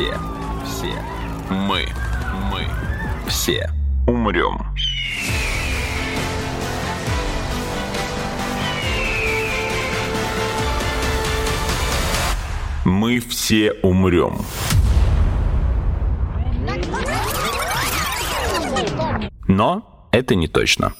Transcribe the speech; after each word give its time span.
все, 0.00 0.14
все, 0.64 1.02
мы, 1.50 1.86
мы, 2.50 2.66
все 3.28 3.70
умрем. 4.06 4.58
Мы 12.86 13.20
все 13.20 13.72
умрем. 13.82 14.38
Но 19.48 20.08
это 20.12 20.34
не 20.34 20.48
точно. 20.48 20.94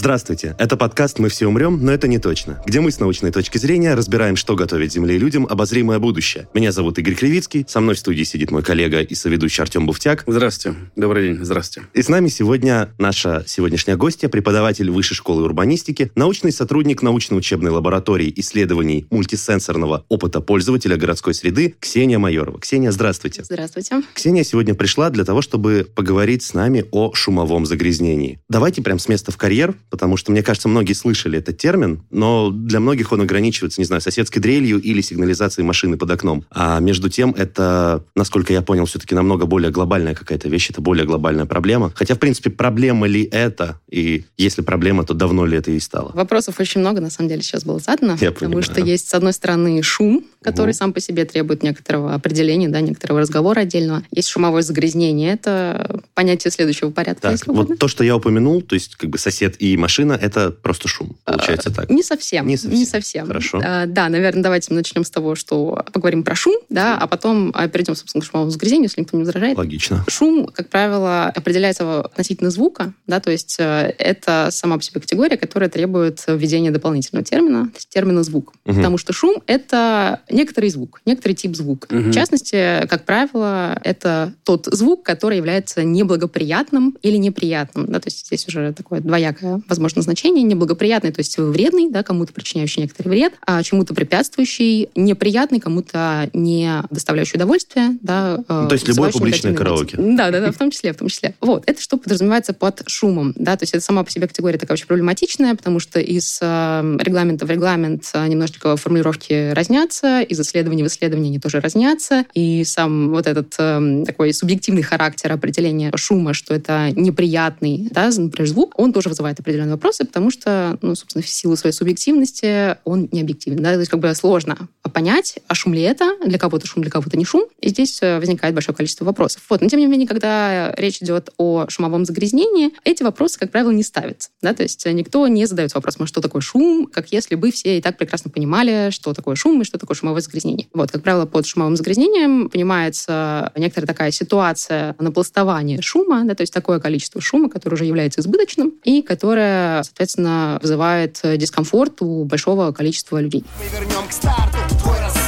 Здравствуйте, 0.00 0.56
это 0.58 0.78
подкаст 0.78 1.18
«Мы 1.18 1.28
все 1.28 1.46
умрем, 1.46 1.84
но 1.84 1.92
это 1.92 2.08
не 2.08 2.18
точно», 2.18 2.62
где 2.66 2.80
мы 2.80 2.90
с 2.90 3.00
научной 3.00 3.32
точки 3.32 3.58
зрения 3.58 3.92
разбираем, 3.92 4.34
что 4.34 4.56
готовит 4.56 4.90
Земле 4.90 5.16
и 5.16 5.18
людям 5.18 5.46
обозримое 5.46 5.98
будущее. 5.98 6.48
Меня 6.54 6.72
зовут 6.72 6.98
Игорь 6.98 7.14
Кривицкий, 7.14 7.66
со 7.68 7.80
мной 7.80 7.96
в 7.96 7.98
студии 7.98 8.22
сидит 8.22 8.50
мой 8.50 8.62
коллега 8.62 9.02
и 9.02 9.14
соведущий 9.14 9.62
Артем 9.62 9.84
Буфтяк. 9.84 10.24
Здравствуйте, 10.26 10.78
добрый 10.96 11.28
день, 11.28 11.44
здравствуйте. 11.44 11.86
И 11.92 12.00
с 12.00 12.08
нами 12.08 12.28
сегодня 12.28 12.94
наша 12.96 13.44
сегодняшняя 13.46 13.96
гостья, 13.96 14.30
преподаватель 14.30 14.90
Высшей 14.90 15.18
школы 15.18 15.42
урбанистики, 15.42 16.10
научный 16.14 16.50
сотрудник 16.50 17.02
научно-учебной 17.02 17.70
лаборатории 17.70 18.32
исследований 18.36 19.06
мультисенсорного 19.10 20.06
опыта 20.08 20.40
пользователя 20.40 20.96
городской 20.96 21.34
среды 21.34 21.74
Ксения 21.78 22.18
Майорова. 22.18 22.58
Ксения, 22.58 22.90
здравствуйте. 22.90 23.44
Здравствуйте. 23.44 24.02
Ксения 24.14 24.44
сегодня 24.44 24.74
пришла 24.74 25.10
для 25.10 25.26
того, 25.26 25.42
чтобы 25.42 25.86
поговорить 25.94 26.42
с 26.42 26.54
нами 26.54 26.86
о 26.90 27.12
шумовом 27.12 27.66
загрязнении. 27.66 28.40
Давайте 28.48 28.80
прям 28.80 28.98
с 28.98 29.06
места 29.06 29.30
в 29.30 29.36
карьер, 29.36 29.74
потому 29.90 30.16
что, 30.16 30.32
мне 30.32 30.42
кажется, 30.42 30.68
многие 30.68 30.92
слышали 30.92 31.38
этот 31.38 31.58
термин, 31.58 32.02
но 32.10 32.50
для 32.50 32.80
многих 32.80 33.12
он 33.12 33.20
ограничивается, 33.20 33.80
не 33.80 33.84
знаю, 33.84 34.00
соседской 34.00 34.40
дрелью 34.40 34.80
или 34.80 35.00
сигнализацией 35.00 35.66
машины 35.66 35.96
под 35.96 36.10
окном. 36.10 36.44
А 36.50 36.80
между 36.80 37.08
тем, 37.10 37.34
это, 37.36 38.04
насколько 38.14 38.52
я 38.52 38.62
понял, 38.62 38.86
все-таки 38.86 39.14
намного 39.14 39.46
более 39.46 39.70
глобальная 39.70 40.14
какая-то 40.14 40.48
вещь, 40.48 40.70
это 40.70 40.80
более 40.80 41.06
глобальная 41.06 41.46
проблема. 41.46 41.92
Хотя, 41.94 42.14
в 42.14 42.18
принципе, 42.18 42.50
проблема 42.50 43.06
ли 43.06 43.24
это? 43.24 43.80
И 43.90 44.24
если 44.38 44.62
проблема, 44.62 45.04
то 45.04 45.14
давно 45.14 45.44
ли 45.46 45.56
это 45.58 45.70
и 45.70 45.80
стало? 45.80 46.12
Вопросов 46.14 46.60
очень 46.60 46.80
много, 46.80 47.00
на 47.00 47.10
самом 47.10 47.28
деле, 47.28 47.42
сейчас 47.42 47.64
было 47.64 47.78
задано. 47.80 48.16
Я 48.20 48.32
потому 48.32 48.52
понимаю. 48.54 48.62
что 48.62 48.80
есть, 48.80 49.08
с 49.08 49.14
одной 49.14 49.32
стороны, 49.32 49.82
шум, 49.82 50.24
который 50.42 50.70
Угу. 50.70 50.76
сам 50.76 50.92
по 50.92 51.00
себе 51.00 51.24
требует 51.24 51.62
некоторого 51.62 52.14
определения, 52.14 52.68
да, 52.68 52.80
некоторого 52.80 53.20
разговора 53.20 53.60
отдельного. 53.60 54.02
Есть 54.12 54.28
шумовое 54.28 54.62
загрязнение. 54.62 55.32
Это 55.32 56.00
понятие 56.14 56.50
следующего 56.50 56.90
порядка, 56.90 57.22
Так, 57.22 57.32
если 57.32 57.50
угодно. 57.50 57.74
вот 57.74 57.78
то, 57.78 57.88
что 57.88 58.04
я 58.04 58.16
упомянул, 58.16 58.62
то 58.62 58.74
есть 58.74 58.96
как 58.96 59.10
бы 59.10 59.18
сосед 59.18 59.56
и 59.58 59.76
машина, 59.80 60.12
это 60.12 60.50
просто 60.50 60.88
шум. 60.88 61.16
Получается 61.24 61.72
так. 61.72 61.90
Не 61.90 62.02
совсем. 62.02 62.46
Не 62.46 62.56
совсем. 62.56 63.26
Хорошо. 63.26 63.60
А, 63.64 63.86
да, 63.86 64.08
наверное, 64.08 64.42
давайте 64.42 64.68
мы 64.70 64.76
начнем 64.76 65.04
с 65.04 65.10
того, 65.10 65.34
что 65.34 65.84
поговорим 65.92 66.22
про 66.22 66.34
шум, 66.34 66.56
да, 66.68 66.96
а 66.96 67.06
потом 67.06 67.50
а, 67.54 67.68
перейдем, 67.68 67.94
собственно, 67.94 68.22
к 68.22 68.26
шумовому 68.26 68.50
загрязнению, 68.50 68.84
если 68.84 69.00
никто 69.00 69.16
не 69.16 69.24
возражает. 69.24 69.56
Логично. 69.56 70.04
Шум, 70.08 70.46
как 70.46 70.68
правило, 70.68 71.26
определяется 71.26 72.00
относительно 72.00 72.50
звука, 72.50 72.92
да, 73.06 73.20
то 73.20 73.30
есть 73.30 73.56
э, 73.58 73.94
это 73.98 74.48
сама 74.50 74.76
по 74.76 74.82
себе 74.82 75.00
категория, 75.00 75.36
которая 75.36 75.70
требует 75.70 76.22
введения 76.26 76.70
дополнительного 76.70 77.24
термина, 77.24 77.66
то 77.66 77.76
есть 77.76 77.88
термина 77.88 78.22
звук. 78.22 78.52
Мгм. 78.64 78.76
Потому 78.76 78.98
что 78.98 79.12
шум— 79.12 79.42
это 79.46 80.20
некоторый 80.30 80.70
звук, 80.70 81.00
некоторый 81.06 81.32
тип 81.32 81.56
звука. 81.56 81.94
Мгм. 81.94 82.10
В 82.10 82.14
частности, 82.14 82.86
как 82.88 83.04
правило, 83.04 83.78
это 83.82 84.34
тот 84.44 84.66
звук, 84.66 85.02
который 85.04 85.36
является 85.36 85.82
неблагоприятным 85.84 86.96
или 87.02 87.16
неприятным. 87.16 87.86
Да, 87.86 88.00
то 88.00 88.08
есть 88.08 88.26
здесь 88.26 88.46
уже 88.48 88.72
такое 88.72 89.00
двоякое, 89.00 89.60
возможно, 89.70 90.02
значение. 90.02 90.42
Неблагоприятный, 90.42 91.12
то 91.12 91.20
есть 91.20 91.38
вредный, 91.38 91.90
да, 91.90 92.02
кому-то 92.02 92.32
причиняющий 92.32 92.82
некоторый 92.82 93.08
вред, 93.08 93.34
а 93.46 93.62
чему-то 93.62 93.94
препятствующий, 93.94 94.90
неприятный, 94.94 95.60
кому-то 95.60 96.30
не 96.32 96.82
доставляющий 96.90 97.36
удовольствия. 97.36 97.96
Да, 98.02 98.36
Ну, 98.48 98.68
то 98.68 98.72
есть 98.72 98.86
любое 98.88 99.08
вызывающий 99.08 99.18
публичное 99.18 99.50
негативные 99.50 99.56
караоке. 99.56 99.96
Да, 100.16 100.30
да, 100.30 100.40
да, 100.46 100.52
в 100.52 100.58
том 100.58 100.70
числе, 100.70 100.92
в 100.92 100.96
том 100.96 101.08
числе. 101.08 101.34
Вот, 101.40 101.64
это 101.66 101.80
что 101.80 101.96
подразумевается 101.96 102.52
под 102.52 102.82
шумом, 102.86 103.32
да, 103.36 103.56
то 103.56 103.62
есть 103.62 103.74
это 103.74 103.82
сама 103.82 104.04
по 104.04 104.10
себе 104.10 104.26
категория 104.26 104.58
такая 104.58 104.74
очень 104.74 104.86
проблематичная, 104.86 105.54
потому 105.54 105.80
что 105.80 106.00
из 106.00 106.38
э, 106.40 106.96
регламента 107.00 107.46
в 107.46 107.50
регламент 107.50 108.10
э, 108.12 108.26
немножечко 108.26 108.76
формулировки 108.76 109.52
разнятся, 109.52 110.20
из 110.20 110.40
исследования 110.40 110.84
в 110.84 110.86
исследование 110.88 111.30
они 111.30 111.38
тоже 111.38 111.60
разнятся, 111.60 112.24
и 112.34 112.64
сам 112.64 113.10
вот 113.10 113.26
этот 113.26 113.54
э, 113.58 114.04
такой 114.06 114.32
субъективный 114.32 114.82
характер 114.82 115.32
определения 115.32 115.92
шума, 115.96 116.34
что 116.34 116.54
это 116.54 116.90
неприятный, 116.94 117.88
да, 117.90 118.10
например, 118.16 118.48
звук, 118.48 118.78
он 118.78 118.92
тоже 118.92 119.08
вызывает 119.08 119.38
определенные 119.40 119.59
вопросы, 119.68 120.04
потому 120.04 120.30
что, 120.30 120.78
ну, 120.82 120.94
собственно, 120.94 121.22
в 121.22 121.28
силу 121.28 121.56
своей 121.56 121.74
субъективности 121.74 122.76
он 122.84 123.08
не 123.12 123.20
объективен, 123.20 123.62
да, 123.62 123.72
то 123.72 123.78
есть 123.78 123.90
как 123.90 124.00
бы 124.00 124.14
сложно 124.14 124.68
понять, 124.92 125.38
а 125.46 125.54
шум 125.54 125.74
ли 125.74 125.82
это, 125.82 126.16
для 126.24 126.38
кого-то 126.38 126.66
шум, 126.66 126.82
для 126.82 126.90
кого-то 126.90 127.16
не 127.16 127.24
шум, 127.24 127.46
и 127.60 127.68
здесь 127.68 127.98
э, 128.02 128.18
возникает 128.18 128.54
большое 128.54 128.76
количество 128.76 129.04
вопросов. 129.04 129.42
Вот. 129.48 129.60
Но, 129.60 129.68
тем 129.68 129.78
не 129.78 129.86
менее, 129.86 130.08
когда 130.08 130.74
речь 130.76 131.02
идет 131.02 131.30
о 131.36 131.66
шумовом 131.68 132.04
загрязнении, 132.04 132.70
эти 132.84 133.02
вопросы, 133.02 133.38
как 133.38 133.50
правило, 133.50 133.70
не 133.70 133.82
ставятся. 133.82 134.30
Да? 134.42 134.52
То 134.54 134.62
есть 134.62 134.84
никто 134.86 135.26
не 135.28 135.46
задает 135.46 135.74
вопрос, 135.74 135.98
может, 135.98 136.12
что 136.12 136.20
такое 136.20 136.42
шум, 136.42 136.86
как 136.86 137.12
если 137.12 137.34
бы 137.34 137.50
все 137.50 137.78
и 137.78 137.80
так 137.80 137.98
прекрасно 137.98 138.30
понимали, 138.30 138.90
что 138.90 139.12
такое 139.12 139.34
шум 139.34 139.62
и 139.62 139.64
что 139.64 139.78
такое 139.78 139.94
шумовое 139.94 140.22
загрязнение. 140.22 140.66
Вот, 140.72 140.90
как 140.90 141.02
правило, 141.02 141.26
под 141.26 141.46
шумовым 141.46 141.76
загрязнением 141.76 142.48
понимается 142.48 143.52
некоторая 143.56 143.86
такая 143.86 144.10
ситуация 144.10 144.96
напластования 144.98 145.80
шума, 145.80 146.24
да, 146.24 146.34
то 146.34 146.42
есть 146.42 146.52
такое 146.52 146.80
количество 146.80 147.20
шума, 147.20 147.48
которое 147.48 147.76
уже 147.76 147.84
является 147.84 148.20
избыточным 148.20 148.74
и 148.84 149.02
которое, 149.02 149.49
соответственно, 149.82 150.58
вызывает 150.62 151.20
э, 151.22 151.36
дискомфорт 151.36 152.02
у 152.02 152.24
большого 152.24 152.72
количества 152.72 153.20
людей. 153.20 153.44
Мы 153.58 153.78
вернем 153.78 154.08
к 154.08 154.12
старту 154.12 154.56
твой 154.80 154.98
рассудок. 154.98 155.20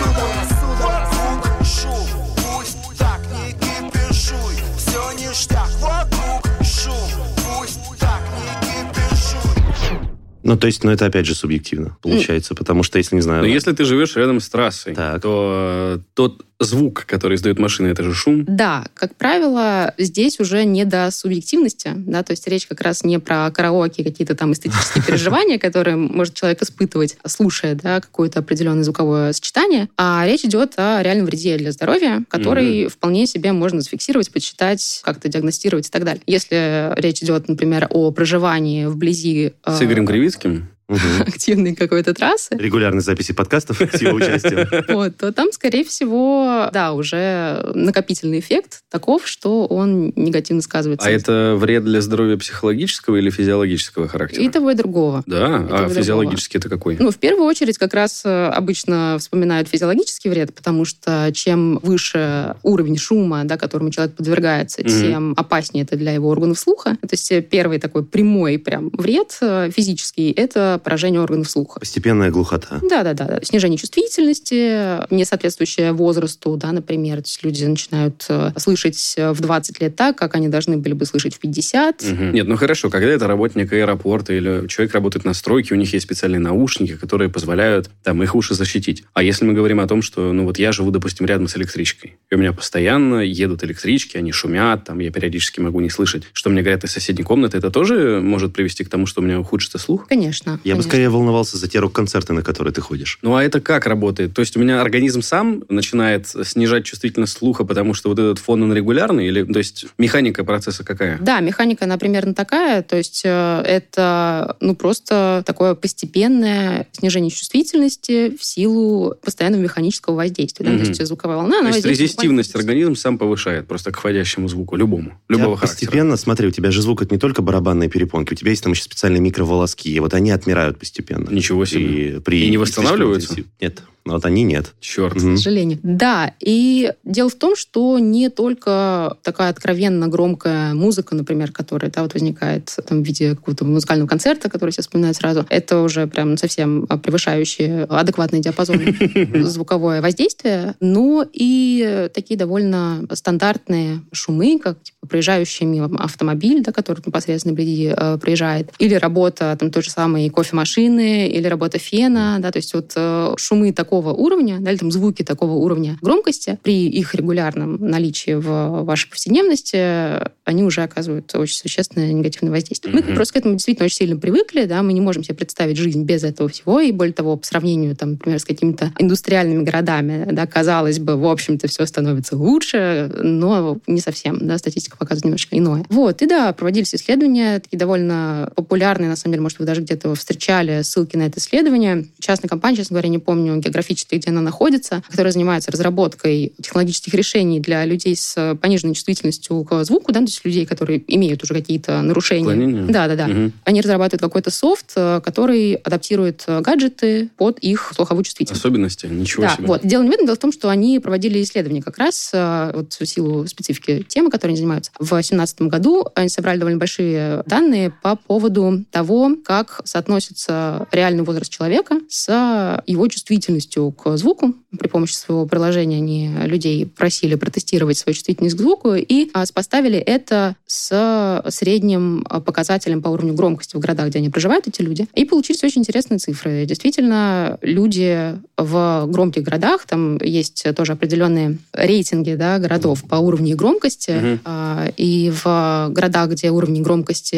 Ну, 10.45 10.57
то 10.57 10.67
есть, 10.67 10.83
ну, 10.83 10.91
это 10.91 11.07
опять 11.07 11.25
же 11.25 11.35
субъективно, 11.35 11.97
получается, 12.03 12.55
потому 12.55 12.83
что, 12.83 12.99
если, 12.99 13.15
не 13.15 13.23
знаю... 13.23 13.43
Но 13.43 13.49
если 13.49 13.73
ты 13.73 13.85
живешь 13.85 14.17
рядом 14.17 14.41
с 14.41 14.49
трассой, 14.49 14.95
Так. 14.95 15.23
то 15.23 15.99
э, 15.99 16.03
тот 16.15 16.45
звук, 16.65 17.05
который 17.07 17.37
издает 17.37 17.59
машина, 17.59 17.89
это 17.89 18.03
же 18.03 18.15
шум. 18.15 18.45
Да, 18.47 18.87
как 18.95 19.15
правило, 19.17 19.95
здесь 19.99 20.41
уже 20.41 20.65
не 20.65 20.85
до 20.85 21.11
субъективности, 21.11 21.93
да, 21.95 22.23
то 22.23 22.33
есть 22.33 22.47
речь 22.49 22.67
как 22.67 22.81
раз 22.81 23.05
не 23.05 23.19
про 23.19 23.51
караоке, 23.51 24.05
какие-то 24.05 24.35
там 24.35 24.53
эстетические 24.53 25.05
переживания, 25.07 25.59
которые 25.59 25.97
может 25.97 26.35
человек 26.35 26.63
испытывать, 26.63 27.17
слушая, 27.27 27.75
да, 27.75 28.01
какое-то 28.01 28.41
определенное 28.41 28.85
звуковое 28.85 29.33
сочетание, 29.33 29.89
а 29.97 30.25
речь 30.27 30.45
идет 30.45 30.75
о 30.77 31.03
реальном 31.03 31.27
вреде 31.27 31.57
для 31.57 31.73
здоровья, 31.73 32.25
который 32.29 32.89
вполне 32.89 33.27
себе 33.27 33.53
можно 33.53 33.81
зафиксировать, 33.81 34.33
подсчитать, 34.33 35.01
как-то 35.05 35.29
диагностировать 35.29 35.89
и 35.89 35.91
так 35.91 36.05
далее. 36.05 36.23
Если 36.27 36.93
речь 37.01 37.23
идет, 37.23 37.49
например, 37.49 37.87
о 37.91 38.11
проживании 38.11 38.87
вблизи 38.87 39.53
э, 39.65 39.77
С 39.77 39.83
Игорем 39.83 40.07
Кривицким. 40.07 40.69
Мгм. 40.93 41.23
активной 41.27 41.75
какой-то 41.75 42.15
трассы, 42.15 42.57
Регулярные 42.57 43.03
записи 43.03 43.33
подкастов 43.33 43.81
с 43.81 44.01
его 44.01 44.17
участием. 44.17 44.69
вот, 44.95 45.17
то 45.17 45.33
там, 45.33 45.53
скорее 45.53 45.85
всего, 45.85 46.69
да, 46.73 46.93
уже 46.93 47.73
накопительный 47.75 48.41
эффект 48.41 48.83
таков, 48.91 49.27
что 49.27 49.67
он 49.67 50.13
негативно 50.17 50.63
сказывается. 50.63 51.09
А 51.09 51.11
это 51.11 51.55
вред 51.59 51.85
для 51.85 52.01
здоровья 52.01 52.37
психологического 52.37 53.17
или 53.17 53.31
физиологического 53.31 54.09
характера? 54.09 54.43
И 54.43 54.49
того, 54.49 54.71
и 54.71 54.75
другого. 54.75 55.23
Да? 55.27 55.67
и 55.69 55.73
а 55.73 55.89
физиологический 55.89 56.59
это 56.59 56.69
какой? 56.69 56.97
Ну, 56.99 57.11
в 57.11 57.17
первую 57.17 57.47
очередь, 57.47 57.79
как 57.79 57.95
раз 57.95 58.23
э, 58.25 58.47
обычно 58.49 59.17
вспоминают 59.19 59.69
физиологический 59.69 60.31
вред, 60.31 60.55
потому 60.55 60.85
что 60.85 61.31
чем 61.33 61.79
выше 61.83 62.57
уровень 62.63 62.99
шума, 62.99 63.45
да, 63.45 63.57
которому 63.57 63.91
человек 63.91 64.17
подвергается, 64.17 64.83
тем 64.83 65.35
опаснее 65.37 65.85
это 65.85 65.97
для 65.97 66.13
его 66.13 66.29
органов 66.29 66.59
слуха. 66.59 66.97
То 67.01 67.09
есть 67.13 67.31
э, 67.33 67.43
первый 67.43 67.79
такой 67.79 68.05
прямой 68.05 68.59
прям 68.59 68.91
вред 68.91 69.37
э, 69.41 69.71
физический– 69.75 70.31
это 70.37 70.81
поражение 70.83 71.21
органов 71.21 71.51
слуха. 71.51 71.81
Постепенная 71.81 72.31
глухота. 72.31 72.81
Да, 72.83 73.03
да, 73.03 73.15
да. 73.15 73.41
Снижение 73.43 73.79
чувствительности, 73.79 75.13
не 75.13 75.25
соответствующее 75.25 75.93
возрасту, 75.93 76.57
да, 76.57 76.73
например. 76.73 77.17
То 77.17 77.29
есть 77.29 77.43
люди 77.43 77.65
начинают 77.65 78.25
э, 78.29 78.53
слышать 78.57 79.15
э, 79.17 79.33
в 79.33 79.41
20 79.41 79.81
лет 79.81 79.97
так, 79.97 80.17
как 80.17 80.35
они 80.35 80.49
должны 80.49 80.77
были 80.77 80.93
бы 80.95 81.05
слышать 81.07 81.35
в 81.35 81.39
50. 81.39 82.03
Мгм. 82.03 82.33
Нет, 82.33 82.47
ну 82.47 82.57
хорошо, 82.57 82.91
когда 82.91 83.09
это 83.09 83.27
работник 83.27 83.73
аэропорта 83.73 84.33
или 84.33 84.67
человек 84.69 84.95
работает 84.95 85.25
на 85.25 85.35
стройке, 85.35 85.75
у 85.75 85.79
них 85.79 85.93
есть 85.93 86.05
специальные 86.05 86.41
наушники, 86.41 86.97
которые 86.97 87.31
позволяют 87.31 87.91
там 88.03 88.23
их 88.23 88.35
уши 88.35 88.55
защитить. 88.55 89.05
А 89.15 89.23
если 89.23 89.45
мы 89.45 89.53
говорим 89.53 89.81
о 89.81 89.87
том, 89.87 90.03
что, 90.03 90.33
ну 90.33 90.45
вот 90.45 90.59
я 90.59 90.73
живу, 90.73 90.91
допустим, 90.91 91.27
рядом 91.27 91.49
с 91.49 91.57
электричкой, 91.57 92.17
и 92.31 92.35
у 92.35 92.39
меня 92.39 92.53
постоянно 92.53 93.21
едут 93.21 93.65
электрички, 93.65 94.17
они 94.17 94.33
шумят, 94.33 94.85
там 94.85 94.99
я 94.99 95.11
периодически 95.11 95.61
могу 95.61 95.81
не 95.81 95.91
слышать, 95.91 96.25
что 96.33 96.51
мне 96.51 96.63
говорят 96.63 96.85
из 96.85 96.93
соседней 96.93 97.25
комнаты, 97.25 97.59
это 97.59 97.71
тоже 97.71 98.21
может 98.23 98.53
привести 98.53 98.85
к 98.85 98.89
тому, 98.89 99.07
что 99.07 99.21
у 99.21 99.25
меня 99.25 99.41
ухудшится 99.41 99.79
слух? 99.79 100.07
Конечно. 100.09 100.61
Я 100.65 100.72
Я 100.73 100.77
бы 100.77 100.83
скорее 100.83 101.09
волновался 101.09 101.57
за 101.57 101.69
те 101.69 101.79
рок-концерты, 101.79 102.33
на 102.33 102.43
которые 102.43 102.73
ты 102.73 102.81
ходишь. 102.81 103.19
Ну, 103.23 103.35
а 103.35 103.43
это 103.43 103.61
как 103.61 103.87
работает? 103.87 104.35
То 104.35 104.41
есть 104.41 104.57
у 104.57 104.61
меня 104.61 104.81
организм 104.81 105.23
сам 105.23 105.65
начинает 105.69 106.29
снижать 106.29 106.85
чувствительность 106.85 107.37
слуха, 107.37 107.65
потому 107.65 107.95
что 107.95 108.09
вот 108.09 108.19
этот 108.19 108.39
фон, 108.39 108.63
он 108.63 108.73
регулярный? 108.73 109.27
Или, 109.27 109.45
то 109.45 109.59
есть, 109.59 109.87
механика 109.99 110.45
процесса 110.45 110.85
какая? 110.85 111.19
Да, 111.21 111.41
механика, 111.41 111.85
она 111.85 111.99
примерно 111.99 112.35
такая. 112.35 112.83
То 112.83 112.97
есть 112.97 113.23
э, 113.25 113.63
это 113.67 114.57
ну, 114.61 114.75
просто 114.75 115.43
такое 115.47 115.75
постепенное 115.75 116.87
снижение 116.93 117.31
чувствительности 117.31 118.37
в 118.37 118.45
силу 118.45 119.15
постоянного 119.23 119.63
механического 119.63 120.15
воздействия. 120.17 120.67
да. 120.67 120.73
Мгм. 120.73 120.85
То 120.85 120.89
есть 120.91 121.07
звуковая 121.07 121.39
волна, 121.39 121.61
она 121.61 121.71
То 121.71 121.77
есть 121.77 121.87
резистивность 121.87 122.55
организм 122.55 122.95
сам 122.95 123.19
повышает 123.19 123.67
просто 123.67 123.93
к 123.93 123.99
входящему 123.99 124.49
звуку, 124.49 124.77
любому, 124.77 125.19
любого 125.29 125.57
характера. 125.57 125.87
постепенно, 125.87 126.17
смотри, 126.17 126.49
у 126.49 126.51
тебя 126.51 126.71
же 126.71 126.83
звук 126.83 127.03
это 127.03 127.15
не 127.15 127.19
только 127.19 127.43
барабанные 127.43 127.89
перепонки, 127.89 128.33
у 128.33 128.37
тебя 128.37 128.51
есть 128.51 128.63
там 128.63 128.73
еще 128.73 128.83
специальные 128.83 129.21
микроволоски, 129.21 129.89
и 129.89 130.01
вот 130.01 130.15
они 130.15 130.31
отмирают 130.53 130.79
постепенно. 130.79 131.31
Ничего 131.31 131.65
себе. 131.65 132.17
И, 132.17 132.21
при 132.21 132.47
И 132.47 132.51
не 132.51 132.59
восстанавливаются? 132.59 133.37
Нет, 133.61 133.83
ну 134.05 134.15
вот 134.15 134.25
они 134.25 134.43
нет. 134.43 134.75
Черт. 134.81 135.15
К 135.15 135.21
сожалению. 135.21 135.79
Да, 135.83 136.35
и 136.41 136.93
дело 137.05 137.29
в 137.29 137.35
том, 137.35 137.55
что 137.55 137.99
не 137.99 138.31
только 138.31 139.17
такая 139.23 139.51
откровенно 139.51 140.09
громкая 140.09 140.75
музыка, 140.75 141.15
например, 141.15 141.53
которая 141.53 141.91
да, 141.91 142.03
вот 142.03 142.15
возникает 142.15 142.75
там, 142.87 143.03
в 143.03 143.07
виде 143.07 143.31
какого-то 143.31 143.65
музыкального 143.65 144.09
концерта, 144.09 144.51
который 144.51 144.71
все 144.71 144.83
вспоминают 144.83 145.17
сразу, 145.17 145.47
это 145.49 145.81
уже 145.81 146.07
прям 146.07 146.37
совсем 146.37 146.87
превышающий 146.87 147.85
адекватный 147.85 148.41
диапазон 148.41 148.81
звуковое 149.45 150.03
воздействие, 150.03 150.75
но 150.81 151.25
и 151.33 152.09
такие 152.13 152.37
довольно 152.37 153.07
стандартные 153.13 154.01
шумы, 154.13 154.59
как 154.59 154.83
типа, 154.83 155.07
проезжающий 155.07 155.67
мимо 155.67 156.03
автомобиль, 156.03 156.63
да, 156.63 156.73
который 156.73 157.03
непосредственно 157.05 157.53
вблизи 157.53 157.93
э, 157.97 158.19
проезжает, 158.19 158.73
или 158.79 158.95
работа 158.95 159.57
там 159.59 159.71
той 159.71 159.83
же 159.83 159.91
самой 159.91 160.29
кофемашины, 160.29 161.29
или 161.29 161.47
работа 161.47 161.79
фена, 161.79 162.39
да, 162.41 162.51
то 162.51 162.59
есть 162.59 162.75
вот 162.75 162.93
э, 162.97 163.35
шумы 163.37 163.73
такого 163.73 163.92
уровня, 163.97 164.59
да, 164.61 164.71
или 164.71 164.79
там 164.79 164.91
звуки 164.91 165.23
такого 165.23 165.53
уровня 165.53 165.99
громкости 166.01 166.59
при 166.63 166.89
их 166.89 167.15
регулярном 167.15 167.77
наличии 167.77 168.35
в 168.35 168.85
вашей 168.85 169.09
повседневности, 169.11 170.29
они 170.45 170.63
уже 170.63 170.83
оказывают 170.83 171.35
очень 171.35 171.57
существенное 171.57 172.13
негативное 172.13 172.53
воздействие. 172.53 172.95
Мы 172.95 173.01
Мгм. 173.03 173.15
просто 173.15 173.35
к 173.35 173.37
этому 173.39 173.55
действительно 173.55 173.87
очень 173.87 173.97
сильно 173.97 174.17
привыкли, 174.17 174.65
да, 174.65 174.83
мы 174.83 174.93
не 174.93 175.01
можем 175.01 175.25
себе 175.25 175.35
представить 175.35 175.77
жизнь 175.77 176.05
без 176.05 176.25
этого 176.25 176.49
всего, 176.49 176.81
и 176.81 176.93
более 176.93 177.15
того, 177.15 177.37
по 177.37 177.47
сравнению, 177.47 177.95
там, 177.97 178.13
например, 178.13 178.39
с 178.39 178.45
какими-то 178.45 178.93
индустриальными 178.99 179.63
городами, 179.63 180.29
да, 180.33 180.47
казалось 180.47 180.99
бы, 180.99 181.17
в 181.17 181.27
общем-то, 181.27 181.69
все 181.69 181.87
становится 181.87 182.37
лучше, 182.37 183.11
но 183.23 183.79
не 183.87 184.01
совсем, 184.01 184.39
да, 184.47 184.59
статистика 184.59 184.97
показывает 184.97 185.25
немножко 185.25 185.59
иное. 185.59 185.85
Вот, 185.89 186.23
и 186.23 186.27
да, 186.27 186.53
проводились 186.53 186.95
исследования, 186.95 187.61
такие 187.61 187.79
довольно 187.79 188.51
популярные, 188.57 189.09
на 189.09 189.17
самом 189.17 189.33
деле, 189.33 189.43
может, 189.43 189.59
вы 189.59 189.65
даже 189.65 189.83
где-то 189.83 190.15
встречали 190.15 190.83
ссылки 190.83 191.17
на 191.17 191.23
это 191.23 191.39
исследование. 191.39 192.07
Частная 192.19 192.49
компания, 192.49 192.77
честно 192.77 192.95
говоря, 192.95 193.09
не 193.09 193.19
помню 193.19 193.61
географически, 193.83 194.15
где 194.17 194.31
она 194.31 194.41
находится, 194.41 195.03
которая 195.11 195.33
занимается 195.33 195.71
разработкой 195.71 196.53
технологических 196.63 197.15
решений 197.15 197.61
для 197.61 197.85
людей 197.85 198.17
с 198.17 198.57
пониженной 198.61 198.95
чувствительностью 198.95 199.65
к 199.65 199.85
звуку, 199.85 200.13
да, 200.13 200.21
то 200.21 200.27
есть 200.27 200.45
людей, 200.45 200.67
которые 200.67 201.03
имеют 201.07 201.43
уже 201.43 201.55
какие-то 201.55 202.01
нарушения. 202.03 202.43
Отклонения? 202.43 202.87
Да, 202.87 203.09
да, 203.09 203.17
да. 203.17 203.27
Мгм. 203.27 203.53
Они 203.65 203.81
разрабатывают 203.81 204.23
какой-то 204.23 204.51
софт, 204.51 204.93
э, 204.97 205.21
который 205.25 205.75
адаптирует 205.75 206.45
э, 206.47 206.61
гаджеты 206.61 207.31
под 207.37 207.59
их 207.59 207.93
слуховую 207.95 208.25
чувствительность. 208.25 208.61
Особенности? 208.61 209.07
Ничего 209.07 209.45
Да, 209.45 209.57
себе. 209.57 209.67
вот. 209.67 209.81
Дело 209.85 210.03
не 210.03 210.11
в 210.11 210.13
этом. 210.13 210.27
Дело 210.27 210.37
в 210.37 210.41
том, 210.41 210.53
что 210.53 210.69
они 210.69 210.99
проводили 211.01 211.43
исследования 211.43 211.83
как 211.83 211.99
раз 211.99 212.31
э, 212.33 212.73
вот 212.75 212.93
в 212.93 213.07
силу 213.07 213.47
специфики 213.47 214.05
темы, 214.09 214.31
которой 214.31 214.51
они 214.51 214.59
занимаются. 214.59 214.93
В 214.99 215.09
2017 215.09 215.63
году 215.63 216.07
они 216.15 216.29
собрали 216.29 216.59
довольно 216.59 216.79
большие 216.79 217.43
данные 217.47 217.93
по 218.03 218.17
поводу 218.17 218.85
того, 218.91 219.33
как 219.45 219.81
соотносится 219.85 220.87
реальный 220.93 221.25
возраст 221.25 221.51
человека 221.51 221.97
с 222.09 222.83
его 222.87 223.09
чувствительностью 223.09 223.72
к 223.93 224.17
звуку. 224.17 224.55
При 224.79 224.89
помощи 224.89 225.15
своего 225.15 225.47
приложения 225.47 225.97
они 225.97 226.31
людей 226.47 226.87
просили 226.87 227.35
протестировать 227.35 227.99
свою 227.99 228.15
чувствительность 228.15 228.57
к 228.57 228.61
звуку 228.61 228.95
и 228.95 229.31
а, 229.33 229.45
сопоставили 229.47 229.99
это 229.99 230.57
с 230.67 231.43
средним 231.49 232.25
а, 232.29 232.41
показателем 232.41 233.03
по 233.03 233.09
уровню 233.09 233.35
громкости 233.35 233.77
в 233.77 233.81
городах, 233.81 234.09
где 234.09 234.19
они 234.19 234.31
проживают, 234.31 234.67
эти 234.67 234.83
люди. 234.83 235.07
И 235.15 235.25
получились 235.25 235.63
очень 235.65 235.83
интересные 235.83 236.19
цифры. 236.19 236.65
Действительно, 236.65 237.59
люди 237.61 238.39
в 238.57 239.07
громких 239.09 239.43
городах, 239.43 239.87
там 239.87 240.19
есть 240.19 240.65
тоже 240.75 240.93
определенные 240.93 241.59
рейтинги 241.73 242.35
да, 242.35 242.59
городов 242.59 243.03
по 243.09 243.17
уровню 243.17 243.57
громкости, 243.57 244.41
а, 244.45 244.89
и 244.97 245.33
в 245.33 245.89
городах, 245.91 246.31
где 246.31 246.51
уровни 246.51 246.81
громкости 246.81 247.35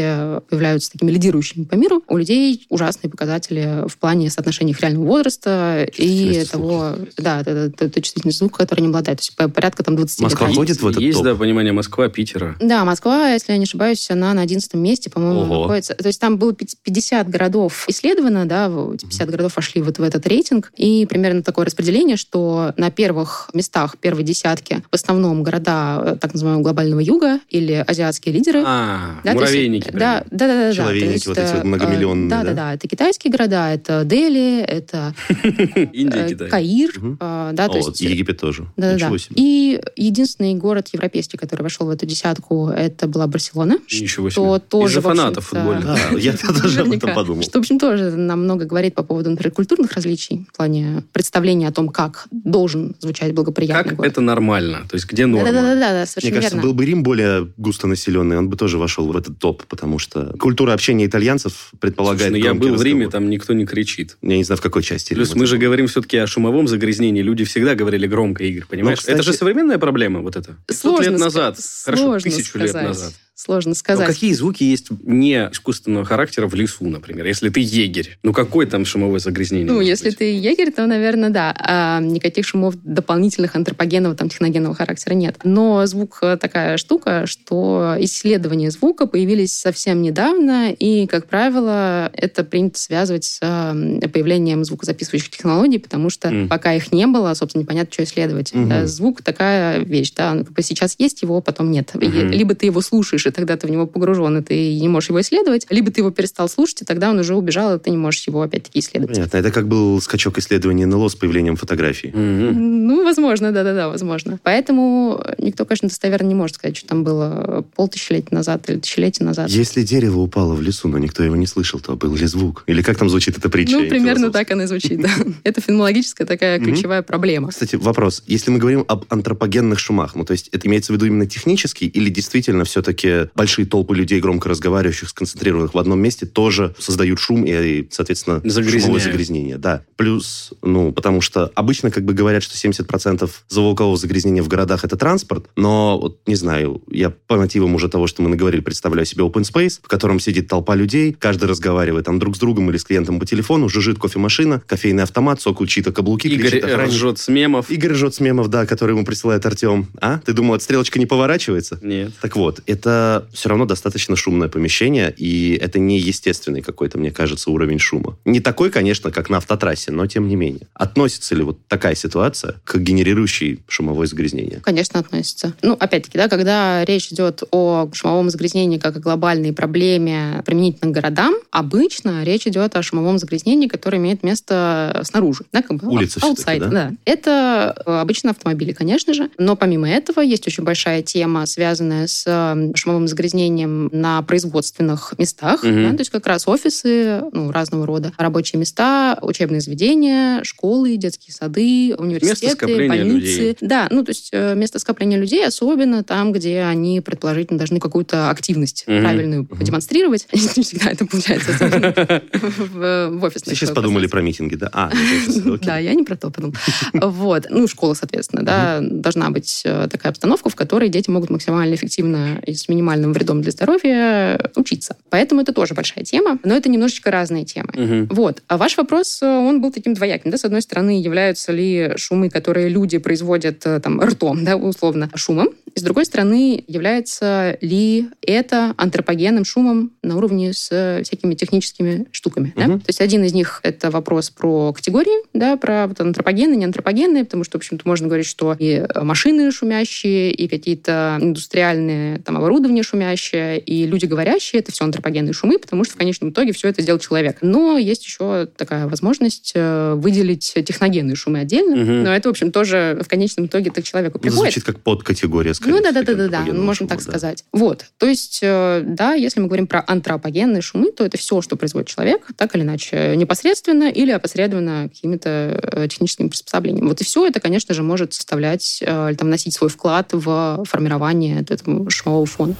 являются 0.52 0.92
такими 0.92 1.10
лидирующими 1.10 1.64
по 1.64 1.74
миру, 1.74 2.02
у 2.08 2.16
людей 2.16 2.66
ужасные 2.68 3.10
показатели 3.10 3.88
в 3.88 3.96
плане 3.98 4.30
соотношения 4.30 4.72
их 4.72 4.80
реального 4.80 5.06
возраста 5.06 5.86
и 5.96 6.44
того, 6.50 6.94
да, 7.24 7.40
это, 7.40 7.50
это, 7.50 7.86
это 7.86 8.00
чувствительность 8.00 8.38
звука, 8.38 8.58
который 8.58 8.80
они 8.80 8.88
обладают. 8.88 9.18
То 9.18 9.22
есть 9.24 9.36
по- 9.36 9.48
порядка 9.48 9.82
там 9.82 9.96
20 9.96 10.20
лет 10.20 10.24
Москва 10.24 10.46
входит 10.48 10.80
в 10.80 10.86
этот 10.86 11.02
Есть, 11.02 11.18
топ? 11.18 11.24
да, 11.24 11.34
понимание 11.34 11.72
Москва, 11.72 12.08
Питера. 12.08 12.56
Да, 12.60 12.84
Москва, 12.84 13.30
если 13.30 13.52
я 13.52 13.58
не 13.58 13.64
ошибаюсь, 13.64 14.08
она 14.10 14.32
на 14.34 14.42
11 14.42 14.74
месте, 14.74 15.10
по-моему, 15.10 15.40
Ого. 15.40 15.62
находится. 15.62 15.94
То 15.94 16.06
есть 16.06 16.20
там 16.20 16.36
было 16.38 16.54
пи- 16.54 16.68
50 16.84 17.28
городов 17.28 17.84
исследовано, 17.88 18.46
да, 18.46 18.68
в- 18.68 18.92
эти 18.94 19.06
50 19.06 19.30
городов 19.30 19.56
вошли 19.56 19.82
вот 19.82 19.98
в 19.98 20.02
этот 20.02 20.26
рейтинг, 20.26 20.70
и 20.76 21.06
примерно 21.06 21.42
такое 21.42 21.64
распределение, 21.66 22.16
что 22.16 22.72
на 22.76 22.90
первых 22.90 23.50
местах, 23.54 23.96
первой 23.98 24.22
десятки, 24.22 24.82
в 24.90 24.94
основном 24.94 25.42
города 25.42 26.02
э, 26.04 26.16
так 26.20 26.34
называемого 26.34 26.62
глобального 26.62 27.00
юга 27.00 27.40
или 27.48 27.72
азиатские 27.86 28.34
лидеры. 28.34 28.62
А, 28.66 29.20
Да, 29.24 29.30
есть, 29.32 29.40
муравейники. 29.40 29.88
прям. 29.88 29.98
да, 29.98 30.24
да, 30.30 30.46
да, 30.46 30.46
да, 30.46 30.68
да. 30.68 30.72
Человейники 30.74 31.06
То 31.08 31.12
есть, 31.14 31.26
вот 31.26 31.38
эти 31.38 31.46
э, 31.52 31.54
вот 31.56 31.64
многомиллионные, 31.64 32.30
Да, 32.30 32.38
да, 32.42 32.50
да? 32.50 32.54
да. 32.54 32.74
Это 32.74 32.88
китайские 32.88 33.30
города, 33.30 33.70
это 33.72 34.04
Дели, 34.04 34.60
это 34.60 35.14
Индия, 35.92 36.26
э. 36.38 36.48
Каир, 36.48 36.92
Мгм. 37.14 37.18
э, 37.20 37.50
да, 37.54 37.68
то 37.68 37.74
О, 37.74 37.76
есть 37.78 38.00
Египет 38.00 38.38
тоже. 38.40 38.66
да, 38.76 38.88
да, 38.90 38.94
Ничего 38.94 39.10
да. 39.12 39.18
себе. 39.18 39.34
И 39.36 39.80
единственный 39.96 40.54
город 40.54 40.88
европейский, 40.92 41.36
который 41.36 41.62
вошел 41.62 41.86
в 41.86 41.90
эту 41.90 42.06
десятку, 42.06 42.68
это 42.68 43.06
была 43.06 43.26
Барселона. 43.26 43.78
Ничего 43.90 44.30
Что 44.30 44.56
себе. 44.56 44.64
тоже, 44.68 44.92
Из-за 44.98 45.00
фанатов 45.02 45.46
футбольных. 45.46 45.84
Да, 45.84 45.98
я 46.18 46.32
тоже 46.62 46.80
об 46.82 46.92
этом 46.92 47.14
подумал. 47.14 47.42
Что, 47.42 47.58
в 47.58 47.62
общем, 47.62 47.78
тоже 47.78 48.10
нам 48.10 48.44
много 48.44 48.64
говорит 48.64 48.94
по 48.94 49.02
поводу, 49.02 49.30
например, 49.30 49.52
культурных 49.52 49.92
различий, 49.92 50.46
в 50.52 50.56
плане 50.56 51.04
представления 51.12 51.68
о 51.68 51.72
том, 51.72 51.88
как 51.88 52.26
должен 52.30 52.94
звучать 53.00 53.32
благоприятный 53.34 53.90
Как 53.90 53.96
город. 53.98 54.12
это 54.12 54.20
нормально? 54.20 54.86
То 54.88 54.94
есть 54.96 55.06
где 55.10 55.26
норма? 55.26 55.52
Да-да-да, 55.52 55.92
Мне 55.96 56.06
совершенно 56.06 56.34
кажется, 56.36 56.56
верно. 56.56 56.62
был 56.68 56.74
бы 56.74 56.84
Рим 56.84 57.02
более 57.02 57.48
густонаселенный, 57.56 58.38
он 58.38 58.48
бы 58.48 58.56
тоже 58.56 58.78
вошел 58.78 59.06
в 59.10 59.16
этот 59.16 59.38
топ, 59.38 59.64
потому 59.64 59.98
что 59.98 60.34
культура 60.38 60.72
общения 60.72 61.06
итальянцев 61.06 61.70
предполагает 61.80 62.30
Слушай, 62.32 62.40
ну 62.40 62.46
я 62.46 62.54
был 62.54 62.74
в 62.76 62.82
Риме, 62.82 63.06
разговор. 63.06 63.12
там 63.12 63.30
никто 63.30 63.52
не 63.52 63.66
кричит. 63.66 64.16
Я 64.22 64.36
не 64.36 64.44
знаю, 64.44 64.58
в 64.58 64.62
какой 64.62 64.82
части. 64.82 65.14
Плюс 65.14 65.34
мы 65.34 65.46
же 65.46 65.58
говорим 65.58 65.86
все-таки 65.86 66.16
о 66.18 66.26
шумовом 66.26 66.68
загрязнении. 66.68 67.03
Люди 67.12 67.44
всегда 67.44 67.74
говорили 67.74 68.06
громко, 68.06 68.44
Игорь, 68.44 68.64
понимаешь? 68.68 68.98
кстати- 68.98 69.14
Это 69.14 69.22
же 69.22 69.32
современная 69.32 69.78
проблема, 69.78 70.20
вот 70.20 70.36
это. 70.36 70.56
500 70.66 70.80
Сложно 70.80 71.10
лет 71.10 71.20
назад. 71.20 71.58
Хорошо, 71.84 72.02
сложно 72.04 72.30
тысячу 72.30 72.58
лет 72.58 72.68
сказать. 72.70 72.88
назад. 72.88 73.12
Сложно 73.36 73.70
Но 73.70 73.74
сказать. 73.74 74.06
какие 74.06 74.32
звуки 74.32 74.62
есть 74.62 74.86
не 75.02 75.48
искусственного 75.50 76.04
характера 76.04 76.46
в 76.46 76.54
лесу, 76.54 76.86
например? 76.86 77.26
Если 77.26 77.48
ты 77.48 77.58
егерь, 77.58 78.16
ну 78.22 78.32
какое 78.32 78.64
там 78.64 78.84
шумовое 78.84 79.18
загрязнение? 79.18 79.66
Ну, 79.66 79.80
если 79.80 80.10
быть? 80.10 80.18
ты 80.18 80.32
егерь, 80.36 80.70
то, 80.70 80.86
наверное, 80.86 81.30
да. 81.30 81.52
А 81.58 82.00
никаких 82.00 82.46
шумов 82.46 82.76
дополнительных 82.84 83.56
антропогенного, 83.56 84.14
там, 84.14 84.28
техногенного 84.28 84.76
характера 84.76 85.14
нет. 85.14 85.38
Но 85.42 85.84
звук 85.86 86.18
э, 86.22 86.36
такая 86.40 86.76
штука, 86.76 87.26
что 87.26 87.96
исследования 87.98 88.70
звука 88.70 89.06
появились 89.08 89.52
совсем 89.52 90.00
недавно, 90.00 90.70
и, 90.72 91.08
как 91.08 91.26
правило, 91.26 92.10
это 92.12 92.44
принято 92.44 92.78
связывать 92.78 93.24
с 93.24 93.38
э, 93.42 94.08
появлением 94.10 94.64
звукозаписывающих 94.64 95.30
технологий, 95.30 95.78
потому 95.78 96.08
что 96.08 96.30
Мгм. 96.30 96.48
пока 96.48 96.74
их 96.74 96.92
не 96.94 97.06
было, 97.06 97.34
собственно, 97.34 97.62
непонятно, 97.62 97.92
что 97.92 98.04
исследовать. 98.04 98.52
Э, 98.54 98.86
Звук 98.86 99.22
такая 99.22 99.80
вещь, 99.80 100.12
да, 100.16 100.32
он 100.32 100.44
как 100.44 100.54
бы 100.54 100.62
сейчас 100.62 100.94
есть 100.98 101.22
его, 101.22 101.40
потом 101.40 101.70
нет. 101.70 101.90
И 102.00 102.06
Мгм. 102.06 102.30
Либо 102.30 102.54
ты 102.54 102.66
его 102.66 102.80
слушаешь, 102.80 103.26
и 103.26 103.30
тогда 103.30 103.56
ты 103.56 103.66
в 103.66 103.70
него 103.70 103.86
погружен, 103.86 104.38
и 104.38 104.42
ты 104.42 104.78
не 104.78 104.88
можешь 104.88 105.08
его 105.10 105.20
исследовать, 105.20 105.66
либо 105.70 105.90
ты 105.90 106.00
его 106.00 106.10
перестал 106.10 106.48
слушать, 106.48 106.82
и 106.82 106.84
тогда 106.84 107.10
он 107.10 107.18
уже 107.18 107.34
убежал, 107.34 107.74
и 107.76 107.78
ты 107.78 107.90
не 107.90 107.96
можешь 107.96 108.26
его 108.26 108.42
опять-таки 108.42 108.78
исследовать. 108.78 109.16
Понятно. 109.16 109.36
Это 109.38 109.50
как 109.50 109.68
был 109.68 110.00
скачок 110.00 110.38
исследований 110.38 110.84
НЛО 110.86 111.08
с 111.08 111.14
появлением 111.14 111.56
фотографий. 111.56 112.08
Мгм. 112.08 112.86
Ну, 112.86 113.04
возможно, 113.04 113.52
да-да-да, 113.52 113.88
возможно. 113.88 114.38
Поэтому 114.42 115.24
никто, 115.38 115.64
конечно, 115.64 115.88
достоверно 115.88 116.28
не 116.28 116.34
может 116.34 116.56
сказать, 116.56 116.76
что 116.76 116.86
там 116.88 117.04
было 117.04 117.64
полтысячелетия 117.74 118.34
назад 118.34 118.68
или 118.70 118.78
тысячелетия 118.78 119.24
назад. 119.24 119.50
Если 119.50 119.82
дерево 119.82 120.20
упало 120.20 120.54
в 120.54 120.62
лесу, 120.62 120.88
но 120.88 120.98
никто 120.98 121.22
его 121.22 121.36
не 121.36 121.46
слышал, 121.46 121.80
то 121.80 121.96
был 121.96 122.14
ли 122.14 122.26
звук? 122.26 122.64
Или 122.66 122.82
как 122.82 122.98
там 122.98 123.08
звучит 123.08 123.36
эта 123.38 123.48
притча? 123.48 123.76
Ну, 123.78 123.88
примерно 123.88 124.30
так 124.30 124.50
она 124.50 124.64
и 124.64 124.66
звучит, 124.66 125.00
да. 125.00 125.10
Это 125.44 125.60
феноменологическая 125.60 126.26
такая. 126.26 126.60
Ключевая 126.84 127.02
проблема. 127.02 127.48
Кстати, 127.48 127.76
вопрос. 127.76 128.22
Если 128.26 128.50
мы 128.50 128.58
говорим 128.58 128.84
об 128.88 129.06
антропогенных 129.08 129.78
шумах, 129.78 130.14
ну, 130.14 130.24
то 130.26 130.32
есть 130.32 130.48
это 130.52 130.68
имеется 130.68 130.92
в 130.92 130.96
виду 130.96 131.06
именно 131.06 131.24
технический 131.24 131.86
или 131.86 132.10
действительно 132.10 132.64
все-таки 132.64 133.30
большие 133.34 133.64
толпы 133.64 133.96
людей, 133.96 134.20
громко 134.20 134.50
разговаривающих, 134.50 135.08
сконцентрированных 135.08 135.72
в 135.72 135.78
одном 135.78 135.98
месте, 135.98 136.26
тоже 136.26 136.74
создают 136.78 137.18
шум 137.20 137.44
и, 137.46 137.88
соответственно, 137.90 138.42
Загрязняют. 138.44 138.82
шумовое 138.82 139.02
загрязнение. 139.02 139.56
Да. 139.56 139.82
Плюс, 139.96 140.52
ну, 140.60 140.92
потому 140.92 141.22
что 141.22 141.50
обычно 141.54 141.90
как 141.90 142.04
бы 142.04 142.12
говорят, 142.12 142.42
что 142.42 142.54
70% 142.54 143.30
звукового 143.48 143.96
загрязнения 143.96 144.42
в 144.42 144.48
городах 144.48 144.84
это 144.84 144.98
транспорт, 144.98 145.46
но, 145.56 145.98
вот, 145.98 146.20
не 146.26 146.34
знаю, 146.34 146.82
я 146.90 147.08
по 147.08 147.36
мотивам 147.36 147.74
уже 147.74 147.88
того, 147.88 148.06
что 148.06 148.20
мы 148.20 148.28
наговорили, 148.28 148.60
представляю 148.60 149.06
себе 149.06 149.24
open 149.24 149.42
space, 149.50 149.80
в 149.82 149.88
котором 149.88 150.20
сидит 150.20 150.48
толпа 150.48 150.74
людей, 150.74 151.16
каждый 151.18 151.48
разговаривает 151.48 152.04
там 152.04 152.18
друг 152.18 152.36
с 152.36 152.38
другом 152.38 152.68
или 152.68 152.76
с 152.76 152.84
клиентом 152.84 153.18
по 153.18 153.24
телефону, 153.24 153.70
жужжит 153.70 153.98
кофемашина, 153.98 154.60
кофейный 154.66 155.04
автомат, 155.04 155.40
сокают 155.40 155.70
чьи-то 155.70 155.90
каблуки, 155.90 156.28
Игорь 156.28 156.60
охранник. 156.72 156.94
ржет 156.94 157.18
с 157.18 157.28
мемов. 157.28 157.70
Игорь 157.70 157.92
ржет 157.92 158.14
с 158.14 158.20
мемов, 158.20 158.48
да, 158.48 158.66
который 158.66 158.92
ему 158.92 159.04
присылает 159.04 159.44
Артем. 159.46 159.88
А? 160.00 160.18
Ты 160.24 160.32
думал, 160.32 160.54
эта 160.54 160.64
стрелочка 160.64 160.98
не 160.98 161.06
поворачивается? 161.06 161.78
Нет. 161.82 162.12
Так 162.20 162.36
вот, 162.36 162.60
это 162.66 163.26
все 163.32 163.48
равно 163.48 163.64
достаточно 163.66 164.16
шумное 164.16 164.48
помещение, 164.48 165.14
и 165.16 165.58
это 165.60 165.78
не 165.78 165.98
естественный 165.98 166.62
какой-то, 166.62 166.98
мне 166.98 167.10
кажется, 167.10 167.50
уровень 167.50 167.78
шума. 167.78 168.16
Не 168.24 168.40
такой, 168.40 168.70
конечно, 168.70 169.10
как 169.10 169.30
на 169.30 169.38
автотрассе, 169.38 169.92
но 169.92 170.06
тем 170.06 170.28
не 170.28 170.36
менее. 170.36 170.68
Относится 170.74 171.34
ли 171.34 171.42
вот 171.42 171.58
такая 171.68 171.94
ситуация 171.94 172.56
к 172.64 172.76
генерирующей 172.76 173.60
шумовое 173.68 174.06
загрязнение? 174.06 174.60
Конечно, 174.62 175.00
относится. 175.00 175.54
Ну, 175.62 175.76
опять-таки, 175.78 176.18
да, 176.18 176.28
когда 176.28 176.84
речь 176.84 177.12
идет 177.12 177.42
о 177.50 177.88
шумовом 177.92 178.30
загрязнении 178.30 178.78
как 178.78 178.96
о 178.96 179.00
глобальной 179.00 179.52
проблеме 179.52 180.42
применительно 180.44 180.90
к 180.90 180.94
городам, 180.94 181.34
обычно 181.50 182.24
речь 182.24 182.46
идет 182.46 182.76
о 182.76 182.82
шумовом 182.82 183.18
загрязнении, 183.18 183.68
которое 183.68 183.98
имеет 183.98 184.22
место 184.22 185.00
снаружи. 185.04 185.44
Да, 185.52 185.62
как 185.62 185.76
бы 185.76 185.88
Улица 185.88 186.20
outside, 186.56 186.58
да? 186.60 186.68
да. 186.70 186.92
Это 187.04 187.82
э, 187.86 188.00
обычно 188.00 188.30
автомобили, 188.30 188.72
конечно 188.72 189.14
же. 189.14 189.30
Но 189.38 189.56
помимо 189.56 189.88
этого 189.88 190.20
есть 190.20 190.46
очень 190.46 190.64
большая 190.64 191.02
тема, 191.02 191.46
связанная 191.46 192.06
с 192.06 192.24
э, 192.26 192.72
шумовым 192.74 193.08
загрязнением 193.08 193.88
на 193.92 194.22
производственных 194.22 195.14
местах. 195.18 195.62
Мгм. 195.62 195.84
да, 195.84 195.90
то 195.90 196.00
есть 196.00 196.10
как 196.10 196.26
раз 196.26 196.46
офисы 196.48 197.22
ну, 197.32 197.50
разного 197.50 197.86
рода, 197.86 198.12
рабочие 198.16 198.60
места, 198.60 199.18
учебные 199.22 199.60
заведения, 199.60 200.42
школы, 200.44 200.96
детские 200.96 201.34
сады, 201.34 201.94
университеты, 201.96 202.88
больницы. 202.88 203.04
людей. 203.14 203.56
Да, 203.60 203.88
ну 203.90 204.04
то 204.04 204.10
есть 204.10 204.30
э, 204.32 204.54
место 204.54 204.78
скопления 204.78 205.18
людей, 205.18 205.46
особенно 205.46 206.02
там, 206.04 206.32
где 206.32 206.62
они 206.62 207.00
предположительно 207.00 207.58
должны 207.58 207.80
какую-то 207.80 208.30
активность 208.30 208.84
Мгм. 208.86 209.00
правильную 209.00 209.44
продемонстрировать. 209.44 210.26
Не 210.32 210.62
всегда 210.62 210.90
это 210.90 211.06
получается, 211.06 211.52
в 212.32 213.24
офисных 213.24 213.56
Сейчас 213.56 213.70
подумали 213.70 214.06
про 214.06 214.22
митинги, 214.22 214.54
да? 214.56 214.70
А. 214.72 214.90
Да, 215.64 215.78
я 215.78 215.94
не 215.94 216.02
про 216.02 216.16
то 216.16 216.30
подумала. 216.52 217.10
Вот. 217.14 217.46
Ну, 217.50 217.66
школа, 217.68 217.94
соответственно, 217.94 218.42
да, 218.42 218.80
должна 218.80 219.30
быть 219.30 219.62
э, 219.64 219.88
такая 219.90 220.10
обстановка, 220.10 220.48
в 220.48 220.54
которой 220.54 220.88
дети 220.88 221.10
могут 221.10 221.30
максимально 221.30 221.74
эффективно 221.74 222.40
и 222.46 222.54
с 222.54 222.68
минимальным 222.68 223.12
вредом 223.12 223.42
для 223.42 223.52
здоровья 223.52 224.50
учиться. 224.56 224.96
Поэтому 225.10 225.40
это 225.40 225.52
тоже 225.52 225.74
большая 225.74 226.04
тема, 226.04 226.38
но 226.44 226.54
это 226.54 226.68
немножечко 226.68 227.10
разные 227.10 227.44
темы. 227.44 228.06
Вот. 228.10 228.42
А 228.48 228.56
ваш 228.56 228.76
вопрос, 228.76 229.20
э, 229.22 229.26
он 229.26 229.60
был 229.60 229.70
таким 229.72 229.94
двояким. 229.94 230.30
Да? 230.30 230.38
С 230.38 230.44
одной 230.44 230.62
стороны, 230.62 231.00
являются 231.00 231.52
ли 231.52 231.92
шумы, 231.96 232.30
которые 232.30 232.68
люди 232.68 232.98
производят 232.98 233.64
э, 233.66 233.80
там, 233.80 234.00
ртом, 234.00 234.44
да, 234.44 234.56
условно, 234.56 235.10
шумом. 235.14 235.48
С 235.74 235.82
другой 235.82 236.04
стороны, 236.04 236.62
является 236.66 237.58
ли 237.60 238.08
это 238.22 238.74
антропогенным 238.76 239.44
шумом 239.44 239.92
на 240.02 240.16
уровне 240.16 240.52
с 240.52 241.00
всякими 241.02 241.34
техническими 241.34 242.06
штуками. 242.12 242.52
да? 242.56 242.66
То 242.66 242.88
есть 242.88 243.00
один 243.00 243.24
из 243.24 243.32
них— 243.32 243.60
это 243.62 243.90
вопрос 243.90 244.30
про 244.30 244.72
категории, 244.72 245.24
да, 245.32 245.56
про 245.56 245.86
вот 245.86 246.00
антропогенные, 246.00 246.33
не 246.34 246.64
антропогенные, 246.64 247.24
потому 247.24 247.44
что, 247.44 247.58
в 247.58 247.60
общем-то, 247.60 247.86
можно 247.86 248.06
говорить, 248.08 248.26
что 248.26 248.54
и 248.58 248.84
машины 249.00 249.50
шумящие, 249.52 250.32
и 250.32 250.48
какие-то 250.48 251.18
индустриальные 251.20 252.18
там, 252.20 252.36
оборудование 252.36 252.82
шумящее, 252.82 253.58
и 253.58 253.86
люди 253.86 254.06
говорящие— 254.06 254.60
это 254.60 254.72
все 254.72 254.84
антропогенные 254.84 255.32
шумы, 255.32 255.58
потому 255.58 255.84
что 255.84 255.94
в 255.94 255.96
конечном 255.96 256.30
итоге 256.30 256.52
все 256.52 256.68
это 256.68 256.82
сделал 256.82 256.98
человек. 256.98 257.38
Но 257.42 257.78
есть 257.78 258.04
еще 258.04 258.46
такая 258.56 258.86
возможность 258.86 259.52
э, 259.54 259.94
выделить 259.94 260.52
техногенные 260.66 261.16
шумы 261.16 261.40
отдельно, 261.40 261.76
Мгм. 261.76 262.02
но 262.04 262.14
это, 262.14 262.28
в 262.28 262.30
общем, 262.30 262.52
тоже 262.52 262.98
в 263.02 263.08
конечном 263.08 263.46
итоге 263.46 263.70
так 263.70 263.84
человеку 263.84 264.18
Ну, 264.18 264.22
приходит. 264.22 264.52
Звучит 264.54 264.64
как 264.64 264.80
подкатегория, 264.80 265.54
скорее 265.54 265.76
Ну 265.76 265.82
да, 265.82 265.90
всего, 265.90 266.00
да, 266.04 266.06
да, 266.06 266.14
да, 266.14 266.16
да, 266.16 266.24
антропогенного 266.24 266.64
можно 266.64 266.78
шума, 266.78 266.88
так 266.88 266.98
да. 266.98 267.04
сказать. 267.04 267.44
Вот, 267.52 267.84
то 267.98 268.06
есть, 268.06 268.40
э, 268.42 268.82
да, 268.84 269.14
если 269.14 269.40
мы 269.40 269.46
говорим 269.46 269.66
про 269.66 269.84
антропогенные 269.86 270.62
шумы, 270.62 270.90
то 270.92 271.04
это 271.04 271.18
все, 271.18 271.40
что 271.42 271.56
производит 271.56 271.88
человек, 271.88 272.26
так 272.36 272.54
или 272.56 272.62
иначе, 272.62 273.14
непосредственно 273.16 273.90
или 273.90 274.10
опосредованно 274.10 274.88
какими-то 274.92 275.60
э, 275.72 275.88
техническими 276.24 276.28
приспособлениями. 276.28 276.88
Вот 276.88 277.00
и 277.00 277.04
все 277.04 277.26
это, 277.26 277.40
конечно 277.40 277.74
же, 277.74 277.82
может 277.82 278.14
составлять 278.14 278.82
э, 278.82 279.14
там 279.16 279.28
вносить 279.28 279.54
свой 279.54 279.70
вклад 279.70 280.12
в 280.12 280.64
формирование 280.64 281.40
этого 281.40 281.90
шумового 281.90 282.26
фона. 282.26 282.54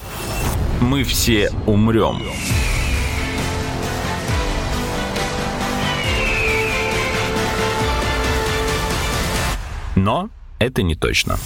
Мы 0.80 1.04
все 1.04 1.50
умрем. 1.66 2.22
Но 9.96 10.28
это 10.58 10.82
не 10.82 10.96
точно. 10.96 11.38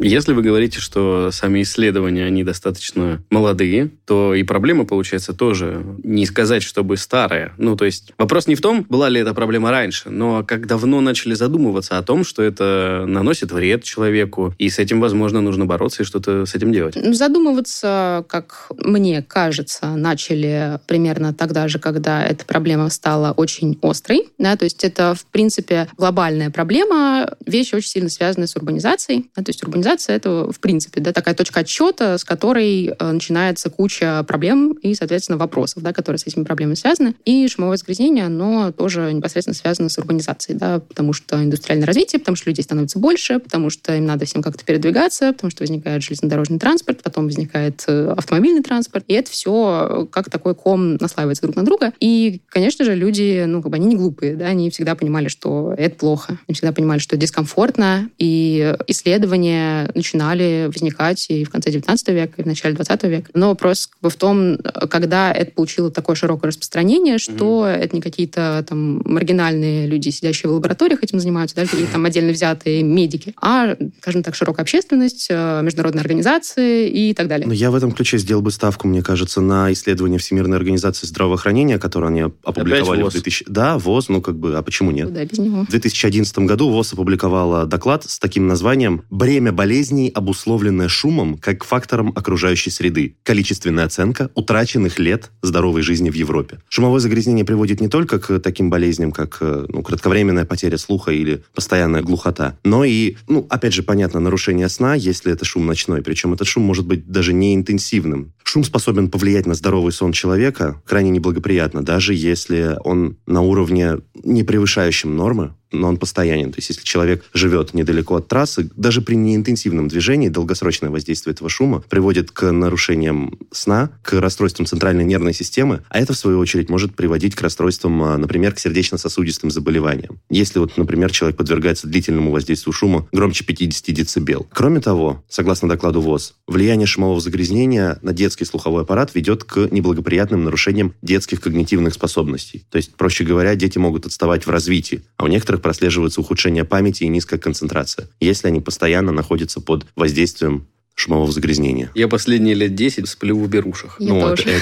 Если 0.00 0.32
вы 0.32 0.42
говорите, 0.42 0.80
что 0.80 1.30
сами 1.30 1.62
исследования, 1.62 2.24
они 2.24 2.44
достаточно 2.44 3.22
молодые, 3.30 3.90
то 4.06 4.34
и 4.34 4.42
проблема, 4.42 4.84
получается, 4.84 5.32
тоже 5.32 5.84
не 6.02 6.26
сказать, 6.26 6.62
чтобы 6.62 6.96
старая. 6.96 7.52
Ну, 7.58 7.76
то 7.76 7.84
есть 7.84 8.12
вопрос 8.18 8.46
не 8.46 8.54
в 8.54 8.60
том, 8.60 8.86
была 8.88 9.08
ли 9.08 9.20
эта 9.20 9.34
проблема 9.34 9.70
раньше, 9.70 10.10
но 10.10 10.44
как 10.44 10.66
давно 10.66 11.00
начали 11.00 11.34
задумываться 11.34 11.98
о 11.98 12.02
том, 12.02 12.24
что 12.24 12.42
это 12.42 13.04
наносит 13.06 13.52
вред 13.52 13.84
человеку, 13.84 14.54
и 14.58 14.68
с 14.68 14.78
этим, 14.78 15.00
возможно, 15.00 15.40
нужно 15.40 15.66
бороться 15.66 16.02
и 16.02 16.06
что-то 16.06 16.46
с 16.46 16.54
этим 16.54 16.72
делать. 16.72 16.96
Ну, 16.96 17.12
Задумываться, 17.12 18.24
как 18.28 18.70
мне 18.78 19.22
кажется, 19.22 19.86
начали 19.96 20.80
примерно 20.86 21.34
тогда 21.34 21.68
же, 21.68 21.78
когда 21.78 22.24
эта 22.24 22.44
проблема 22.44 22.90
стала 22.90 23.32
очень 23.32 23.78
острой. 23.82 24.28
Да? 24.38 24.56
То 24.56 24.64
есть 24.64 24.84
это, 24.84 25.14
в 25.14 25.24
принципе, 25.26 25.88
глобальная 25.96 26.50
проблема, 26.50 27.36
вещь 27.46 27.72
очень 27.74 27.88
сильно 27.88 28.08
связанная 28.08 28.46
с 28.46 28.56
урбанизацией. 28.56 29.30
Да? 29.36 29.42
То 29.42 29.50
есть 29.50 29.62
урбанизация— 29.62 29.89
это, 30.08 30.50
в 30.50 30.60
принципе, 30.60 31.00
да, 31.00 31.12
такая 31.12 31.34
точка 31.34 31.60
отсчета, 31.60 32.18
с 32.18 32.24
которой 32.24 32.86
э, 32.86 33.12
начинается 33.12 33.70
куча 33.70 34.22
проблем 34.24 34.72
и, 34.82 34.94
соответственно, 34.94 35.38
вопросов, 35.38 35.82
да, 35.82 35.92
которые 35.92 36.18
с 36.18 36.26
этими 36.26 36.44
проблемами 36.44 36.74
связаны. 36.74 37.14
И 37.24 37.46
шумовое 37.48 37.76
загрязнение, 37.76 38.26
оно 38.26 38.72
тоже 38.72 39.12
непосредственно 39.12 39.54
связано 39.54 39.88
с 39.88 39.98
урбанизацией, 39.98 40.58
да, 40.58 40.80
потому 40.80 41.12
что 41.12 41.42
индустриальное 41.42 41.86
развитие, 41.86 42.20
потому 42.20 42.36
что 42.36 42.50
людей 42.50 42.62
становится 42.62 42.98
больше, 42.98 43.38
потому 43.38 43.70
что 43.70 43.94
им 43.94 44.06
надо 44.06 44.24
всем 44.24 44.42
как-то 44.42 44.64
передвигаться, 44.64 45.32
потому 45.32 45.50
что 45.50 45.62
возникает 45.62 46.02
железнодорожный 46.02 46.58
транспорт, 46.58 47.02
потом 47.02 47.24
возникает 47.24 47.84
э, 47.86 48.14
автомобильный 48.16 48.62
транспорт, 48.62 49.04
и 49.08 49.14
это 49.14 49.30
все 49.30 50.08
как 50.12 50.30
такой 50.30 50.54
ком 50.54 50.94
наслаивается 50.96 51.42
друг 51.42 51.56
на 51.56 51.64
друга. 51.64 51.92
И, 52.00 52.40
конечно 52.48 52.84
же, 52.84 52.94
люди, 52.94 53.44
ну, 53.46 53.62
как 53.62 53.70
бы 53.70 53.76
они 53.76 53.86
не 53.86 53.96
глупые, 53.96 54.36
да, 54.36 54.46
они 54.46 54.70
всегда 54.70 54.94
понимали, 54.94 55.28
что 55.28 55.74
это 55.76 55.96
плохо, 55.96 56.38
они 56.46 56.54
всегда 56.54 56.72
понимали, 56.72 56.98
что 56.98 57.16
дискомфортно, 57.16 58.10
и 58.18 58.74
исследования 58.86 59.79
начинали 59.94 60.70
возникать 60.72 61.26
и 61.28 61.44
в 61.44 61.50
конце 61.50 61.70
19 61.70 62.08
века, 62.08 62.34
и 62.36 62.42
в 62.42 62.46
начале 62.46 62.74
20 62.74 63.02
века. 63.04 63.30
Но 63.34 63.48
вопрос 63.48 63.86
как 63.86 64.00
бы 64.00 64.10
в 64.10 64.16
том, 64.16 64.58
когда 64.90 65.32
это 65.32 65.52
получило 65.52 65.90
такое 65.90 66.16
широкое 66.16 66.48
распространение, 66.48 67.18
что 67.18 67.66
это 67.66 67.94
не 67.94 68.02
какие-то 68.02 68.64
там 68.68 69.02
маргинальные 69.04 69.86
люди, 69.86 70.10
сидящие 70.10 70.50
в 70.50 70.54
лабораториях, 70.54 71.02
этим 71.02 71.20
занимаются, 71.20 71.56
да, 71.56 71.64
какие-то 71.66 71.92
там 71.92 72.04
отдельно 72.04 72.32
взятые 72.32 72.82
медики, 72.82 73.34
а, 73.40 73.76
скажем 74.00 74.22
так, 74.22 74.34
широкая 74.34 74.62
общественность, 74.62 75.28
э, 75.30 75.62
международные 75.62 76.00
организации 76.00 76.88
и 76.88 77.14
так 77.14 77.28
далее. 77.28 77.46
Но 77.46 77.54
я 77.54 77.70
в 77.70 77.74
этом 77.74 77.92
ключе 77.92 78.18
сделал 78.18 78.42
бы 78.42 78.50
ставку, 78.50 78.88
мне 78.88 79.02
кажется, 79.02 79.40
на 79.40 79.72
исследование 79.72 80.18
Всемирной 80.18 80.56
организации 80.56 81.06
здравоохранения, 81.06 81.78
которое 81.78 82.08
они 82.08 82.22
опубликовали 82.22 83.02
ВОЗ. 83.02 83.14
в 83.14 83.16
2000... 83.16 83.44
Да, 83.48 83.78
ВОЗ, 83.78 84.08
ну 84.08 84.20
как 84.20 84.36
бы, 84.36 84.56
а 84.56 84.62
почему 84.62 84.90
нет? 84.90 85.08
Куда 85.08 85.24
без 85.24 85.38
него? 85.38 85.64
В 85.64 85.70
2011 85.70 86.38
году 86.40 86.70
ВОЗ 86.70 86.92
опубликовала 86.92 87.66
доклад 87.66 88.04
с 88.04 88.18
таким 88.18 88.46
названием 88.46 89.02
«Бремя 89.10 89.52
болезней, 89.60 90.08
обусловленное 90.08 90.88
шумом 90.88 91.36
как 91.36 91.64
фактором 91.64 92.14
окружающей 92.16 92.70
среды. 92.70 93.16
Количественная 93.24 93.84
оценка 93.84 94.30
утраченных 94.34 94.98
лет 94.98 95.30
здоровой 95.42 95.82
жизни 95.82 96.08
в 96.08 96.14
Европе». 96.14 96.60
Шумовое 96.70 96.98
загрязнение 96.98 97.44
приводит 97.44 97.78
не 97.82 97.88
только 97.88 98.18
к 98.18 98.38
таким 98.38 98.70
болезням, 98.70 99.12
как 99.12 99.36
э, 99.42 99.66
ну, 99.68 99.82
кратковременная 99.82 100.46
потеря 100.46 100.78
слуха 100.78 101.12
или 101.12 101.42
постоянная 101.54 102.00
глухота, 102.00 102.56
но 102.64 102.84
и, 102.84 103.16
ну, 103.28 103.46
опять 103.50 103.74
же, 103.74 103.82
понятно, 103.82 104.18
нарушение 104.18 104.70
сна, 104.70 104.94
если 104.94 105.30
это 105.30 105.44
шум 105.44 105.66
ночной. 105.66 106.00
Причем 106.00 106.32
этот 106.32 106.48
шум 106.48 106.62
может 106.62 106.86
быть 106.86 107.06
даже 107.06 107.34
не 107.34 107.54
интенсивным. 107.54 108.32
Шум 108.44 108.64
способен 108.64 109.10
повлиять 109.10 109.44
на 109.44 109.52
здоровый 109.52 109.92
сон 109.92 110.12
человека 110.12 110.80
крайне 110.86 111.10
неблагоприятно, 111.10 111.84
даже 111.84 112.14
если 112.14 112.78
он 112.82 113.18
на 113.26 113.42
уровне 113.42 113.98
не 114.24 114.42
превышающем 114.42 115.14
нормы, 115.14 115.52
но 115.72 115.88
он 115.88 115.96
постоянен. 115.96 116.52
То 116.52 116.58
есть 116.58 116.70
если 116.70 116.82
человек 116.82 117.24
живет 117.32 117.74
недалеко 117.74 118.16
от 118.16 118.28
трассы, 118.28 118.70
даже 118.76 119.02
при 119.02 119.14
неинтенсивном 119.14 119.88
движении 119.88 120.28
долгосрочное 120.28 120.90
воздействие 120.90 121.32
этого 121.32 121.48
шума 121.48 121.82
приводит 121.88 122.30
к 122.30 122.50
нарушениям 122.50 123.38
сна, 123.52 123.90
к 124.02 124.20
расстройствам 124.20 124.66
центральной 124.66 125.04
нервной 125.04 125.34
системы, 125.34 125.82
а 125.88 125.98
это, 125.98 126.12
в 126.12 126.16
свою 126.16 126.38
очередь, 126.38 126.68
может 126.68 126.94
приводить 126.94 127.34
к 127.34 127.42
расстройствам, 127.42 128.02
а, 128.02 128.18
например, 128.18 128.54
к 128.54 128.58
сердечно-сосудистым 128.58 129.50
заболеваниям. 129.50 130.20
Если 130.28 130.58
вот, 130.58 130.76
например, 130.76 131.10
человек 131.10 131.36
подвергается 131.36 131.86
длительному 131.86 132.30
воздействию 132.30 132.72
шума 132.72 133.08
громче 133.12 133.44
50 133.44 133.94
дБ. 133.94 134.46
Кроме 134.52 134.80
того, 134.80 135.24
согласно 135.28 135.68
докладу 135.68 136.00
ВОЗ, 136.00 136.34
влияние 136.46 136.86
шумового 136.86 137.20
загрязнения 137.20 137.98
на 138.02 138.12
детский 138.12 138.44
слуховой 138.44 138.82
аппарат 138.82 139.14
ведет 139.14 139.44
к 139.44 139.68
неблагоприятным 139.70 140.44
нарушениям 140.44 140.94
детских 141.02 141.40
когнитивных 141.40 141.94
способностей. 141.94 142.64
То 142.70 142.76
есть, 142.76 142.94
проще 142.94 143.24
говоря, 143.24 143.54
дети 143.54 143.78
могут 143.78 144.06
отставать 144.06 144.46
в 144.46 144.50
развитии, 144.50 145.02
а 145.16 145.24
у 145.24 145.28
некоторых 145.28 145.59
прослеживается 145.60 146.20
ухудшение 146.20 146.64
памяти 146.64 147.04
и 147.04 147.08
низкая 147.08 147.38
концентрация, 147.38 148.08
если 148.18 148.48
они 148.48 148.60
постоянно 148.60 149.12
находятся 149.12 149.60
под 149.60 149.86
воздействием 149.94 150.66
шумового 150.94 151.32
загрязнения. 151.32 151.90
Я 151.94 152.08
последние 152.08 152.54
лет 152.54 152.74
10 152.74 153.08
сплю 153.08 153.38
в 153.38 153.48
берушах. 153.48 153.96
Я 153.98 154.08
ну, 154.12 154.20
тоже. 154.20 154.42
это- 154.42 154.50
это- 154.50 154.60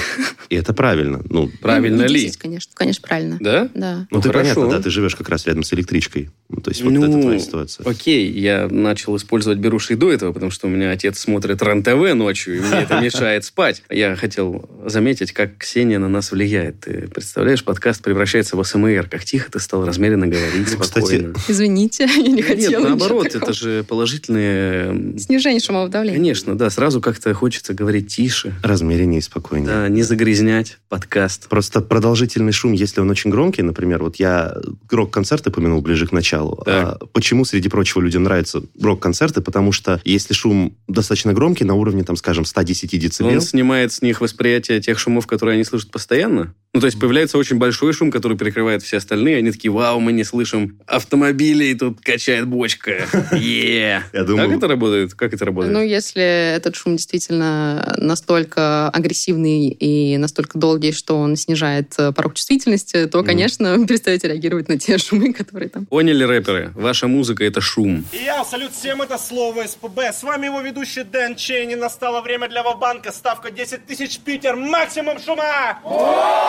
и 0.49 0.55
это 0.55 0.73
правильно. 0.73 1.21
Ну, 1.29 1.49
Правильно 1.61 2.03
Не 2.03 2.13
ли? 2.13 2.21
10, 2.21 2.37
конечно, 2.37 2.71
конечно, 2.73 3.05
правильно. 3.07 3.37
Да? 3.41 3.69
Да. 3.73 4.07
ну, 4.09 4.17
Ну, 4.17 4.21
ты 4.21 4.29
хорошо. 4.29 4.55
понятно, 4.55 4.77
да, 4.77 4.81
ты 4.83 4.89
живешь 4.89 5.15
как 5.15 5.27
раз 5.29 5.45
рядом 5.47 5.63
с 5.63 5.73
электричкой. 5.73 6.29
Ну, 6.47 6.61
то 6.61 6.71
есть 6.71 6.81
вот 6.81 6.91
ну, 6.93 7.03
это 7.05 7.21
твоя 7.21 7.39
ситуация. 7.39 7.85
окей, 7.85 8.31
я 8.31 8.67
начал 8.69 9.15
использовать 9.17 9.59
беруши 9.59 9.93
и 9.93 9.95
до 9.95 10.11
этого, 10.11 10.31
потому 10.31 10.49
что 10.49 10.67
у 10.67 10.69
меня 10.69 10.91
отец 10.91 11.19
смотрит 11.19 11.61
РЕН-ТВ 11.61 12.15
ночью, 12.15 12.57
и 12.57 12.59
мне 12.61 12.79
это 12.83 12.99
мешает 13.01 13.43
спать. 13.45 13.83
Я 13.89 14.15
хотел 14.15 14.69
заметить, 14.85 15.33
как 15.33 15.57
Ксения 15.57 15.99
на 15.99 16.07
нас 16.07 16.31
влияет. 16.31 16.79
Ты 16.79 17.07
представляешь, 17.13 17.63
подкаст 17.65 18.01
превращается 18.01 18.55
в 18.55 18.63
СМР. 18.63 19.07
Как 19.11 19.25
тихо 19.25 19.51
ты 19.51 19.59
стал 19.59 19.85
размеренно 19.85 20.25
говорить, 20.25 20.67
Ну, 20.77 20.83
спокойно. 20.83 21.33
Извините, 21.49 22.07
я 22.15 22.21
не 22.31 22.41
хотела. 22.41 22.71
Нет, 22.71 22.89
наоборот, 22.89 23.35
это 23.35 23.51
же 23.53 23.83
положительные... 23.83 25.19
Снижение 25.19 25.59
шумового 25.59 25.89
давления. 25.89 26.18
Конечно, 26.19 26.57
да, 26.57 26.69
сразу 26.69 26.99
как-то 26.99 27.33
хочется 27.33 27.73
говорить 27.73 28.13
тише, 28.13 28.53
Размереннее 28.61 29.19
и 29.19 29.21
спокойнее. 29.21 29.69
да, 29.69 29.87
не 29.87 30.03
загрязнять 30.03 30.77
подкаст. 30.89 31.47
Просто 31.47 31.79
продолжительный 31.79 32.51
шум, 32.51 32.73
если 32.73 32.99
он 32.99 33.09
очень 33.09 33.31
громкий, 33.31 33.61
например, 33.61 34.03
вот 34.03 34.17
я 34.17 34.53
рок-концерты 34.89 35.49
помянул 35.49 35.81
ближе 35.81 36.07
к 36.07 36.11
началу. 36.11 36.61
А 36.65 36.97
почему, 37.13 37.45
среди 37.45 37.69
прочего, 37.69 38.01
людям 38.01 38.23
нравятся 38.23 38.61
рок-концерты? 38.81 39.39
Потому 39.39 39.71
что 39.71 40.01
если 40.03 40.33
шум 40.33 40.75
достаточно 40.89 41.31
громкий, 41.31 41.63
на 41.63 41.75
уровне, 41.75 42.03
там, 42.03 42.17
скажем, 42.17 42.43
110 42.43 42.99
децибел, 42.99 43.31
Он 43.31 43.39
снимает 43.39 43.93
с 43.93 44.01
них 44.01 44.19
восприятие 44.19 44.81
тех 44.81 44.99
шумов, 44.99 45.25
которые 45.25 45.53
они 45.53 45.63
слышат 45.63 45.89
постоянно. 45.89 46.53
Ну, 46.75 46.81
то 46.81 46.85
есть 46.85 46.99
появляется 46.99 47.39
очень 47.39 47.57
большой 47.57 47.93
шум, 47.93 48.11
который 48.11 48.37
перекрывает 48.37 48.83
все 48.83 48.97
остальные. 48.97 49.37
Они 49.37 49.51
такие, 49.51 49.71
вау, 49.71 49.99
мы 49.99 50.11
не 50.11 50.23
слышим 50.23 50.77
автомобилей, 50.85 51.73
тут 51.73 51.99
качает 51.99 52.45
бочка. 52.47 53.07
Я 53.35 54.03
думаю- 54.13 54.49
Как 54.49 54.57
это 54.59 54.67
работает? 54.67 55.13
Как 55.15 55.33
это 55.33 55.45
работает? 55.45 55.73
Ну, 55.73 55.81
если 55.83 56.21
этот 56.55 56.75
шум 56.75 56.95
действительно 56.97 57.95
настолько 57.97 58.87
агрессивный 58.89 59.69
и 59.69 60.17
настолько 60.17 60.59
долгий, 60.59 60.91
что 60.91 61.17
он 61.17 61.35
снижает 61.37 61.95
э, 61.97 62.11
порог 62.11 62.35
чувствительности, 62.35 63.07
то, 63.07 63.23
конечно, 63.23 63.75
перестаете 63.87 64.27
реагировать 64.27 64.69
на 64.69 64.77
те 64.77 64.97
шумы, 64.99 65.33
которые 65.33 65.69
там. 65.69 65.87
Поняли, 65.87 66.23
рэперы? 66.23 66.71
Ваша 66.75 67.07
музыка— 67.07 67.43
это 67.45 67.61
шум. 67.61 68.05
И 68.13 68.23
я, 68.23 68.45
салют 68.45 68.73
всем, 68.73 69.01
это 69.01 69.17
Слово 69.17 69.65
СПБ. 69.65 69.99
С 70.13 70.21
вами 70.21 70.45
его 70.45 70.61
ведущий 70.61 71.03
Дэн 71.03 71.35
Чейни. 71.35 71.73
Настало 71.73 72.21
время 72.21 72.47
для 72.47 72.61
Вабанка. 72.61 73.11
Ставка 73.11 73.49
10 73.49 73.87
тысяч 73.87 74.19
Питер. 74.19 74.55
Максимум 74.55 75.17
шума! 75.19 75.79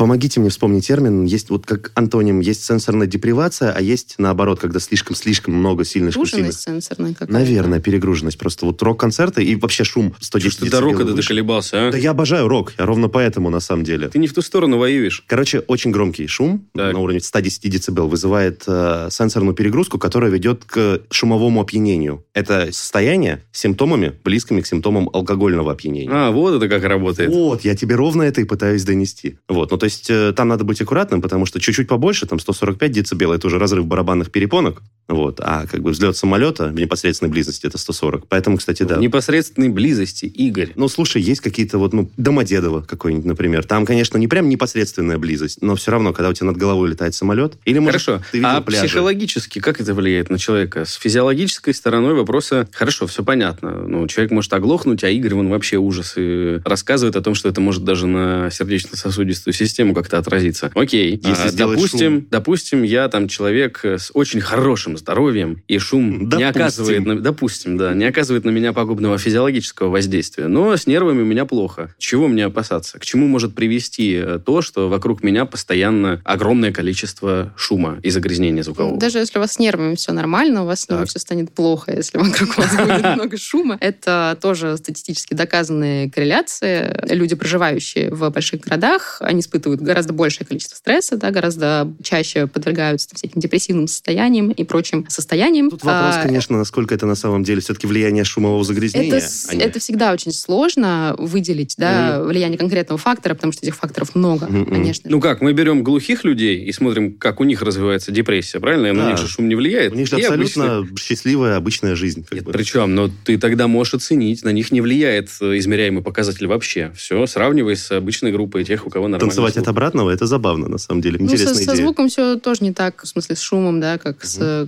Помогите 0.00 0.40
мне 0.40 0.48
вспомнить 0.48 0.86
термин. 0.86 1.26
Есть 1.26 1.50
вот 1.50 1.66
как 1.66 1.92
антоним, 1.94 2.40
есть 2.40 2.64
сенсорная 2.64 3.06
депривация, 3.06 3.70
а 3.70 3.82
есть 3.82 4.14
наоборот, 4.16 4.58
когда 4.58 4.80
слишком-слишком 4.80 5.52
много 5.52 5.84
сильных 5.84 6.14
шум, 6.14 6.24
сильных. 6.24 6.54
Сенсорная 6.54 7.12
какая-то. 7.12 7.30
Наверное, 7.30 7.80
перегруженность. 7.80 8.38
Просто 8.38 8.64
вот 8.64 8.82
рок-концерты 8.82 9.44
и 9.44 9.56
вообще 9.56 9.84
шум 9.84 10.14
110 10.18 10.52
Что 10.54 10.64
ты 10.64 10.70
до 10.70 10.80
рока 10.80 11.04
децибел 11.04 11.16
доколебался, 11.16 11.88
а? 11.88 11.90
Да 11.90 11.98
я 11.98 12.12
обожаю 12.12 12.48
рок. 12.48 12.72
Я 12.78 12.86
ровно 12.86 13.10
поэтому, 13.10 13.50
на 13.50 13.60
самом 13.60 13.84
деле. 13.84 14.08
Ты 14.08 14.18
не 14.18 14.26
в 14.26 14.32
ту 14.32 14.40
сторону 14.40 14.78
воюешь. 14.78 15.22
Короче, 15.26 15.58
очень 15.58 15.90
громкий 15.90 16.26
шум 16.28 16.66
Так. 16.74 16.94
на 16.94 16.98
уровне 16.98 17.20
110 17.20 17.90
дБ 17.90 18.00
вызывает 18.00 18.64
э, 18.66 19.08
сенсорную 19.10 19.54
перегрузку, 19.54 19.98
которая 19.98 20.30
ведет 20.30 20.64
к 20.64 21.02
шумовому 21.10 21.60
опьянению. 21.60 22.24
Это 22.32 22.72
состояние 22.72 23.44
с 23.52 23.60
симптомами, 23.60 24.14
близкими 24.24 24.62
к 24.62 24.66
симптомам 24.66 25.10
алкогольного 25.12 25.72
опьянения. 25.72 26.10
А, 26.10 26.30
вот 26.30 26.54
это 26.54 26.70
как 26.70 26.84
работает. 26.84 27.28
Вот, 27.28 27.66
я 27.66 27.76
тебе 27.76 27.96
ровно 27.96 28.22
это 28.22 28.40
и 28.40 28.44
пытаюсь 28.44 28.84
донести. 28.84 29.36
Вот, 29.46 29.70
ну 29.70 29.76
то 29.76 29.89
есть 29.89 29.89
э, 30.08 30.32
там 30.34 30.48
надо 30.48 30.64
быть 30.64 30.80
аккуратным, 30.80 31.20
потому 31.22 31.46
что 31.46 31.60
чуть-чуть 31.60 31.88
побольше, 31.88 32.26
там 32.26 32.38
145 32.38 32.90
децибел, 32.90 33.32
это 33.32 33.46
уже 33.46 33.58
разрыв 33.58 33.86
барабанных 33.86 34.30
перепонок, 34.30 34.82
вот, 35.08 35.40
а 35.40 35.66
как 35.66 35.82
бы 35.82 35.90
взлет 35.90 36.16
самолета 36.16 36.68
в 36.68 36.74
непосредственной 36.74 37.30
близости 37.30 37.66
это 37.66 37.78
140. 37.78 38.28
Поэтому, 38.28 38.58
кстати, 38.58 38.84
да. 38.84 38.96
В 38.96 39.00
непосредственной 39.00 39.68
близости, 39.68 40.26
Игорь. 40.26 40.72
Ну, 40.76 40.88
слушай, 40.88 41.20
есть 41.20 41.40
какие-то 41.40 41.78
вот, 41.78 41.92
ну, 41.92 42.08
Домодедово 42.16 42.82
какой-нибудь, 42.82 43.24
например. 43.24 43.64
Там, 43.64 43.86
конечно, 43.86 44.18
не 44.18 44.28
прям 44.28 44.48
непосредственная 44.48 45.18
близость, 45.18 45.62
но 45.62 45.74
все 45.74 45.90
равно, 45.90 46.12
когда 46.12 46.28
у 46.28 46.32
тебя 46.32 46.46
над 46.46 46.56
головой 46.56 46.90
летает 46.90 47.14
самолет, 47.14 47.54
или, 47.64 47.80
может, 47.80 48.02
Хорошо. 48.02 48.22
ты 48.30 48.38
видел 48.38 48.50
а 48.50 48.60
пляжи. 48.60 48.86
психологически 48.86 49.58
как 49.58 49.80
это 49.80 49.94
влияет 49.94 50.30
на 50.30 50.38
человека? 50.38 50.84
С 50.84 50.94
физиологической 50.94 51.74
стороной 51.74 52.14
вопроса, 52.14 52.68
хорошо, 52.72 53.06
все 53.08 53.24
понятно. 53.24 53.72
Ну, 53.86 54.06
человек 54.06 54.30
может 54.30 54.52
оглохнуть, 54.52 55.02
а 55.02 55.10
Игорь, 55.10 55.34
он 55.34 55.48
вообще 55.48 55.76
ужас 55.76 56.14
и 56.16 56.60
рассказывает 56.64 57.16
о 57.16 57.20
том, 57.20 57.34
что 57.34 57.48
это 57.48 57.60
может 57.60 57.84
даже 57.84 58.06
на 58.06 58.50
сердечно-сосудистую 58.50 59.54
систему 59.54 59.79
как-то 59.94 60.18
отразиться. 60.18 60.70
Окей. 60.74 61.12
Если 61.22 61.48
А, 61.48 61.52
допустим, 61.52 62.12
шум. 62.20 62.26
допустим, 62.30 62.82
я 62.82 63.08
там 63.08 63.28
человек 63.28 63.84
с 63.84 64.10
очень 64.14 64.40
хорошим 64.40 64.96
здоровьем, 64.96 65.62
и 65.68 65.78
шум 65.78 66.20
не 66.20 66.26
Допустим. 66.26 66.48
оказывает, 66.48 67.06
на, 67.06 67.18
допустим, 67.20 67.76
да, 67.76 67.94
не 67.94 68.04
оказывает 68.04 68.44
на 68.44 68.50
меня 68.50 68.72
пагубного 68.72 69.18
физиологического 69.18 69.88
воздействия. 69.88 70.46
Но 70.48 70.76
с 70.76 70.86
нервами 70.86 71.22
у 71.22 71.24
меня 71.24 71.44
плохо. 71.44 71.94
Чего 71.98 72.28
мне 72.28 72.44
опасаться? 72.46 72.98
К 72.98 73.04
чему 73.04 73.26
может 73.26 73.54
привести 73.54 74.14
э, 74.14 74.38
то, 74.44 74.62
что 74.62 74.88
вокруг 74.88 75.22
меня 75.22 75.44
постоянно 75.44 76.20
огромное 76.24 76.72
количество 76.72 77.52
шума 77.56 77.98
и 78.02 78.10
загрязнения 78.10 78.62
звукового? 78.62 78.98
Даже 78.98 79.18
если 79.18 79.38
у 79.38 79.40
вас 79.40 79.52
с 79.54 79.58
нервами 79.58 79.94
все 79.94 80.12
нормально, 80.12 80.62
у 80.62 80.66
вас 80.66 80.86
Так. 80.86 81.08
все 81.08 81.18
станет 81.18 81.52
плохо, 81.52 81.92
если 81.96 82.18
вокруг 82.18 82.56
вас 82.58 82.76
будет 82.76 83.04
много 83.16 83.36
шума. 83.36 83.76
Это 83.80 84.36
тоже 84.40 84.76
статистически 84.76 85.34
доказанные 85.34 86.10
корреляции. 86.10 86.94
Люди, 87.14 87.34
проживающие 87.34 88.10
в 88.12 88.28
больших 88.30 88.60
городах, 88.62 89.18
они 89.20 89.40
испытывают 89.40 89.59
гораздо 89.66 90.12
большее 90.12 90.46
количество 90.46 90.76
стресса, 90.76 91.16
да, 91.16 91.30
гораздо 91.30 91.92
чаще 92.02 92.46
подвергаются 92.46 93.08
там, 93.08 93.16
всяким 93.16 93.40
депрессивным 93.40 93.86
состояниям 93.88 94.50
и 94.50 94.64
прочим 94.64 95.06
состояниям. 95.08 95.70
Тут 95.70 95.82
вопрос, 95.84 96.14
А, 96.16 96.22
конечно, 96.22 96.56
насколько 96.58 96.94
это 96.94 97.06
на 97.06 97.14
самом 97.14 97.44
деле 97.44 97.60
все-таки 97.60 97.86
влияние 97.86 98.24
шумового 98.24 98.64
загрязнения. 98.64 99.16
Это, 99.18 99.26
а 99.48 99.54
не- 99.54 99.62
это 99.62 99.78
всегда 99.80 100.12
очень 100.12 100.32
сложно 100.32 101.14
выделить 101.18 101.74
да, 101.78 102.22
влияние 102.22 102.58
конкретного 102.58 102.98
фактора, 102.98 103.34
потому 103.34 103.52
что 103.52 103.62
этих 103.64 103.76
факторов 103.76 104.14
много, 104.14 104.46
Мгм. 104.46 104.66
конечно. 104.66 105.10
Ну 105.10 105.20
как, 105.20 105.40
мы 105.40 105.52
берем 105.52 105.82
глухих 105.82 106.24
людей 106.24 106.64
и 106.64 106.72
смотрим, 106.72 107.14
как 107.14 107.40
у 107.40 107.44
них 107.44 107.62
развивается 107.62 108.12
депрессия, 108.12 108.60
правильно? 108.60 108.92
На 108.92 109.04
Да. 109.04 109.10
них 109.10 109.18
же 109.18 109.28
шум 109.28 109.48
не 109.48 109.54
влияет. 109.54 109.92
У 109.92 109.96
них 109.96 110.06
же 110.08 110.18
И 110.18 110.22
абсолютно 110.22 110.78
обычно- 110.78 110.96
счастливая 110.98 111.56
обычная 111.56 111.94
жизнь. 111.94 112.22
как 112.24 112.32
Нет, 112.32 112.44
бы. 112.44 112.52
причем, 112.52 112.94
но 112.94 113.10
ты 113.24 113.38
тогда 113.38 113.66
можешь 113.68 113.94
оценить, 113.94 114.42
на 114.44 114.50
них 114.50 114.70
не 114.72 114.80
влияет 114.80 115.28
э, 115.40 115.58
измеряемый 115.58 116.02
показатель 116.02 116.46
вообще. 116.46 116.92
Все, 116.96 117.26
сравнивай 117.26 117.76
с 117.76 117.90
обычной 117.90 118.32
группой 118.32 118.64
тех, 118.64 118.86
у 118.86 118.90
кого 118.90 119.08
нормально. 119.08 119.20
Танцевать 119.28 119.49
от 119.56 119.68
обратного, 119.68 120.10
это 120.10 120.26
забавно, 120.26 120.68
на 120.68 120.78
самом 120.78 121.00
деле. 121.00 121.18
Ну, 121.20 121.28
со, 121.28 121.34
Интересная 121.34 121.64
со 121.64 121.72
идея. 121.72 121.84
звуком 121.84 122.08
все 122.08 122.36
тоже 122.36 122.62
не 122.62 122.72
так, 122.72 123.02
в 123.02 123.06
смысле 123.06 123.36
с 123.36 123.40
шумом, 123.40 123.80
да, 123.80 123.98
как 123.98 124.24
с, 124.24 124.38
э, 124.40 124.66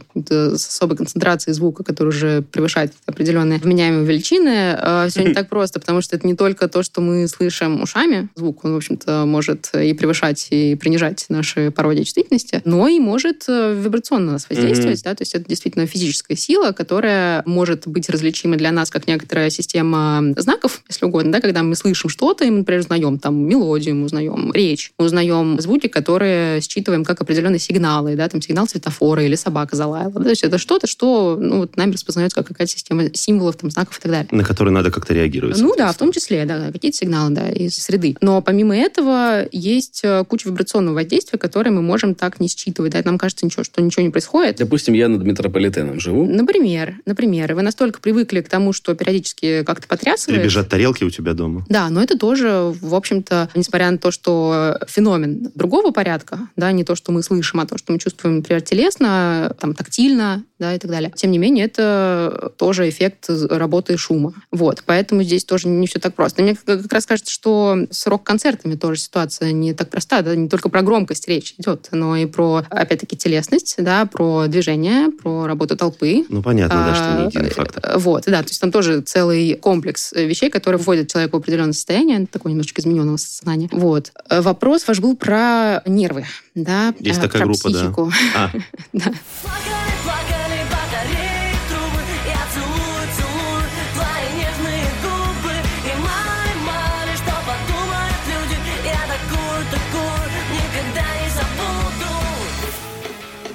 с 0.56 0.68
особой 0.68 0.96
концентрацией 0.96 1.54
звука, 1.54 1.84
который 1.84 2.08
уже 2.08 2.42
превышает 2.42 2.92
определенные 3.06 3.58
вменяемые 3.58 4.04
величины. 4.04 4.78
все 5.08 5.24
не 5.24 5.34
так 5.34 5.48
просто, 5.48 5.78
потому 5.80 6.00
что 6.00 6.16
это 6.16 6.26
не 6.26 6.34
только 6.34 6.68
то, 6.68 6.82
что 6.82 7.00
мы 7.00 7.28
слышим 7.28 7.82
ушами. 7.82 8.28
Звук, 8.34 8.64
он, 8.64 8.74
в 8.74 8.76
общем-то, 8.76 9.24
может 9.26 9.70
и 9.74 9.92
превышать, 9.94 10.48
и 10.50 10.74
принижать 10.74 11.26
наши 11.28 11.70
пороги 11.70 12.02
чувствительности, 12.02 12.62
но 12.64 12.88
и 12.88 12.98
может 12.98 13.44
э, 13.48 13.74
вибрационно 13.78 14.22
на 14.22 14.32
нас 14.32 14.46
воздействовать, 14.48 15.02
да, 15.02 15.14
то 15.14 15.22
есть 15.22 15.34
это 15.34 15.48
действительно 15.48 15.86
физическая 15.86 16.36
сила, 16.36 16.72
которая 16.72 17.42
может 17.46 17.86
быть 17.86 18.08
различима 18.08 18.56
для 18.56 18.72
нас 18.72 18.90
как 18.90 19.06
некоторая 19.06 19.50
система 19.50 20.22
знаков, 20.36 20.82
если 20.88 21.04
угодно, 21.04 21.32
да, 21.32 21.40
когда 21.40 21.62
мы 21.62 21.74
слышим 21.74 22.08
что-то, 22.08 22.44
и 22.44 22.50
мы, 22.50 22.58
например, 22.58 22.80
узнаем 22.80 23.18
там 23.18 23.46
мелодию, 23.46 23.96
мы 23.96 24.06
узнаем 24.06 24.52
речь, 24.52 24.71
мы 24.98 25.06
узнаем 25.06 25.60
звуки, 25.60 25.86
которые 25.88 26.60
считываем 26.60 27.04
как 27.04 27.20
определенные 27.20 27.58
сигналы, 27.58 28.16
да, 28.16 28.28
там 28.28 28.40
сигнал 28.42 28.66
светофора 28.68 29.24
или 29.24 29.34
собака 29.34 29.76
залаяла. 29.76 30.12
да, 30.12 30.24
То 30.24 30.30
есть 30.30 30.42
это 30.42 30.58
что-то, 30.58 30.86
что 30.86 31.36
ну, 31.40 31.58
вот 31.58 31.76
нами 31.76 31.92
распознается 31.92 32.36
как 32.36 32.48
какая-то 32.48 32.72
система 32.72 33.04
символов, 33.14 33.56
там, 33.56 33.70
знаков 33.70 33.98
и 33.98 34.02
так 34.02 34.12
далее. 34.12 34.28
На 34.30 34.44
которые 34.44 34.72
надо 34.72 34.90
как-то 34.90 35.14
реагировать. 35.14 35.58
Ну 35.58 35.74
да, 35.76 35.92
в 35.92 35.96
том 35.96 36.12
числе, 36.12 36.44
да, 36.44 36.70
какие-то 36.72 36.96
сигналы, 36.96 37.34
да, 37.34 37.48
из 37.48 37.76
среды. 37.76 38.16
Но 38.20 38.42
помимо 38.42 38.76
этого 38.76 39.46
есть 39.52 40.00
э, 40.02 40.24
куча 40.24 40.48
вибрационного 40.48 40.96
воздействия, 40.96 41.38
которые 41.38 41.72
мы 41.72 41.82
можем 41.82 42.14
так 42.14 42.40
не 42.40 42.48
считывать. 42.48 42.92
Да, 42.92 43.00
нам 43.04 43.18
кажется, 43.18 43.46
ничего, 43.46 43.64
что 43.64 43.82
ничего 43.82 44.02
не 44.02 44.10
происходит. 44.10 44.56
Допустим, 44.56 44.94
я 44.94 45.08
над 45.08 45.22
метрополитеном 45.24 46.00
живу. 46.00 46.26
Например, 46.26 46.96
например, 47.06 47.54
вы 47.54 47.62
настолько 47.62 48.00
привыкли 48.00 48.40
к 48.40 48.48
тому, 48.48 48.72
что 48.72 48.94
периодически 48.94 49.62
как-то 49.64 49.86
потрясывает. 49.86 50.40
Или 50.40 50.46
бежат 50.46 50.68
тарелки 50.68 51.04
у 51.04 51.10
тебя 51.10 51.34
дома. 51.34 51.64
Да, 51.68 51.88
но 51.90 52.02
это 52.02 52.18
тоже, 52.18 52.74
в 52.80 52.94
общем-то, 52.94 53.50
несмотря 53.54 53.90
на 53.90 53.98
то, 53.98 54.10
что 54.10 54.61
э, 54.62 54.86
феномен 54.86 55.50
другого 55.54 55.90
порядка, 55.90 56.48
да, 56.56 56.72
не 56.72 56.84
то, 56.84 56.94
что 56.94 57.12
мы 57.12 57.22
слышим, 57.22 57.60
а 57.60 57.66
то, 57.66 57.78
что 57.78 57.92
мы 57.92 57.98
чувствуем, 57.98 58.36
например, 58.36 58.62
телесно, 58.62 59.54
там, 59.60 59.74
тактильно, 59.74 60.44
да, 60.58 60.74
и 60.74 60.78
так 60.78 60.90
далее. 60.90 61.12
Тем 61.14 61.30
не 61.30 61.38
менее, 61.38 61.64
это 61.64 62.52
тоже 62.56 62.88
эффект 62.88 63.28
работы 63.50 63.96
шума. 63.96 64.32
Вот, 64.50 64.82
поэтому 64.86 65.22
здесь 65.22 65.44
тоже 65.44 65.68
не 65.68 65.86
все 65.86 65.98
так 65.98 66.14
просто. 66.14 66.42
Мне 66.42 66.54
как 66.54 66.92
раз 66.92 67.06
кажется, 67.06 67.32
что 67.32 67.76
с 67.90 68.06
рок-концертами 68.06 68.74
тоже 68.76 69.00
ситуация 69.00 69.52
не 69.52 69.74
так 69.74 69.90
проста, 69.90 70.22
да, 70.22 70.36
не 70.36 70.48
только 70.48 70.68
про 70.68 70.82
громкость 70.82 71.26
речь 71.28 71.54
идет, 71.58 71.88
но 71.90 72.16
и 72.16 72.26
про, 72.26 72.64
опять-таки, 72.70 73.16
телесность, 73.16 73.74
да, 73.78 74.06
про 74.06 74.46
движение, 74.46 75.10
про 75.10 75.46
работу 75.46 75.76
толпы. 75.76 76.24
Ну, 76.28 76.42
понятно, 76.42 76.86
да, 76.86 76.94
что 76.94 77.20
не 77.20 77.26
единый 77.26 77.48
А, 77.48 77.54
фактор. 77.54 77.98
Вот, 77.98 78.24
да, 78.26 78.42
то 78.42 78.48
есть 78.48 78.60
там 78.60 78.70
тоже 78.70 79.00
целый 79.00 79.54
комплекс 79.54 80.12
вещей, 80.12 80.50
которые 80.50 80.80
вводят 80.80 81.08
человека 81.10 81.34
в 81.34 81.38
определенное 81.38 81.72
состояние, 81.72 82.26
такое 82.26 82.52
немножечко 82.52 82.80
измененного 82.80 83.16
сознания. 83.16 83.68
Вот. 83.72 84.12
Э, 84.28 84.40
Вопрос 84.52 84.86
ваш 84.86 85.00
был 85.00 85.16
про 85.16 85.80
нервы, 85.86 86.26
да, 86.54 86.92
Есть 86.98 87.20
э, 87.20 87.22
такая 87.22 87.40
про 87.40 87.46
группа, 87.46 87.70
да. 87.70 87.78
психику. 87.78 88.12
А, 88.36 88.50
Да. 88.92 89.10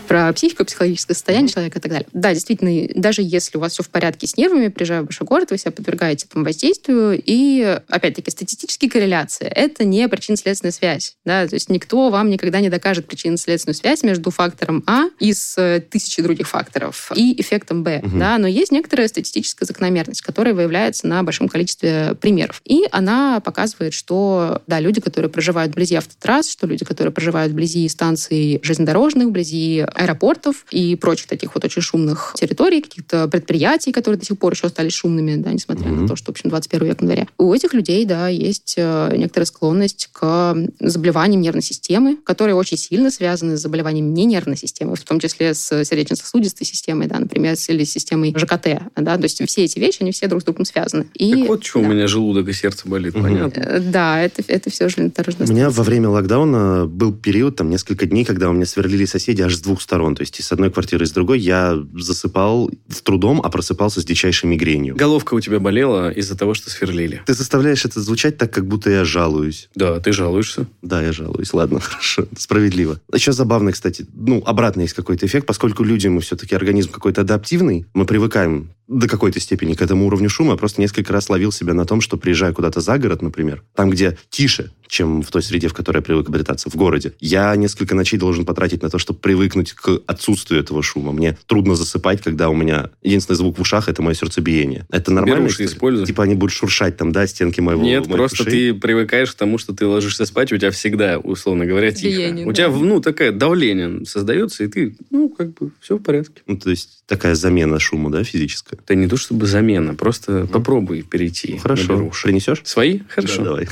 Про 0.08 0.32
психику, 0.34 0.66
психологическое 0.66 1.14
состояние 1.14 1.50
человека 1.50 1.80
и 1.80 1.82
так 1.82 1.92
далее. 1.92 2.08
Да, 2.14 2.34
действительно, 2.34 2.88
даже 2.96 3.22
если 3.22 3.58
у 3.58 3.62
вас 3.62 3.74
все 3.74 3.84
в 3.84 3.90
порядке 3.90 4.28
с 4.28 4.38
нервами, 4.38 4.70
приезжая 4.70 5.02
в 5.02 5.06
большой 5.06 5.28
город, 5.28 5.52
вы 5.52 5.58
себя 5.58 5.72
подвергаете 5.72 6.26
этому 6.28 6.46
воздействию. 6.46 7.22
И, 7.24 7.80
опять-таки, 7.88 8.32
статистические 8.32 8.90
корреляции— 8.90 9.48
это 9.56 9.84
не 9.84 10.08
причинно-следственная 10.08 10.72
связь. 10.72 11.18
Да? 11.26 11.48
То 11.48 11.56
есть 11.56 11.70
никто 11.70 12.10
вам 12.10 12.30
никогда 12.30 12.60
не 12.60 12.70
докажет 12.70 13.08
причинно-следственную 13.08 13.76
связь 13.76 14.04
между 14.04 14.32
фактором 14.32 14.84
А 14.88 15.06
из 15.20 15.58
э, 15.58 15.82
тысячи 15.82 16.22
других 16.22 16.48
факторов 16.48 17.12
и 17.16 17.40
эффектом 17.40 17.84
Б. 17.84 18.02
Мгм. 18.04 18.20
Да? 18.20 18.38
Но 18.38 18.48
есть 18.48 18.72
некоторая 18.72 19.08
статистическая 19.08 19.66
закономерность, 19.66 20.22
которая 20.22 20.54
выявляется 20.54 21.08
на 21.08 21.24
большом 21.24 21.50
количестве 21.50 22.16
примеров. 22.20 22.62
И 22.66 22.84
она 22.92 23.40
показывает, 23.40 23.94
что, 23.94 24.62
да, 24.68 24.80
люди, 24.80 25.02
которые 25.02 25.30
проживают 25.30 25.74
вблизи 25.74 25.96
автотрасс, 25.96 26.50
что 26.50 26.68
люди, 26.68 26.86
которые 26.86 27.12
проживают 27.12 27.52
вблизи 27.52 27.88
станций 27.90 28.60
железнодорожных, 28.64 29.28
вблизи 29.28 29.86
аэропортов 29.98 30.66
и 30.72 30.96
прочих 30.96 31.28
таких 31.28 31.54
вот 31.56 31.66
очень 31.66 31.82
шумных 31.82 32.34
территорий, 32.36 32.82
каких-то 32.82 33.28
предприятий, 33.28 33.92
которые 33.92 34.20
до 34.20 34.26
сих 34.26 34.38
пор 34.38 34.54
еще 34.54 34.68
остались 34.68 34.94
шумными, 34.94 35.36
да, 35.36 35.52
несмотря 35.52 35.90
Мгм. 35.90 36.04
на 36.04 36.08
то, 36.08 36.16
что, 36.16 36.28
в 36.28 36.30
общем, 36.36 36.50
21 36.50 36.88
век 36.88 37.02
на 37.02 37.08
дворе. 37.08 37.28
У 37.38 37.54
этих 37.54 37.74
людей, 37.74 38.06
да, 38.06 38.28
есть 38.28 38.76
э, 38.78 39.16
некоторая 39.18 39.46
склонность 39.46 40.10
к 40.12 40.56
заболеваниям 40.80 41.42
нервной 41.42 41.62
системы, 41.64 42.18
которые 42.24 42.56
очень 42.56 42.78
сильно 42.78 43.12
связаны 43.12 43.58
с 43.58 43.62
заболеванием 43.62 44.14
не 44.14 44.26
нервной 44.26 44.58
системы, 44.58 44.96
в 44.96 45.04
том 45.04 45.20
числе 45.20 45.54
с 45.54 45.84
сердечно-сосудистой 45.84 46.66
системой, 46.66 47.08
да, 47.08 47.20
например, 47.20 47.56
с- 47.56 47.70
или 47.70 47.84
с 47.84 47.92
системой 47.92 48.34
ЖКТ, 48.38 48.82
да, 48.96 49.18
то 49.18 49.24
есть 49.24 49.42
все 49.48 49.64
эти 49.66 49.80
вещи, 49.80 49.98
они 50.02 50.12
все 50.12 50.28
друг 50.28 50.42
с 50.42 50.46
другом 50.46 50.66
связаны. 50.66 51.08
И, 51.16 51.32
Так 51.34 51.48
вот, 51.48 51.66
что 51.66 51.80
да. 51.82 51.88
у 51.88 51.92
меня 51.92 52.08
желудок 52.08 52.48
и 52.48 52.54
сердце 52.54 52.88
болит, 52.88 53.16
Мгм. 53.16 53.24
понятно. 53.24 53.60
Э, 53.62 53.80
Да, 53.80 54.22
это, 54.22 54.44
это 54.48 54.70
все 54.70 54.90
железнодорожная 54.90 55.48
У 55.48 55.52
меня 55.52 55.70
во 55.70 55.84
время 55.84 56.10
локдауна 56.10 56.86
был 56.86 57.14
период, 57.14 57.56
там, 57.56 57.70
несколько 57.70 58.06
дней, 58.06 58.26
когда 58.26 58.50
у 58.50 58.54
меня 58.54 58.66
сверлили 58.66 59.06
соседи 59.06 59.42
аж 59.42 59.56
с 59.56 59.60
двух 59.62 59.82
сторон. 59.88 60.16
То 60.16 60.22
есть 60.22 60.38
и 60.40 60.44
с 60.44 60.52
одной 60.52 60.70
квартиры, 60.70 61.06
и 61.06 61.08
с 61.08 61.12
другой 61.12 61.40
я 61.40 61.78
засыпал 61.94 62.70
с 62.90 63.02
трудом, 63.02 63.42
а 63.42 63.50
просыпался 63.50 64.02
с 64.02 64.06
дичайшей 64.06 64.50
мигренью. 64.50 64.98
Головка 64.98 65.34
у 65.34 65.40
тебя 65.40 65.60
болела 65.62 66.12
из-за 66.12 66.38
того, 66.38 66.54
что 66.54 66.70
сверлили. 66.70 67.22
Ты 67.26 67.34
заставляешь 67.34 67.86
это 67.86 68.02
звучать 68.02 68.38
так, 68.38 68.52
как 68.52 68.68
будто 68.68 68.90
я 68.90 69.06
жалуюсь. 69.06 69.70
Да, 69.76 70.00
ты 70.02 70.12
жалуешься. 70.12 70.68
Да, 70.82 71.02
я 71.02 71.14
жалуюсь. 71.14 71.54
Ладно, 71.54 71.80
хорошо. 71.80 72.26
Справедливо. 72.38 73.00
Еще 73.14 73.32
забавно, 73.32 73.72
кстати, 73.72 74.06
ну, 74.14 74.44
обратно 74.46 74.82
есть 74.82 74.94
какой-то 74.94 75.26
эффект, 75.26 75.48
поскольку 75.48 75.84
люди, 75.84 76.08
мы 76.08 76.20
все-таки 76.20 76.54
организм 76.54 76.92
какой-то 76.92 77.22
адаптивный, 77.22 77.86
мы 77.94 78.06
привыкаем 78.06 78.70
до 78.88 79.08
какой-то 79.08 79.40
степени 79.40 79.74
к 79.74 79.82
этому 79.82 80.08
уровню 80.08 80.30
шума. 80.30 80.52
Я 80.52 80.58
просто 80.58 80.82
несколько 80.82 81.14
раз 81.14 81.30
ловил 81.30 81.52
себя 81.52 81.74
на 81.74 81.86
том, 81.86 82.02
что 82.02 82.18
приезжаю 82.18 82.54
куда-то 82.54 82.82
за 82.82 82.98
город, 82.98 83.22
например, 83.22 83.64
там, 83.76 83.90
где 83.90 84.18
тише, 84.30 84.72
чем 84.88 85.22
в 85.22 85.32
той 85.32 85.42
среде, 85.42 85.68
в 85.68 85.74
которой 85.74 85.98
я 85.98 86.02
привык 86.02 86.30
обретаться, 86.30 86.70
в 86.70 86.76
городе. 86.76 87.14
Я 87.20 87.56
несколько 87.56 87.96
ночей 87.96 88.18
должен 88.18 88.46
потратить 88.46 88.84
на 88.84 88.90
то, 88.90 89.00
чтобы 89.00 89.20
привыкнуть 89.20 89.74
к 89.74 90.02
отсутствию 90.06 90.62
этого 90.62 90.84
шума. 90.84 91.12
Мне 91.12 91.38
трудно 91.46 91.76
засыпать, 91.76 92.22
когда 92.22 92.50
у 92.50 92.56
меня 92.56 92.90
единственный 93.02 93.36
звук 93.36 93.58
в 93.58 93.62
ушах– 93.62 93.90
это 93.90 94.02
мое 94.02 94.14
сердцебиение. 94.14 94.86
Это 94.90 95.12
нормально? 95.12 95.42
Беруши 95.44 95.66
история? 95.66 95.78
используй. 95.78 96.06
Типа 96.06 96.24
они 96.24 96.36
будут 96.36 96.54
шуршать 96.54 96.98
там, 96.98 97.12
да, 97.12 97.28
стенки 97.28 97.62
моего 97.62 97.82
Нет, 97.84 98.08
моих 98.08 98.18
просто 98.18 98.44
ушей? 98.44 98.74
ты 98.74 98.80
привыкаешь 98.80 99.32
к 99.32 99.36
тому, 99.36 99.58
что 99.58 99.74
ты 99.74 99.86
ложишься 99.86 100.26
спать, 100.26 100.52
у 100.52 100.58
тебя 100.58 100.72
всегда, 100.72 101.20
условно 101.20 101.66
говоря, 101.66 101.92
тихо. 101.92 102.18
Биение, 102.18 102.46
у 102.46 102.50
да. 102.50 102.54
тебя, 102.56 102.70
ну, 102.70 103.02
такое 103.02 103.32
давление 103.32 104.06
создается, 104.06 104.64
и 104.64 104.68
ты, 104.68 104.96
ну, 105.12 105.30
как 105.30 105.54
бы, 105.54 105.72
все 105.80 105.98
в 105.98 106.02
порядке. 106.02 106.42
Ну, 106.48 106.58
то 106.58 106.70
есть 106.70 107.04
такая 107.06 107.36
замена 107.36 107.80
шуму, 107.80 108.10
да, 108.10 108.24
физическая? 108.24 108.80
Это 108.84 108.96
не 108.96 109.08
то 109.08 109.18
чтобы 109.18 109.46
замена, 109.46 109.94
просто 109.94 110.48
попробуй 110.48 111.04
перейти. 111.04 111.54
Ну, 111.54 111.60
хорошо. 111.60 111.96
беруши. 111.96 112.24
Принесешь? 112.24 112.62
Свои? 112.64 113.00
Хорошо. 113.10 113.38
Да, 113.38 113.44
давай. 113.44 113.68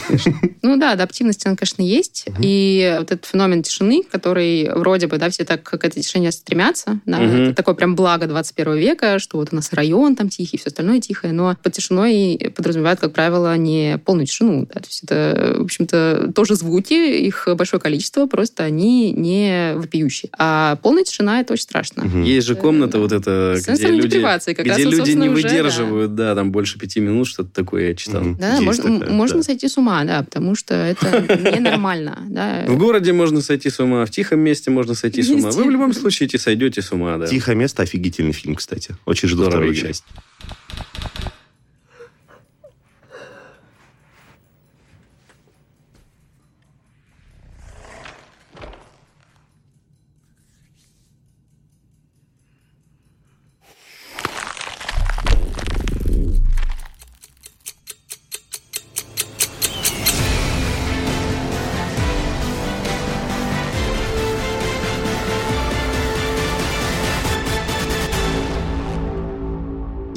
Ну 0.61 0.77
да, 0.77 0.95
адаптивность, 1.05 1.45
она, 1.45 1.55
конечно, 1.55 1.81
есть. 1.81 2.25
И 2.39 2.95
вот 2.97 3.11
этот 3.11 3.25
феномен 3.25 3.63
тишины, 3.63 4.03
который 4.03 4.69
вроде 4.73 5.07
бы, 5.07 5.17
да, 5.17 5.29
все 5.29 5.45
так 5.45 5.63
к 5.63 5.83
этой 5.83 6.01
тишине 6.01 6.31
стремятся, 6.31 6.99
да, 7.05 7.19
Мгм. 7.19 7.43
это 7.43 7.55
такое 7.55 7.75
прям 7.75 7.95
благо 7.95 8.27
21 8.27 8.77
века, 8.77 9.19
что 9.19 9.37
вот 9.37 9.49
у 9.51 9.55
нас 9.55 9.71
район 9.73 10.15
там 10.15 10.29
тихий, 10.29 10.57
все 10.57 10.67
остальное 10.67 10.99
тихое, 10.99 11.33
но 11.33 11.55
под 11.61 11.73
тишиной 11.73 12.53
подразумевают, 12.55 12.99
как 12.99 13.13
правило, 13.13 13.55
не 13.57 13.99
полную 14.03 14.25
тишину. 14.25 14.65
Да, 14.65 14.79
то 14.79 14.87
есть 14.87 15.03
это, 15.03 15.55
в 15.59 15.63
общем-то, 15.63 16.31
тоже 16.35 16.55
звуки, 16.55 16.93
их 16.93 17.47
большое 17.55 17.79
количество, 17.79 18.25
просто 18.25 18.63
они 18.63 19.11
не 19.11 19.73
вопиющие. 19.75 20.29
А 20.37 20.77
полная 20.77 21.03
тишина— 21.03 21.39
это 21.41 21.53
очень 21.53 21.63
страшно. 21.63 22.05
Мгм. 22.05 22.23
Есть 22.23 22.47
же 22.47 22.55
комната 22.55 22.99
вот 22.99 23.11
эта, 23.11 23.55
где 23.67 23.87
люди, 23.87 24.19
как 24.19 24.65
раз 24.65 24.77
где 24.77 24.85
вот, 24.85 24.93
люди 24.93 25.11
не 25.11 25.29
уже, 25.29 25.43
да. 25.43 25.49
выдерживают, 25.49 26.15
да. 26.15 26.35
там 26.35 26.51
больше 26.51 26.79
пяти 26.79 26.99
минут, 26.99 27.27
что-то 27.27 27.49
такое 27.53 27.89
я 27.89 27.95
читал. 27.95 28.23
Да, 28.39 28.59
можно, 28.61 28.99
такая, 28.99 29.13
можно 29.13 29.37
да. 29.37 29.43
сойти 29.43 29.67
с 29.67 29.77
ума, 29.77 30.03
да, 30.03 30.23
потому 30.23 30.55
что 30.55 30.94
это 31.01 31.51
ненормально. 31.51 32.17
Да. 32.29 32.65
В 32.67 32.77
городе 32.77 33.13
можно 33.13 33.41
сойти 33.41 33.69
с 33.69 33.79
ума, 33.79 34.05
в 34.05 34.11
тихом 34.11 34.39
месте 34.39 34.71
можно 34.71 34.93
сойти 34.93 35.21
с 35.23 35.29
ума. 35.29 35.51
Вы 35.51 35.63
в 35.63 35.69
любом 35.69 35.93
случае 35.93 36.29
сойдете 36.37 36.81
с 36.81 36.91
ума, 36.91 37.17
да. 37.17 37.27
«Тихое 37.27 37.57
место» 37.57 37.83
офигительный 37.83 38.33
фильм, 38.33 38.55
кстати. 38.55 38.95
Очень 39.05 39.29
жду 39.29 39.45
вторую 39.45 39.73
часть. 39.75 40.03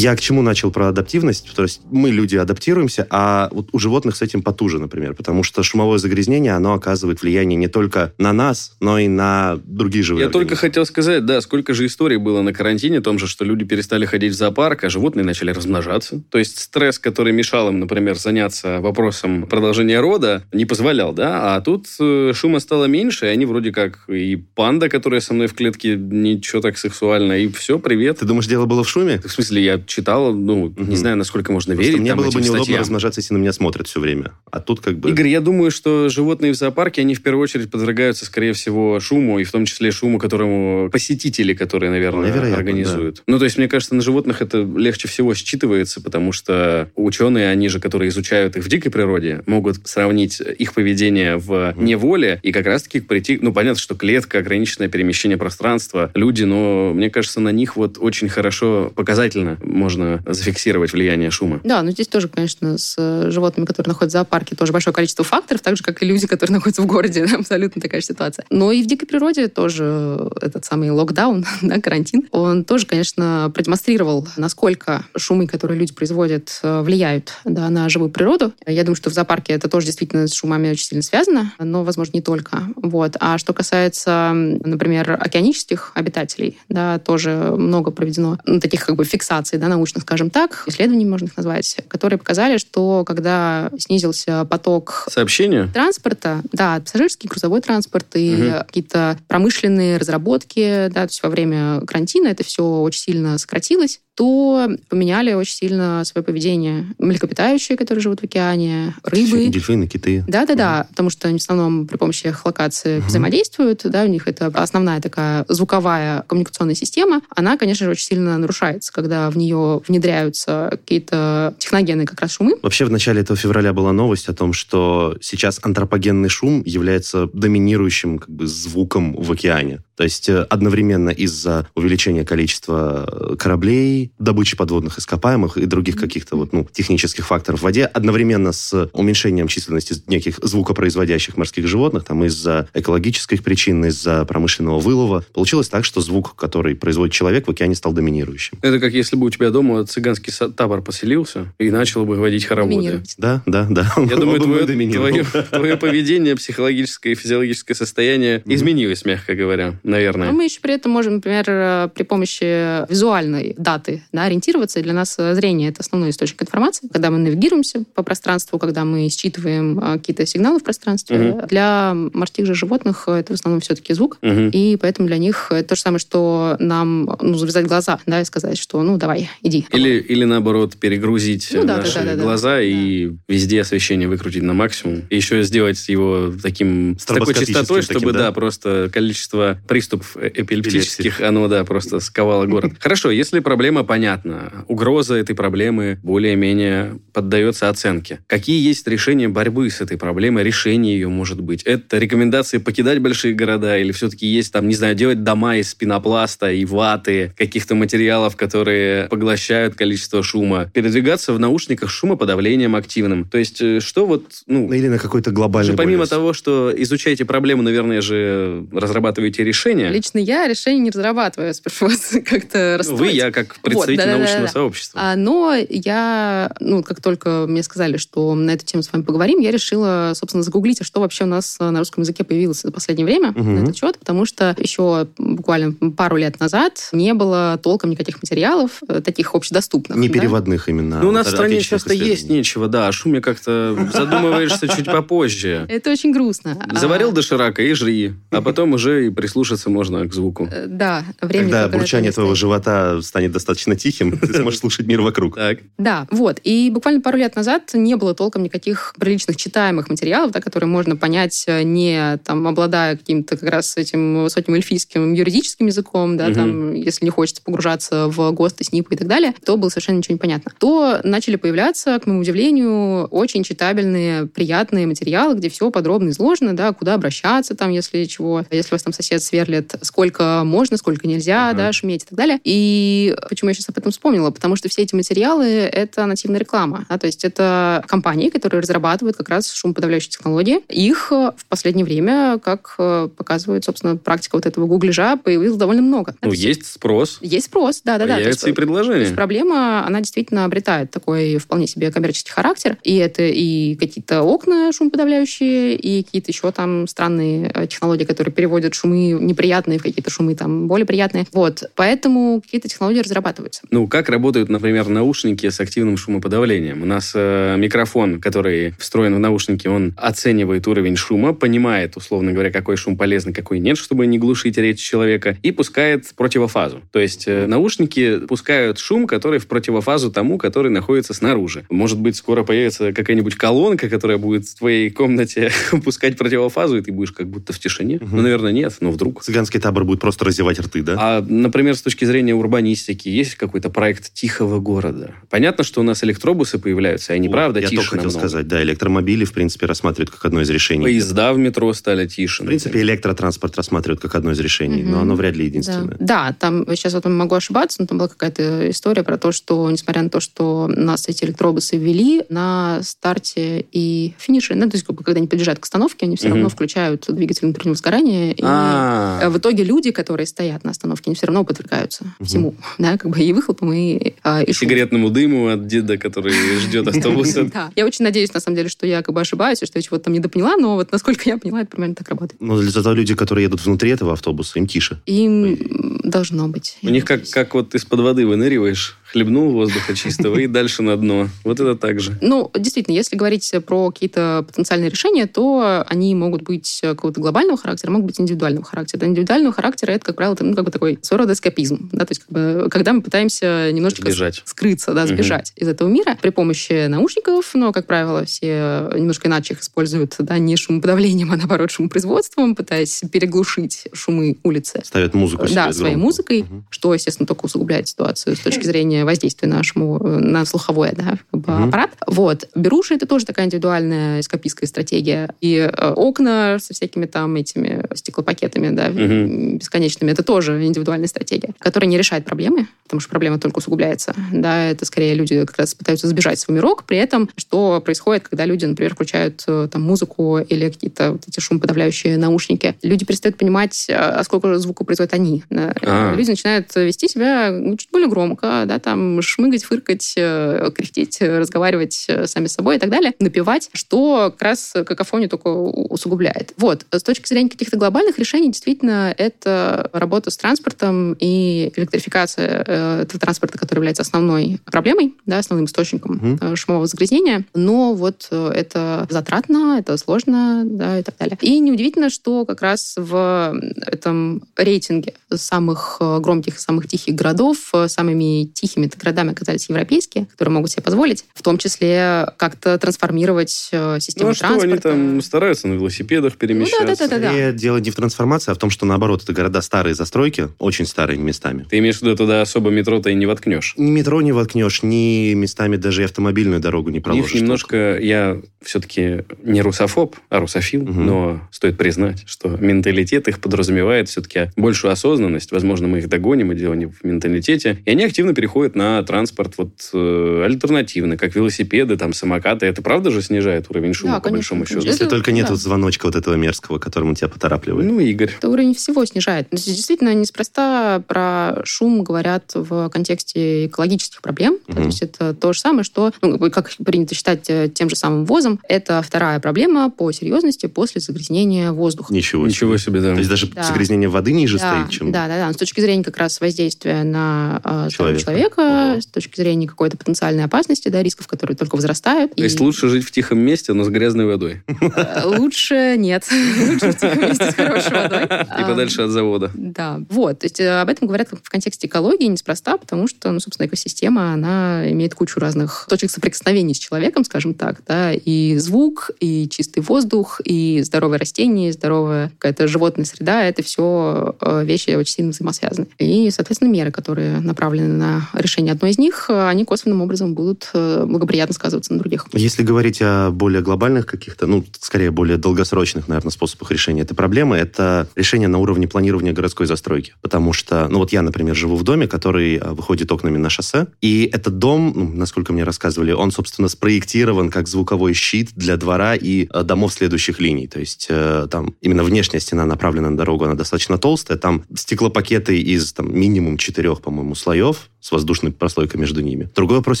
Я 0.06 0.14
к 0.14 0.20
чему 0.20 0.40
начал 0.40 0.70
про 0.70 0.86
адаптивность? 0.86 1.52
То 1.56 1.64
есть 1.64 1.80
мы, 1.90 2.10
люди, 2.10 2.36
адаптируемся, 2.36 3.08
а 3.10 3.48
вот 3.50 3.70
у 3.72 3.80
животных 3.80 4.14
с 4.14 4.22
этим 4.22 4.40
потуже, 4.40 4.78
например, 4.78 5.14
потому 5.14 5.42
что 5.42 5.64
шумовое 5.64 5.98
загрязнение, 5.98 6.52
оно 6.52 6.74
оказывает 6.74 7.22
влияние 7.22 7.56
не 7.56 7.66
только 7.66 8.12
на 8.16 8.32
нас, 8.32 8.76
но 8.78 9.00
и 9.00 9.08
на 9.08 9.58
другие 9.64 10.04
живые 10.04 10.26
Я 10.26 10.30
только 10.30 10.54
хотел 10.54 10.86
сказать, 10.86 11.26
да, 11.26 11.40
сколько 11.40 11.74
же 11.74 11.86
историй 11.86 12.18
было 12.18 12.40
на 12.42 12.52
карантине, 12.52 12.98
о 12.98 13.02
том 13.02 13.18
же, 13.18 13.26
что 13.26 13.44
люди 13.44 13.64
перестали 13.64 14.06
ходить 14.06 14.32
в 14.32 14.36
зоопарк, 14.36 14.84
а 14.84 14.90
животные 14.90 15.24
начали 15.24 15.50
размножаться. 15.50 16.22
То 16.30 16.38
есть 16.38 16.60
стресс, 16.60 17.00
который 17.00 17.32
мешал 17.32 17.68
им, 17.70 17.80
например, 17.80 18.14
заняться 18.14 18.78
вопросом 18.78 19.48
продолжения 19.48 19.98
рода, 19.98 20.44
не 20.52 20.66
позволял, 20.66 21.14
да, 21.14 21.56
а 21.56 21.60
тут 21.60 21.88
э, 21.98 22.30
шума 22.32 22.60
стало 22.60 22.84
меньше, 22.84 23.26
и 23.26 23.30
они 23.30 23.44
вроде 23.44 23.72
как 23.72 24.08
и 24.08 24.36
панда, 24.36 24.88
которая 24.88 25.18
со 25.20 25.34
мной 25.34 25.48
в 25.48 25.54
клетке, 25.54 25.96
ничего 25.96 26.62
так 26.62 26.78
сексуально, 26.78 27.32
и 27.32 27.48
все, 27.48 27.80
привет. 27.80 28.20
Ты 28.20 28.24
думаешь, 28.24 28.46
дело 28.46 28.66
было 28.66 28.84
в 28.84 28.88
шуме? 28.88 29.20
В 29.24 29.32
смысле, 29.32 29.64
я 29.64 29.78
читал, 29.96 30.34
ну, 30.34 30.66
Мгм. 30.76 30.90
не 30.90 30.96
знаю, 30.96 31.16
насколько 31.16 31.52
можно 31.52 31.74
Просто 31.74 31.90
верить 31.90 32.00
мне 32.00 32.10
там 32.10 32.18
было 32.18 32.26
бы 32.30 32.40
неудобно 32.40 32.58
статьям. 32.64 32.80
размножаться, 32.80 33.20
если 33.20 33.32
на 33.34 33.38
меня 33.38 33.52
смотрят 33.52 33.86
все 33.88 33.98
время. 34.00 34.32
А 34.50 34.60
тут 34.60 34.80
как 34.80 34.98
бы... 34.98 35.08
Игорь, 35.10 35.28
я 35.28 35.40
думаю, 35.40 35.70
что 35.70 36.08
животные 36.10 36.52
в 36.52 36.56
зоопарке, 36.56 37.00
они 37.00 37.14
в 37.14 37.22
первую 37.22 37.42
очередь 37.42 37.70
подвергаются, 37.70 38.26
скорее 38.26 38.52
всего, 38.52 39.00
шуму, 39.00 39.38
и 39.38 39.44
в 39.44 39.50
том 39.52 39.64
числе 39.64 39.90
шуму, 39.90 40.18
которому 40.18 40.90
посетители, 40.92 41.54
которые, 41.54 41.90
наверное, 41.90 42.20
Вполне 42.30 42.34
вероятно, 42.34 42.56
организуют. 42.58 43.22
Ну, 43.26 43.38
то 43.38 43.44
есть, 43.44 43.56
мне 43.56 43.68
кажется, 43.68 43.94
на 43.94 44.02
животных 44.02 44.42
это 44.42 44.58
легче 44.76 45.08
всего 45.08 45.32
считывается, 45.32 46.02
потому 46.02 46.32
что 46.32 46.90
ученые, 46.94 47.48
они 47.50 47.68
же, 47.68 47.80
которые 47.80 48.10
изучают 48.10 48.56
их 48.56 48.64
в 48.64 48.68
дикой 48.68 48.90
природе, 48.90 49.42
могут 49.46 49.86
сравнить 49.88 50.40
их 50.40 50.74
поведение 50.74 51.36
в 51.38 51.74
неволе 51.78 52.38
и 52.42 52.52
как 52.52 52.66
раз-таки 52.66 53.00
прийти... 53.00 53.38
Ну, 53.40 53.52
понятно, 53.52 53.80
что 53.80 53.94
клетка, 53.94 54.38
ограниченное 54.38 54.88
перемещение 54.88 55.38
пространства, 55.38 56.10
люди, 56.14 56.42
но 56.44 56.92
мне 56.92 57.08
кажется, 57.08 57.40
на 57.40 57.50
них 57.52 57.76
вот 57.76 57.96
очень 57.98 58.28
хорошо 58.28 58.92
показательно 58.94 59.56
можно 59.62 59.85
зафиксировать 59.90 60.92
влияние 60.92 61.30
шума? 61.30 61.60
Да, 61.64 61.82
но 61.82 61.90
здесь 61.90 62.08
тоже, 62.08 62.28
конечно, 62.28 62.78
с 62.78 62.94
э, 62.98 63.30
животными, 63.30 63.66
которые 63.66 63.90
находятся 63.90 64.18
в 64.18 64.20
зоопарке, 64.20 64.56
тоже 64.56 64.72
большое 64.72 64.94
количество 64.94 65.24
факторов, 65.24 65.62
так 65.62 65.76
же, 65.76 65.82
как 65.82 66.02
и 66.02 66.06
люди, 66.06 66.26
которые 66.26 66.54
находятся 66.56 66.82
в 66.82 66.86
городе. 66.86 67.24
Абсолютно 67.38 67.80
такая 67.80 68.00
же 68.00 68.06
ситуация. 68.06 68.44
Но 68.50 68.72
и 68.72 68.82
в 68.82 68.86
дикой 68.86 69.06
природе 69.06 69.48
тоже 69.48 70.30
этот 70.40 70.64
самый 70.64 70.90
локдаун, 70.90 71.44
да, 71.62 71.80
карантин, 71.80 72.28
он 72.30 72.64
тоже, 72.64 72.86
конечно, 72.86 73.50
продемонстрировал, 73.54 74.26
насколько 74.36 75.04
шумы, 75.16 75.46
которые 75.46 75.78
люди 75.78 75.92
производят, 75.92 76.60
э, 76.62 76.82
влияют 76.82 77.32
да, 77.44 77.68
на 77.70 77.88
живую 77.88 78.10
природу. 78.10 78.52
Я 78.66 78.82
думаю, 78.84 78.96
что 78.96 79.10
в 79.10 79.12
зоопарке 79.12 79.52
это 79.52 79.68
тоже 79.68 79.86
действительно 79.86 80.26
с 80.26 80.34
шумами 80.34 80.70
очень 80.70 80.86
сильно 80.86 81.02
связано, 81.02 81.52
но, 81.58 81.84
возможно, 81.84 82.12
не 82.14 82.22
только. 82.22 82.62
Вот. 82.76 83.16
А 83.20 83.38
что 83.38 83.52
касается, 83.52 84.32
например, 84.34 85.12
океанических 85.12 85.92
обитателей, 85.94 86.58
да, 86.68 86.98
тоже 86.98 87.54
много 87.56 87.90
проведено 87.90 88.38
ну, 88.46 88.60
таких 88.60 88.84
как 88.84 88.96
бы 88.96 89.04
фиксаций, 89.04 89.58
да, 89.58 89.65
научных, 89.68 90.02
скажем 90.02 90.30
так, 90.30 90.64
исследований 90.66 91.04
можно 91.04 91.26
их 91.26 91.36
назвать, 91.36 91.76
которые 91.88 92.18
показали, 92.18 92.58
что 92.58 93.04
когда 93.06 93.70
снизился 93.78 94.44
поток 94.44 95.06
Сообщение? 95.10 95.68
транспорта, 95.72 96.42
да, 96.52 96.80
пассажирский, 96.80 97.28
грузовой 97.28 97.60
транспорт 97.60 98.06
и 98.14 98.30
Мгм. 98.36 98.64
какие-то 98.66 99.18
промышленные 99.28 99.96
разработки, 99.98 100.88
да, 100.88 101.02
то 101.06 101.10
есть 101.10 101.22
во 101.22 101.28
время 101.28 101.80
карантина 101.86 102.28
это 102.28 102.44
все 102.44 102.64
очень 102.64 103.00
сильно 103.00 103.38
сократилось, 103.38 104.00
то 104.16 104.68
поменяли 104.88 105.34
очень 105.34 105.54
сильно 105.54 106.02
свое 106.04 106.24
поведение 106.24 106.86
млекопитающие, 106.98 107.76
которые 107.76 108.02
живут 108.02 108.20
в 108.20 108.24
океане, 108.24 108.94
рыбы. 109.04 109.46
Дельфины, 109.48 109.86
киты. 109.86 110.24
Да-да-да, 110.26 110.86
потому 110.90 111.10
что 111.10 111.28
они 111.28 111.38
в 111.38 111.42
основном 111.42 111.86
при 111.86 111.96
помощи 111.96 112.26
эхолокации 112.26 113.00
взаимодействуют, 113.00 113.82
да, 113.84 114.04
у 114.04 114.08
них 114.08 114.26
это 114.26 114.46
основная 114.46 115.00
такая 115.00 115.44
звуковая 115.48 116.24
коммуникационная 116.26 116.74
система. 116.74 117.20
Она, 117.34 117.58
конечно 117.58 117.84
же, 117.84 117.92
очень 117.92 118.06
сильно 118.06 118.38
нарушается, 118.38 118.90
когда 118.92 119.28
в 119.30 119.36
нее 119.36 119.82
внедряются 119.86 120.68
какие-то 120.70 121.54
техногенные 121.58 122.06
как 122.06 122.20
раз 122.22 122.32
шумы. 122.32 122.56
Вообще 122.62 122.86
в 122.86 122.90
начале 122.90 123.20
этого 123.20 123.36
февраля 123.36 123.74
была 123.74 123.92
новость 123.92 124.28
о 124.28 124.34
том, 124.34 124.54
что 124.54 125.16
сейчас 125.20 125.60
антропогенный 125.62 126.30
шум 126.30 126.62
является 126.64 127.28
доминирующим 127.34 128.18
как 128.18 128.30
бы, 128.30 128.46
звуком 128.46 129.14
в 129.14 129.30
океане. 129.30 129.80
То 129.96 130.04
есть 130.04 130.28
э, 130.28 130.42
одновременно 130.42 131.08
из-за 131.10 131.66
увеличения 131.74 132.24
количества 132.24 133.08
э, 133.32 133.36
кораблей, 133.36 134.12
добычи 134.18 134.56
подводных 134.56 134.98
ископаемых 134.98 135.56
и 135.56 135.64
других 135.66 135.96
каких-то 135.96 136.36
вот, 136.36 136.52
ну, 136.52 136.66
технических 136.70 137.26
факторов 137.26 137.60
в 137.60 137.62
воде, 137.62 137.84
одновременно 137.86 138.52
с 138.52 138.90
уменьшением 138.92 139.48
численности 139.48 139.94
неких 140.06 140.38
звукопроизводящих 140.42 141.36
морских 141.36 141.66
животных, 141.66 142.04
там 142.04 142.24
из-за 142.24 142.68
экологических 142.74 143.42
причин, 143.42 143.84
из-за 143.86 144.24
промышленного 144.26 144.80
вылова, 144.80 145.24
получилось 145.32 145.68
так, 145.68 145.84
что 145.84 146.00
звук, 146.00 146.36
который 146.36 146.74
производит 146.74 147.14
человек 147.14 147.46
в 147.46 147.50
океане, 147.50 147.74
стал 147.74 147.92
доминирующим. 147.92 148.58
Это 148.60 148.78
как 148.78 148.92
если 148.92 149.16
бы 149.16 149.26
у 149.26 149.30
тебя 149.30 149.50
дома 149.50 149.84
цыганский 149.86 150.32
табор 150.54 150.82
поселился 150.82 151.52
и 151.58 151.70
начал 151.70 152.04
бы 152.04 152.16
водить 152.16 152.44
хороводы. 152.44 153.02
Да, 153.16 153.42
да, 153.46 153.66
да. 153.70 153.92
Я 153.96 154.16
думаю, 154.16 154.40
твое, 154.40 154.66
твое- 154.66 155.24
твое 155.50 155.76
поведение, 155.76 156.36
психологическое 156.36 157.12
и 157.12 157.14
физиологическое 157.14 157.74
состояние 157.74 158.42
изменилось, 158.44 159.04
мягко 159.04 159.34
говоря, 159.34 159.78
Но 159.86 159.92
наверное. 159.92 160.32
мы 160.32 160.44
еще 160.44 160.60
при 160.60 160.74
этом 160.74 160.90
можем, 160.90 161.14
например, 161.14 161.44
э, 161.46 161.88
при 161.94 162.02
помощи 162.02 162.90
визуальной 162.90 163.54
даты 163.56 164.02
да, 164.10 164.24
ориентироваться. 164.24 164.80
И 164.80 164.82
для 164.82 164.92
нас 164.92 165.14
э, 165.16 165.34
зрение— 165.36 165.68
это 165.70 165.80
основной 165.80 166.10
источник 166.10 166.42
информации. 166.42 166.88
Когда 166.92 167.12
мы 167.12 167.18
навигируемся 167.18 167.84
по 167.94 168.02
пространству, 168.02 168.58
когда 168.58 168.84
мы 168.84 169.08
считываем 169.08 169.78
э, 169.78 169.98
какие-то 169.98 170.26
сигналы 170.26 170.58
в 170.58 170.64
пространстве. 170.64 171.18
Мгм. 171.18 171.46
Для 171.46 171.94
морских 171.94 172.46
же 172.46 172.56
животных 172.56 173.06
это 173.06 173.32
в 173.32 173.36
основном 173.36 173.60
все-таки 173.60 173.94
звук. 173.94 174.18
Мгм. 174.22 174.48
И 174.48 174.76
поэтому 174.76 175.06
для 175.06 175.18
них 175.18 175.52
то 175.68 175.76
же 175.76 175.80
самое, 175.80 176.00
что 176.00 176.56
нам 176.58 177.16
ну, 177.20 177.34
завязать 177.36 177.66
глаза, 177.66 178.00
да, 178.06 178.20
и 178.20 178.24
сказать, 178.24 178.58
что 178.58 178.82
ну 178.82 178.96
давай, 178.96 179.30
иди. 179.42 179.66
Или, 179.72 180.00
или 180.00 180.24
наоборот, 180.24 180.76
перегрузить 180.76 181.50
Ну 181.52 181.62
да, 181.62 181.76
наши 181.76 181.94
да, 181.94 182.04
да, 182.04 182.16
да, 182.16 182.22
глаза 182.24 182.56
да. 182.56 182.62
и 182.62 183.12
везде 183.28 183.60
освещение 183.60 184.08
выкрутить 184.08 184.42
на 184.42 184.52
максимум. 184.52 185.02
И 185.10 185.16
еще 185.16 185.44
сделать 185.44 185.88
его 185.88 186.32
таким, 186.42 186.98
с 186.98 187.04
такой 187.04 187.34
частотой, 187.34 187.82
чтобы, 187.82 188.00
таким, 188.00 188.12
да? 188.12 188.18
да? 188.18 188.32
просто 188.32 188.90
количество 188.92 189.58
приступов 189.76 190.16
э- 190.16 190.30
эпилептических, 190.34 191.20
оно, 191.20 191.48
да, 191.48 191.62
просто 191.64 192.00
сковало 192.00 192.46
город. 192.46 192.72
Хорошо, 192.80 193.10
если 193.10 193.40
проблема 193.40 193.84
понятна, 193.84 194.64
угроза 194.68 195.16
этой 195.16 195.34
проблемы 195.36 195.98
более-менее 196.02 196.98
поддается 197.12 197.68
оценке. 197.68 198.20
Какие 198.26 198.66
есть 198.66 198.88
решения 198.88 199.28
борьбы 199.28 199.68
с 199.68 199.82
этой 199.82 199.98
проблемой, 199.98 200.44
решение 200.44 200.94
ее 200.94 201.08
может 201.08 201.42
быть? 201.42 201.62
Это 201.64 201.98
рекомендации 201.98 202.56
покидать 202.56 203.00
большие 203.00 203.34
города 203.34 203.76
или 203.78 203.92
все-таки 203.92 204.26
есть 204.26 204.50
там, 204.50 204.66
не 204.66 204.74
знаю, 204.74 204.94
делать 204.94 205.22
дома 205.22 205.56
из 205.58 205.74
пенопласта 205.74 206.50
и 206.50 206.64
ваты, 206.64 207.34
каких-то 207.36 207.74
материалов, 207.74 208.34
которые 208.34 209.08
поглощают 209.08 209.74
количество 209.74 210.22
шума, 210.22 210.70
передвигаться 210.72 211.34
в 211.34 211.38
наушниках 211.38 211.90
шумоподавлением 211.90 212.76
активным. 212.76 213.24
То 213.28 213.36
есть 213.36 213.60
э, 213.60 213.80
что 213.80 214.06
вот, 214.06 214.24
ну, 214.46 214.72
Или 214.72 214.88
на 214.88 214.98
какой-то 214.98 215.32
глобальный 215.32 215.76
помимо 215.76 215.98
более- 215.98 216.08
того, 216.10 216.32
что 216.32 216.72
изучаете 216.74 217.26
проблему, 217.26 217.62
наверное 217.62 218.00
же 218.00 218.66
разрабатываете 218.72 219.44
решения. 219.66 219.90
Лично 219.90 220.18
я 220.18 220.46
решение 220.46 220.80
не 220.80 220.90
разрабатываю, 220.90 221.52
сперва 221.54 221.88
вас 221.88 222.14
как-то 222.24 222.72
Ну, 222.72 222.78
расстроить. 222.78 223.00
вы, 223.00 223.08
я 223.08 223.30
как 223.30 223.56
представитель 223.60 223.96
да-да-да-да. 224.04 224.18
научного 224.18 224.46
сообщества. 224.46 225.00
А, 225.02 225.16
Но 225.16 225.54
я, 225.68 226.52
ну, 226.60 226.82
как 226.82 227.00
только 227.00 227.46
мне 227.48 227.62
сказали, 227.62 227.96
что 227.96 228.34
на 228.34 228.50
эту 228.52 228.64
тему 228.64 228.82
с 228.82 228.92
вами 228.92 229.02
поговорим, 229.02 229.40
я 229.40 229.50
решила, 229.50 230.12
собственно, 230.14 230.42
загуглить, 230.42 230.80
а 230.80 230.84
что 230.84 231.00
вообще 231.00 231.24
у 231.24 231.28
нас 231.28 231.56
на 231.58 231.78
русском 231.78 232.02
языке 232.02 232.24
появилось 232.24 232.62
за 232.62 232.72
последнее 232.72 233.04
время 233.06 233.32
Мгм. 233.32 233.54
на 233.56 233.62
этот 233.64 233.76
счет, 233.76 233.98
потому 233.98 234.24
что 234.26 234.54
еще 234.58 235.08
буквально 235.18 235.72
пару 235.96 236.16
лет 236.16 236.38
назад 236.40 236.88
не 236.92 237.14
было 237.14 237.58
толком 237.62 237.90
никаких 237.90 238.22
материалов 238.22 238.82
э, 238.88 239.00
таких 239.00 239.34
общедоступных. 239.34 239.96
Не 239.98 240.08
да. 240.08 240.14
переводных 240.14 240.68
именно. 240.68 241.00
ну, 241.00 241.08
у 241.08 241.10
а 241.10 241.14
нас 241.14 241.26
в 241.26 241.30
вот 241.30 241.36
стране 241.36 241.60
часто 241.60 241.92
есть 241.94 242.28
нечего, 242.30 242.68
да, 242.68 242.88
о 242.88 242.92
шуме 242.92 243.20
как-то 243.20 243.76
задумываешься 243.92 244.68
чуть 244.68 244.86
попозже. 244.86 245.66
Это 245.68 245.90
очень 245.90 246.12
грустно. 246.12 246.58
А, 246.68 246.76
Заварил 246.76 247.12
доширака 247.12 247.62
и 247.62 247.72
жри, 247.72 248.14
а 248.30 248.40
потом 248.42 248.72
уже 248.74 249.06
и 249.06 249.10
прислушаться 249.56 249.70
можно 249.70 250.06
к 250.06 250.14
звуку. 250.14 250.48
э, 250.50 250.66
Да, 250.66 251.04
времени 251.20 251.50
Когда 251.50 251.68
бурчание 251.68 252.12
твоего 252.12 252.34
живота 252.34 253.00
станет 253.02 253.32
достаточно 253.32 253.76
тихим, 253.76 254.18
ты 254.18 254.34
сможешь 254.34 254.60
слушать 254.60 254.86
мир 254.86 255.00
вокруг. 255.00 255.36
Так. 255.36 255.58
Да, 255.78 256.06
вот. 256.10 256.40
И 256.44 256.70
буквально 256.70 257.00
пару 257.00 257.18
лет 257.18 257.36
назад 257.36 257.70
не 257.74 257.96
было 257.96 258.14
толком 258.14 258.42
никаких 258.42 258.94
приличных 258.98 259.36
читаемых 259.36 259.88
материалов, 259.88 260.30
да, 260.32 260.40
которые 260.40 260.68
можно 260.68 260.96
понять, 260.96 261.44
э, 261.46 261.62
не 261.62 262.18
там, 262.24 262.46
обладая 262.46 262.96
каким-то 262.96 263.36
как 263.36 263.50
раз 263.50 263.76
этим 263.76 264.24
высоким 264.24 264.54
эльфийским 264.54 265.14
юридическим 265.14 265.66
языком, 265.66 266.16
да, 266.16 266.32
там, 266.32 266.74
если 266.74 267.04
не 267.04 267.10
хочется 267.10 267.42
погружаться 267.42 268.08
в 268.08 268.32
ГОСТы, 268.32 268.64
СНИПы 268.64 268.94
и 268.94 268.98
так 268.98 269.08
далее, 269.08 269.34
то 269.44 269.56
было 269.56 269.68
совершенно 269.68 269.98
ничего 269.98 270.14
не 270.14 270.18
понятно. 270.18 270.52
То 270.58 271.00
начали 271.04 271.36
появляться, 271.36 271.98
к 271.98 272.06
моему 272.06 272.20
удивлению, 272.22 273.06
очень 273.06 273.42
читабельные, 273.42 274.26
приятные 274.26 274.86
материалы, 274.86 275.34
где 275.36 275.48
все 275.48 275.70
подробно 275.70 276.10
изложено, 276.10 276.54
да, 276.54 276.72
куда 276.72 276.94
обращаться 276.94 277.54
там, 277.54 277.70
если 277.70 278.04
чего, 278.04 278.44
если 278.50 278.72
вас 278.72 278.82
там 278.82 278.92
сосед 278.92 279.22
сверлит, 279.46 279.74
сколько 279.82 280.42
можно, 280.44 280.76
сколько 280.76 281.06
нельзя, 281.06 281.50
Ага. 281.50 281.58
да, 281.58 281.72
шуметь 281.72 282.02
и 282.02 282.06
так 282.06 282.18
далее. 282.18 282.38
И 282.44 283.16
почему 283.28 283.50
я 283.50 283.54
сейчас 283.54 283.68
об 283.68 283.78
этом 283.78 283.92
вспомнила? 283.92 284.30
Потому 284.30 284.56
что 284.56 284.68
все 284.68 284.82
эти 284.82 284.94
материалы— 284.94 285.46
это 285.72 286.06
нативная 286.06 286.40
реклама. 286.40 286.86
Да? 286.88 286.98
То 286.98 287.06
есть 287.06 287.24
это 287.24 287.84
компании, 287.86 288.28
которые 288.28 288.60
разрабатывают 288.60 289.16
как 289.16 289.28
раз 289.28 289.52
шумоподавляющие 289.52 290.10
технологии. 290.10 290.60
Их 290.68 291.08
э, 291.12 291.32
в 291.36 291.46
последнее 291.46 291.84
время, 291.84 292.38
как 292.42 292.74
э, 292.78 293.08
показывает, 293.16 293.64
собственно, 293.64 293.96
практика 293.96 294.36
вот 294.36 294.46
этого 294.46 294.66
гугляжа, 294.66 295.16
появилось 295.16 295.56
довольно 295.56 295.82
много. 295.82 296.12
Да, 296.20 296.28
Ну, 296.28 296.32
есть 296.32 296.44
есть 296.46 296.66
спрос, 296.66 297.18
есть 297.20 297.46
спрос, 297.46 297.82
да-да-да. 297.84 298.14
Есть, 298.16 298.42
появятся 298.42 298.50
и 298.50 298.52
то 298.52 298.96
есть 298.98 299.14
проблема, 299.14 299.86
она 299.86 300.00
действительно 300.00 300.44
обретает 300.44 300.90
такой 300.90 301.36
вполне 301.38 301.66
себе 301.66 301.90
коммерческий 301.90 302.32
характер. 302.32 302.78
И 302.82 302.96
это 302.96 303.22
и 303.22 303.74
какие-то 303.76 304.22
окна 304.22 304.72
шумоподавляющие, 304.72 305.74
и 305.76 306.02
какие-то 306.02 306.30
еще 306.30 306.50
там 306.52 306.88
странные 306.88 307.50
э, 307.52 307.66
технологии, 307.66 308.04
которые 308.04 308.32
переводят 308.32 308.74
шумы 308.74 309.18
неприятные 309.36 309.78
в 309.78 309.82
какие-то 309.82 310.10
шумы 310.10 310.34
там 310.34 310.66
более 310.66 310.86
приятные. 310.86 311.26
Вот. 311.32 311.64
Поэтому 311.74 312.40
какие-то 312.40 312.68
технологии 312.68 313.00
разрабатываются. 313.00 313.62
Ну, 313.70 313.86
как 313.86 314.08
работают, 314.08 314.48
например, 314.48 314.88
наушники 314.88 315.48
с 315.48 315.60
активным 315.60 315.96
шумоподавлением? 315.96 316.82
У 316.82 316.86
нас 316.86 317.12
э, 317.14 317.56
микрофон, 317.58 318.20
который 318.20 318.74
встроен 318.78 319.14
в 319.14 319.18
наушники, 319.18 319.68
он 319.68 319.94
оценивает 319.96 320.66
уровень 320.66 320.96
шума, 320.96 321.34
понимает, 321.34 321.96
условно 321.96 322.32
говоря, 322.32 322.50
какой 322.50 322.76
шум 322.76 322.96
полезный, 322.96 323.34
какой 323.34 323.58
нет, 323.58 323.76
чтобы 323.76 324.06
не 324.06 324.18
глушить 324.18 324.56
речь 324.56 324.80
человека, 324.80 325.36
и 325.42 325.52
пускает 325.52 326.06
противофазу. 326.16 326.80
То 326.92 326.98
есть 326.98 327.24
э, 327.26 327.46
наушники 327.46 328.20
пускают 328.20 328.78
шум, 328.78 329.06
который 329.06 329.38
в 329.38 329.46
противофазу 329.46 330.10
тому, 330.10 330.38
который 330.38 330.70
находится 330.70 331.12
снаружи. 331.12 331.66
Может 331.68 332.00
быть, 332.00 332.16
скоро 332.16 332.42
появится 332.42 332.92
какая-нибудь 332.92 333.34
колонка, 333.34 333.90
которая 333.90 334.18
будет 334.18 334.46
в 334.46 334.58
твоей 334.58 334.90
комнате 334.90 335.50
пускать 335.84 336.16
противофазу, 336.16 336.78
и 336.78 336.80
ты 336.80 336.92
будешь 336.92 337.12
как 337.12 337.28
будто 337.28 337.52
в 337.52 337.58
тишине. 337.58 337.98
Ну, 338.00 338.22
наверное, 338.22 338.52
нет, 338.52 338.74
но 338.80 338.90
вдруг. 338.90 339.15
Звук. 339.16 339.24
Цыганский 339.24 339.60
табор 339.60 339.84
будет 339.84 340.00
просто 340.00 340.24
разевать 340.24 340.58
рты, 340.58 340.82
да? 340.82 340.96
А, 340.98 341.22
например, 341.26 341.76
с 341.76 341.82
точки 341.82 342.04
зрения 342.04 342.34
урбанистики, 342.34 343.08
есть 343.08 343.34
какой-то 343.36 343.70
проект 343.70 344.12
тихого 344.12 344.60
города? 344.60 345.14
Понятно, 345.30 345.64
что 345.64 345.80
у 345.80 345.84
нас 345.84 346.02
электробусы 346.04 346.58
появляются, 346.58 347.12
и 347.12 347.16
они, 347.16 347.28
правда, 347.28 347.60
Я 347.60 347.66
тише 347.68 347.76
только 347.82 347.90
хотел 347.96 348.04
намного. 348.10 348.28
сказать, 348.28 348.48
да, 348.48 348.62
электромобили, 348.62 349.24
в 349.24 349.32
принципе, 349.32 349.66
рассматривают 349.66 350.10
как 350.10 350.24
одно 350.24 350.40
из 350.42 350.50
решений. 350.50 350.84
Поезда 350.84 351.32
в 351.32 351.38
метро 351.38 351.72
стали 351.72 352.06
тише. 352.06 352.42
В 352.42 352.46
принципе, 352.46 352.80
электротранспорт 352.82 353.56
рассматривают 353.56 354.00
как 354.00 354.14
одно 354.14 354.32
из 354.32 354.40
решений, 354.40 354.82
но 354.82 354.90
Мгм. 354.92 355.00
оно 355.02 355.14
вряд 355.14 355.34
ли 355.34 355.42
Да. 355.44 355.46
единственное. 355.48 355.96
да, 356.00 356.34
там 356.38 356.64
сейчас 356.70 356.94
вот 356.94 357.04
могу 357.06 357.34
ошибаться, 357.34 357.80
но 357.80 357.86
там 357.86 357.98
была 357.98 358.08
какая-то 358.08 358.70
история 358.70 359.02
про 359.02 359.16
то, 359.18 359.32
что 359.32 359.70
несмотря 359.70 360.02
на 360.02 360.10
то, 360.10 360.20
что 360.20 360.68
нас 360.68 361.08
эти 361.08 361.24
электробусы 361.24 361.76
ввели, 361.76 362.22
на 362.28 362.80
старте 362.82 363.64
и 363.72 364.14
финише, 364.18 364.54
ну, 364.54 364.68
то 364.68 364.76
есть 364.76 364.86
когда 364.86 365.12
они 365.18 365.26
подъезжают 365.26 365.60
к 365.60 365.64
остановке, 365.64 366.06
они 366.06 366.16
все 366.16 366.28
Мгм. 366.28 366.34
равно 366.36 366.48
включают 366.48 367.04
двигатель 367.08 367.42
внутреннего 367.42 367.74
сгорания. 367.76 368.32
И 368.32 368.42
А. 368.42 369.05
э, 369.22 369.28
в 369.28 369.38
итоге 369.38 369.64
люди, 369.64 369.90
которые 369.90 370.26
стоят 370.26 370.64
на 370.64 370.70
остановке, 370.70 371.04
они 371.06 371.14
все 371.14 371.26
равно 371.26 371.44
подвергаются 371.44 372.04
всему, 372.20 372.54
да, 372.78 372.96
как 372.98 373.10
бы 373.10 373.20
и 373.20 373.32
выхлопам, 373.32 373.72
и, 373.72 374.14
а, 374.22 374.42
и 374.42 374.52
шуму. 374.52 374.70
Сигаретному 374.70 375.10
дыму 375.10 375.48
от 375.48 375.66
деда, 375.66 375.98
который 375.98 376.32
ждет 376.60 376.88
автобуса. 376.88 377.50
Да. 377.56 377.70
Я 377.76 377.86
очень 377.86 378.04
надеюсь, 378.04 378.34
на 378.34 378.40
самом 378.40 378.56
деле, 378.56 378.68
что 378.68 378.86
я 378.86 379.02
как 379.02 379.14
бы 379.14 379.20
ошибаюсь, 379.20 379.62
и 379.62 379.66
что 379.66 379.78
я 379.78 379.82
чего-то 379.82 380.04
там 380.04 380.14
недопоняла, 380.14 380.56
но 380.60 380.74
вот 380.74 380.92
насколько 380.92 381.22
я 381.26 381.38
поняла, 381.38 381.62
это 381.62 381.70
примерно 381.70 381.94
так 381.94 382.08
работает. 382.08 382.40
Но 382.40 382.60
зато 382.60 382.92
люди, 382.92 383.14
которые 383.14 383.44
едут 383.44 383.64
внутри 383.64 383.90
этого 383.90 384.12
автобуса, 384.12 384.58
им 384.58 384.66
тише. 384.66 385.00
Им 385.06 385.56
должно 386.02 386.48
быть. 386.48 386.76
У 386.82 386.88
них 386.88 387.04
как, 387.04 387.28
как 387.30 387.54
вот 387.54 387.74
из-под 387.74 388.00
воды 388.00 388.26
выныриваешь, 388.26 388.98
хлебнул 389.16 389.50
воздуха 389.52 389.94
чистого 389.96 390.38
и 390.38 390.46
дальше 390.46 390.82
на 390.82 390.94
дно. 390.96 391.28
Вот 391.42 391.58
это 391.58 391.74
так 391.74 392.00
же. 392.00 392.18
Ну, 392.20 392.50
действительно, 392.54 392.94
если 392.94 393.16
говорить 393.16 393.50
про 393.64 393.90
какие-то 393.90 394.44
потенциальные 394.46 394.90
решения, 394.90 395.26
то 395.26 395.82
они 395.88 396.14
могут 396.14 396.42
быть 396.42 396.80
какого-то 396.82 397.18
глобального 397.22 397.56
характера, 397.56 397.90
могут 397.92 398.08
быть 398.08 398.20
индивидуального 398.20 398.64
характера. 398.66 399.06
Индивидуального 399.06 399.54
характера 399.54 399.92
это, 399.92 400.04
как 400.04 400.16
правило, 400.16 400.36
ну, 400.40 400.54
как 400.54 400.66
бы 400.66 400.70
такой 400.70 400.98
своего 401.00 401.22
рода 401.22 401.32
эскапизм. 401.32 401.88
Да? 401.92 402.04
То 402.04 402.10
есть, 402.10 402.24
как 402.24 402.30
бы, 402.30 402.68
когда 402.70 402.92
мы 402.92 403.00
пытаемся 403.00 403.70
немножечко 403.72 404.02
Сбежать. 404.10 404.42
скрыться, 404.44 404.92
да, 404.92 405.06
сбежать 405.06 405.54
из 405.56 405.66
этого 405.66 405.88
мира 405.88 406.18
при 406.20 406.28
помощи 406.28 406.86
наушников, 406.86 407.52
но, 407.54 407.72
как 407.72 407.86
правило, 407.86 408.26
все 408.26 408.90
немножко 408.94 409.28
иначе 409.28 409.54
их 409.54 409.62
используют, 409.62 410.14
да, 410.18 410.36
не 410.38 410.56
шумоподавлением, 410.56 411.32
а 411.32 411.36
наоборот 411.36 411.70
шумопроизводством, 411.70 412.54
пытаясь 412.54 413.00
переглушить 413.10 413.86
шумы 413.94 414.36
улицы. 414.42 414.82
Ставят 414.84 415.14
музыку 415.14 415.46
себе 415.46 415.54
Да, 415.54 415.72
своей 415.72 415.94
громко. 415.94 416.04
музыкой, 416.06 416.42
Мгм. 416.42 416.66
что, 416.68 416.92
естественно, 416.92 417.26
только 417.26 417.46
усугубляет 417.46 417.88
ситуацию 417.88 418.36
с 418.36 418.40
точки 418.40 418.64
зрения 418.64 419.05
воздействия 419.06 419.48
нашему 419.48 419.98
э, 419.98 420.18
на 420.18 420.44
слуховое 420.44 420.92
да, 420.96 421.18
как 421.30 421.40
бы, 421.40 421.52
Мгм. 421.52 421.68
аппарат. 421.68 421.90
Вот. 422.06 422.48
Беруши— 422.54 422.94
это 422.96 423.06
тоже 423.06 423.24
такая 423.24 423.46
индивидуальная 423.46 424.20
эскапистская 424.20 424.68
стратегия. 424.68 425.30
И 425.40 425.56
э, 425.56 425.90
окна 425.92 426.58
со 426.60 426.74
всякими 426.74 427.06
там 427.06 427.34
этими 427.36 427.84
стеклопакетами 427.94 428.68
да, 428.74 428.88
Мгм. 428.88 429.58
бесконечными— 429.58 430.10
это 430.12 430.22
тоже 430.22 430.64
индивидуальная 430.64 431.08
стратегия, 431.08 431.50
которая 431.58 431.88
не 431.88 431.98
решает 431.98 432.24
проблемы, 432.24 432.66
потому 432.84 433.00
что 433.00 433.10
проблема 433.10 433.38
только 433.38 433.58
усугубляется. 433.58 434.14
Да, 434.32 434.64
это 434.64 434.84
скорее 434.84 435.14
люди 435.14 435.44
как 435.44 435.56
раз 435.58 435.74
пытаются 435.74 436.06
сбежать 436.08 436.38
в 436.38 436.42
свой 436.42 436.56
мирок, 436.56 436.84
при 436.84 436.98
этом 436.98 437.28
что 437.36 437.80
происходит, 437.80 438.28
когда 438.28 438.44
люди, 438.44 438.64
например, 438.64 438.94
включают 438.94 439.42
э, 439.46 439.68
там 439.70 439.82
музыку 439.82 440.38
или 440.38 440.68
какие-то 440.68 441.12
вот 441.12 441.22
эти 441.28 441.40
шумоподавляющие 441.40 442.16
наушники. 442.18 442.74
Люди 442.82 443.04
перестают 443.04 443.36
понимать, 443.36 443.86
а 443.90 444.22
сколько 444.24 444.58
звука 444.58 444.84
производят 444.84 445.14
они. 445.14 445.44
Да. 445.50 445.72
А. 445.82 446.14
Люди 446.14 446.30
начинают 446.30 446.74
вести 446.74 447.08
себя 447.08 447.50
ну, 447.50 447.76
чуть 447.76 447.90
более 447.90 448.08
громко, 448.08 448.64
да, 448.66 448.78
там 448.86 449.20
шмыгать, 449.20 449.64
фыркать, 449.64 450.14
э, 450.16 450.70
кряхтеть, 450.72 451.20
разговаривать 451.20 452.04
э, 452.06 452.28
сами 452.28 452.46
с 452.46 452.52
собой 452.52 452.76
и 452.76 452.78
так 452.78 452.88
далее, 452.88 453.14
напевать, 453.18 453.68
что 453.72 454.30
как 454.30 454.42
раз 454.42 454.74
какофонию 454.74 455.28
только 455.28 455.48
усугубляет. 455.48 456.52
Вот. 456.56 456.86
С 456.92 457.02
точки 457.02 457.26
зрения 457.26 457.50
каких-то 457.50 457.76
глобальных 457.76 458.16
решений, 458.20 458.52
действительно, 458.52 459.12
это 459.18 459.90
работа 459.92 460.30
с 460.30 460.36
транспортом 460.36 461.16
и 461.18 461.72
электрификация 461.74 462.64
э, 462.64 463.02
этого 463.02 463.18
транспорта, 463.18 463.58
который 463.58 463.80
является 463.80 464.02
основной 464.02 464.60
проблемой, 464.66 465.14
да, 465.26 465.38
основным 465.38 465.66
источником 465.66 466.38
э, 466.40 466.54
шумового 466.54 466.86
загрязнения. 466.86 467.44
Но 467.56 467.92
вот 467.92 468.28
это 468.30 469.08
затратно, 469.10 469.78
это 469.80 469.96
сложно, 469.96 470.62
да, 470.64 471.00
и 471.00 471.02
так 471.02 471.16
далее. 471.18 471.36
И 471.40 471.58
неудивительно, 471.58 472.08
что 472.08 472.46
как 472.46 472.62
раз 472.62 472.94
в 472.96 473.60
этом 473.84 474.44
рейтинге 474.54 475.14
самых 475.34 475.96
громких 475.98 476.60
самых 476.60 476.86
тихих 476.86 477.16
городов 477.16 477.72
самыми 477.88 478.44
тихими 478.44 478.75
городами 478.96 479.32
оказались 479.32 479.68
европейские, 479.68 480.26
которые 480.26 480.52
могут 480.54 480.70
себе 480.70 480.82
позволить, 480.82 481.24
в 481.34 481.42
том 481.42 481.58
числе 481.58 482.28
как-то 482.36 482.78
трансформировать 482.78 483.68
э, 483.72 483.98
систему 484.00 484.26
Ну 484.28 484.30
а 484.32 484.34
что, 484.34 484.46
транспорта. 484.48 484.90
они 484.90 484.98
там 485.16 485.22
стараются 485.22 485.68
на 485.68 485.74
велосипедах 485.74 486.36
перемещаться? 486.36 486.82
Ну 486.86 486.88
да-да-да-да. 486.88 487.28
Скорее 487.28 487.52
дело 487.52 487.78
не 487.78 487.90
в 487.90 487.94
трансформации, 487.94 488.52
а 488.52 488.54
в 488.54 488.58
том, 488.58 488.70
что 488.70 488.86
наоборот, 488.86 489.22
это 489.22 489.32
города 489.32 489.60
старые 489.62 489.94
застройки, 489.94 490.48
очень 490.58 490.86
старые 490.86 491.18
местами. 491.18 491.66
Ты 491.68 491.78
имеешь 491.78 491.98
в 491.98 492.02
виду, 492.02 492.16
туда 492.16 492.42
особо 492.42 492.70
метро-то 492.70 493.10
и 493.10 493.14
не 493.14 493.26
воткнешь? 493.26 493.74
Ни 493.76 493.90
метро 493.90 494.20
не 494.22 494.32
воткнешь, 494.32 494.82
ни 494.82 495.34
местами 495.34 495.76
даже 495.76 496.02
и 496.02 496.04
автомобильную 496.04 496.60
дорогу 496.60 496.90
не 496.90 497.00
проложишь. 497.00 497.34
немножко, 497.34 497.98
я 497.98 498.40
все-таки 498.62 499.24
не 499.42 499.62
русофоб, 499.62 500.16
а 500.28 500.40
русофил, 500.40 500.82
Мгм. 500.82 501.06
но 501.06 501.40
стоит 501.50 501.76
признать, 501.78 502.24
что 502.26 502.48
менталитет 502.48 503.28
их 503.28 503.40
подразумевает 503.40 504.08
все-таки 504.08 504.50
большую 504.56 504.92
осознанность. 504.92 505.52
Возможно, 505.52 505.86
мы 505.88 505.98
их 505.98 506.08
догоним, 506.08 506.52
и 506.52 506.56
дело 506.56 506.74
не 506.74 506.86
в 506.86 507.04
менталитете. 507.04 507.78
И 507.84 507.90
они 507.90 508.04
активно 508.04 508.34
переходят 508.34 508.65
на 508.74 509.02
транспорт 509.02 509.54
вот 509.58 509.90
э, 509.92 510.42
альтернативный, 510.44 511.16
как 511.16 511.34
велосипеды, 511.36 511.96
там, 511.96 512.12
самокаты. 512.12 512.66
Это 512.66 512.82
правда 512.82 513.10
же 513.10 513.22
снижает 513.22 513.66
уровень 513.70 513.94
шума, 513.94 514.14
Да, 514.14 514.18
по 514.18 514.24
конечно, 514.24 514.38
большому 514.38 514.60
конечно. 514.64 514.80
счету? 514.80 514.86
Если 514.92 515.06
Это- 515.06 515.14
только 515.16 515.32
нет 515.32 515.46
да. 515.46 515.52
вот 515.52 515.60
звоночка 515.60 516.06
вот 516.06 516.16
этого 516.16 516.34
мерзкого, 516.34 516.78
которым 516.78 517.10
он 517.10 517.14
тебя 517.14 517.28
поторапливает. 517.28 517.86
Ну, 517.86 518.00
Игорь. 518.00 518.32
Это 518.36 518.48
уровень 518.48 518.74
всего 518.74 519.04
снижает. 519.04 519.48
Действительно, 519.52 520.14
неспроста 520.14 521.02
про 521.06 521.62
шум 521.64 522.02
говорят 522.02 522.52
в 522.54 522.88
контексте 522.90 523.66
экологических 523.66 524.22
проблем. 524.22 524.58
Мгм. 524.66 524.76
То 524.76 524.82
есть 524.86 525.02
это 525.02 525.34
то 525.34 525.52
же 525.52 525.60
самое, 525.60 525.84
что, 525.84 526.12
ну, 526.22 526.38
как 526.50 526.70
принято 526.84 527.14
считать 527.14 527.48
э, 527.48 527.68
тем 527.72 527.88
же 527.90 527.96
самым 527.96 528.24
ВОЗом, 528.24 528.58
это 528.68 529.02
вторая 529.02 529.40
проблема 529.40 529.90
по 529.90 530.10
серьезности 530.12 530.66
после 530.66 531.00
загрязнения 531.00 531.72
воздуха. 531.72 532.12
Ничего, 532.12 532.46
Ничего 532.46 532.76
себе, 532.78 533.00
да. 533.00 533.12
То 533.12 533.18
есть 533.18 533.30
даже 533.30 533.46
Да. 533.48 533.62
загрязнение 533.62 534.08
воды 534.08 534.32
ниже 534.32 534.58
да, 534.58 534.70
стоит, 534.84 534.90
чем... 534.90 535.12
да, 535.12 535.28
да, 535.28 535.36
да. 535.36 535.46
Но 535.48 535.52
С 535.52 535.56
точки 535.56 535.80
зрения 535.80 536.04
как 536.04 536.16
раз 536.16 536.40
воздействия 536.40 537.02
на 537.04 537.60
э, 537.64 537.88
здоровье 537.92 538.20
Человека. 538.20 538.55
Человека, 538.56 538.92
Ага. 538.92 539.00
с 539.00 539.06
точки 539.06 539.36
зрения 539.36 539.66
какой-то 539.66 539.96
потенциальной 539.96 540.44
опасности, 540.44 540.88
да, 540.88 541.02
рисков, 541.02 541.26
которые 541.26 541.56
только 541.56 541.76
возрастают. 541.76 542.34
То 542.34 542.42
есть 542.42 542.58
лучше 542.60 542.88
жить 542.88 543.04
в 543.04 543.10
тихом 543.10 543.38
месте, 543.38 543.72
но 543.72 543.84
с 543.84 543.88
грязной 543.88 544.26
водой. 544.26 544.62
Э, 544.66 545.22
Лучше 545.24 545.96
нет. 545.98 546.24
Лучше 546.30 546.92
в 546.92 546.96
тихом 546.96 547.20
месте 547.20 547.50
с 547.50 547.54
хорошей 547.54 547.92
водой. 547.92 548.24
И 548.24 548.64
подальше 548.64 549.02
от 549.02 549.10
завода. 549.10 549.50
Да, 549.54 550.00
вот. 550.08 550.40
То 550.40 550.46
есть 550.46 550.60
э, 550.60 550.80
об 550.80 550.88
этом 550.88 551.06
говорят 551.06 551.28
в 551.30 551.48
контексте 551.48 551.86
экологии 551.86 552.26
неспроста, 552.26 552.76
потому 552.76 553.08
что, 553.08 553.30
ну, 553.30 553.40
собственно, 553.40 553.66
экосистема, 553.66 554.32
она 554.32 554.90
имеет 554.90 555.14
кучу 555.14 555.40
разных 555.40 555.86
точек 555.88 556.10
соприкосновений 556.10 556.74
с 556.74 556.78
человеком, 556.78 557.24
скажем 557.24 557.54
так, 557.54 557.80
да, 557.86 558.12
и 558.12 558.56
звук, 558.56 559.10
и 559.20 559.48
чистый 559.48 559.80
воздух, 559.80 560.40
и 560.44 560.80
здоровые 560.82 561.18
растения, 561.18 561.68
и 561.68 561.72
здоровая 561.72 562.30
какая-то 562.38 562.68
животная 562.68 563.04
среда, 563.04 563.44
это 563.44 563.62
все 563.62 564.34
вещи 564.62 564.90
очень 564.90 565.12
сильно 565.12 565.30
взаимосвязаны. 565.32 565.86
И, 565.98 566.30
соответственно, 566.30 566.70
меры, 566.70 566.90
которые 566.90 567.40
направлены 567.40 567.94
на 567.94 568.28
решение 568.46 568.72
одной 568.72 568.90
из 568.90 568.98
них, 568.98 569.26
э, 569.28 569.48
они 569.48 569.64
косвенным 569.64 570.00
образом 570.00 570.34
будут 570.34 570.70
э, 570.72 571.04
благоприятно 571.06 571.54
сказываться 571.54 571.92
на 571.92 571.98
других. 571.98 572.26
Если 572.32 572.62
говорить 572.62 572.98
о 573.02 573.30
более 573.30 573.60
глобальных 573.60 574.06
каких-то, 574.06 574.46
ну, 574.46 574.64
скорее, 574.80 575.10
более 575.10 575.36
долгосрочных, 575.36 576.08
наверное, 576.08 576.30
способах 576.30 576.70
решения 576.70 577.02
этой 577.02 577.14
проблемы, 577.14 577.56
это 577.56 578.08
решение 578.16 578.48
на 578.48 578.58
уровне 578.58 578.88
планирования 578.88 579.32
городской 579.32 579.66
застройки. 579.66 580.14
Потому 580.22 580.52
что, 580.52 580.88
ну, 580.88 580.98
вот 580.98 581.12
я, 581.12 581.22
например, 581.22 581.54
живу 581.54 581.76
в 581.76 581.82
доме, 581.82 582.06
который 582.06 582.56
а, 582.56 582.74
выходит 582.74 583.10
окнами 583.12 583.38
на 583.38 583.50
шоссе, 583.50 583.86
и 584.00 584.30
этот 584.32 584.58
дом, 584.58 584.92
ну, 584.94 585.10
насколько 585.12 585.52
мне 585.52 585.64
рассказывали, 585.64 586.12
он, 586.12 586.30
собственно, 586.30 586.68
спроектирован 586.68 587.50
как 587.50 587.68
звуковой 587.68 588.14
щит 588.14 588.50
для 588.54 588.76
двора 588.76 589.14
и 589.14 589.48
э, 589.52 589.62
домов 589.62 589.92
следующих 589.92 590.40
линий. 590.40 590.68
То 590.68 590.80
есть 590.80 591.06
э, 591.10 591.48
там 591.50 591.74
именно 591.80 592.04
внешняя 592.04 592.40
стена 592.40 592.64
направлена 592.64 593.10
на 593.10 593.16
дорогу, 593.16 593.44
она 593.44 593.54
достаточно 593.54 593.98
толстая, 593.98 594.38
там 594.38 594.64
стеклопакеты 594.74 595.58
из 595.58 595.92
там, 595.92 596.16
минимум 596.16 596.58
четырех, 596.58 597.00
по-моему, 597.00 597.34
слоев 597.34 597.88
с 598.06 598.12
воздушной 598.36 598.52
прослойкой 598.52 599.00
между 599.00 599.20
ними. 599.22 599.48
Другой 599.54 599.78
вопрос, 599.78 600.00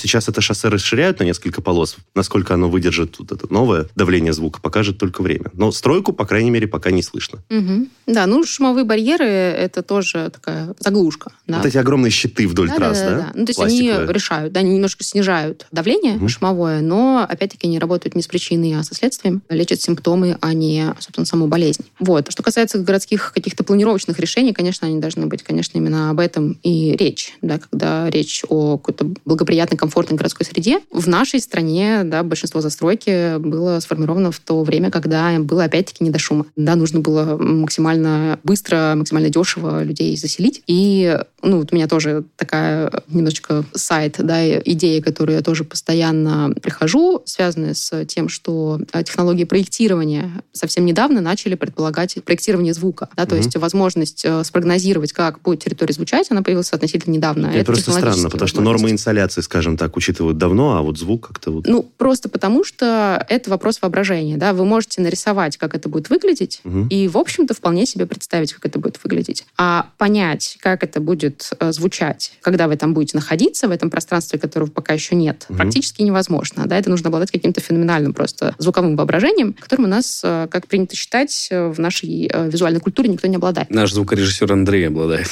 сейчас 0.00 0.28
это 0.28 0.40
шоссе 0.40 0.68
расширяют 0.68 1.20
на 1.20 1.24
несколько 1.24 1.62
полос. 1.62 1.96
Насколько 2.14 2.54
оно 2.54 2.68
выдержит 2.68 3.18
вот 3.18 3.32
это 3.32 3.52
новое 3.52 3.86
давление 3.94 4.32
звука, 4.32 4.60
покажет 4.60 4.98
только 4.98 5.22
время. 5.22 5.50
Но 5.54 5.72
стройку, 5.72 6.12
по 6.12 6.26
крайней 6.26 6.50
мере, 6.50 6.66
пока 6.66 6.90
не 6.90 7.02
слышно. 7.02 7.38
Мгм. 7.48 7.88
Да, 8.06 8.26
ну, 8.26 8.44
шумовые 8.44 8.84
барьеры— 8.84 9.24
это 9.26 9.82
тоже 9.82 10.30
такая 10.32 10.74
заглушка. 10.80 11.32
Да. 11.46 11.58
Вот 11.58 11.66
эти 11.66 11.78
огромные 11.78 12.10
щиты 12.10 12.46
вдоль 12.46 12.70
трасс, 12.70 13.00
да? 13.00 13.32
Ну, 13.34 13.46
то 13.46 13.50
есть 13.50 13.60
они 13.60 13.80
Пластиковые. 13.82 14.12
решают, 14.12 14.52
да, 14.52 14.60
они 14.60 14.74
немножко 14.74 15.02
снижают 15.04 15.66
давление 15.72 16.14
Мгм. 16.14 16.28
шумовое, 16.28 16.80
но, 16.82 17.26
опять-таки, 17.28 17.66
они 17.66 17.78
работают 17.78 18.14
не 18.14 18.22
с 18.22 18.26
причиной, 18.26 18.74
а 18.78 18.82
со 18.82 18.94
следствием, 18.94 19.42
лечат 19.48 19.80
симптомы, 19.80 20.36
а 20.40 20.52
не, 20.52 20.94
собственно, 21.00 21.24
саму 21.26 21.46
болезнь. 21.46 21.84
Вот. 21.98 22.30
Что 22.30 22.42
касается 22.42 22.78
городских 22.78 23.32
каких-то 23.32 23.64
планировочных 23.64 24.18
решений, 24.18 24.52
конечно, 24.52 24.86
они 24.86 25.00
должны 25.00 25.26
быть, 25.26 25.42
конечно, 25.42 25.78
именно 25.78 26.10
об 26.10 26.20
этом 26.20 26.58
и 26.62 26.96
речь, 26.96 27.34
да, 27.42 27.58
когда 27.58 28.08
речь 28.10 28.25
речь 28.26 28.42
о 28.48 28.76
какой-то 28.76 29.06
благоприятной, 29.24 29.78
комфортной 29.78 30.18
городской 30.18 30.44
среде. 30.44 30.80
В 30.90 31.08
нашей 31.08 31.38
стране 31.40 32.02
да, 32.04 32.24
большинство 32.24 32.60
застройки 32.60 33.38
было 33.38 33.78
сформировано 33.78 34.32
в 34.32 34.40
то 34.40 34.62
время, 34.64 34.90
когда 34.90 35.38
было 35.38 35.64
опять-таки 35.64 36.02
не 36.02 36.10
до 36.10 36.18
шума. 36.18 36.46
Да, 36.56 36.74
нужно 36.74 37.00
было 37.00 37.36
максимально 37.36 38.40
быстро, 38.42 38.94
максимально 38.96 39.30
дешево 39.30 39.84
людей 39.84 40.16
заселить. 40.16 40.62
И 40.66 41.16
ну, 41.42 41.58
вот 41.58 41.72
у 41.72 41.76
меня 41.76 41.86
тоже 41.86 42.24
такая 42.36 42.90
немножечко 43.08 43.64
сайт, 43.74 44.16
да, 44.18 44.58
идея, 44.58 45.00
которую 45.00 45.36
я 45.36 45.42
тоже 45.42 45.62
постоянно 45.62 46.52
прихожу, 46.60 47.22
связанная 47.24 47.74
с 47.74 48.04
тем, 48.06 48.28
что 48.28 48.80
э, 48.92 49.04
технологии 49.04 49.44
проектирования 49.44 50.42
совсем 50.52 50.84
недавно 50.84 51.20
начали 51.20 51.54
предполагать 51.54 52.16
проектирование 52.24 52.74
звука. 52.74 53.08
Да, 53.16 53.26
то 53.26 53.36
Мгм. 53.36 53.44
есть 53.44 53.56
возможность 53.56 54.24
э, 54.24 54.42
спрогнозировать, 54.42 55.12
как 55.12 55.40
будет 55.42 55.62
территория 55.62 55.94
звучать, 55.94 56.26
она 56.30 56.42
появилась 56.42 56.72
относительно 56.72 57.14
недавно. 57.14 57.46
Это 57.46 57.64
просто 57.66 57.92
странно, 57.92 58.15
технологические 58.16 58.30
потому 58.30 58.48
что 58.48 58.60
нормы 58.60 58.90
инсоляции, 58.90 59.40
скажем 59.40 59.76
так, 59.76 59.96
учитывают 59.96 60.38
давно, 60.38 60.76
а 60.76 60.82
вот 60.82 60.98
звук 60.98 61.28
как-то 61.28 61.50
вот... 61.50 61.66
Ну, 61.66 61.82
просто 61.96 62.28
потому 62.28 62.64
что 62.64 63.24
это 63.28 63.50
вопрос 63.50 63.80
воображения. 63.82 64.36
Да? 64.36 64.52
Вы 64.52 64.64
можете 64.64 65.00
нарисовать, 65.00 65.56
как 65.56 65.74
это 65.74 65.88
будет 65.88 66.10
выглядеть, 66.10 66.60
Мгм. 66.64 66.88
и, 66.88 67.08
в 67.08 67.16
общем-то, 67.18 67.54
вполне 67.54 67.86
себе 67.86 68.06
представить, 68.06 68.52
как 68.52 68.64
это 68.66 68.78
будет 68.78 68.98
выглядеть. 69.02 69.44
А 69.56 69.86
понять, 69.98 70.58
как 70.60 70.82
это 70.82 71.00
будет 71.00 71.50
э, 71.58 71.72
звучать, 71.72 72.32
когда 72.40 72.68
вы 72.68 72.76
там 72.76 72.94
будете 72.94 73.16
находиться, 73.16 73.68
в 73.68 73.70
этом 73.70 73.90
пространстве, 73.90 74.38
которого 74.38 74.70
пока 74.70 74.92
еще 74.94 75.14
нет, 75.14 75.46
Мгм. 75.48 75.58
практически 75.58 76.02
невозможно. 76.02 76.66
Да? 76.66 76.78
Это 76.78 76.90
нужно 76.90 77.08
обладать 77.08 77.30
каким-то 77.30 77.60
феноменальным 77.60 78.12
просто 78.14 78.54
звуковым 78.58 78.96
воображением, 78.96 79.52
которым 79.54 79.86
у 79.86 79.88
нас, 79.88 80.20
э, 80.24 80.48
как 80.50 80.66
принято 80.66 80.96
считать, 80.96 81.48
э, 81.50 81.68
в 81.68 81.78
нашей 81.78 82.30
визуальной 82.48 82.80
культуре 82.80 83.08
никто 83.08 83.26
не 83.28 83.36
обладает. 83.36 83.70
Наш 83.70 83.92
звукорежиссер 83.92 84.52
Андрей 84.52 84.88
обладает. 84.88 85.28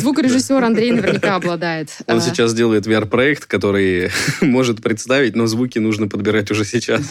Звукорежиссер 0.00 0.62
Андрей 0.62 0.92
наверняка 0.92 1.36
обладает. 1.36 1.90
Он 2.12 2.18
Э, 2.18 2.20
сейчас 2.22 2.54
делает 2.54 2.86
VR-проект, 2.86 3.46
который 3.46 4.10
может 4.40 4.82
представить, 4.82 5.36
но 5.36 5.46
звуки 5.46 5.78
нужно 5.78 6.08
подбирать 6.08 6.50
уже 6.50 6.64
сейчас. 6.64 7.02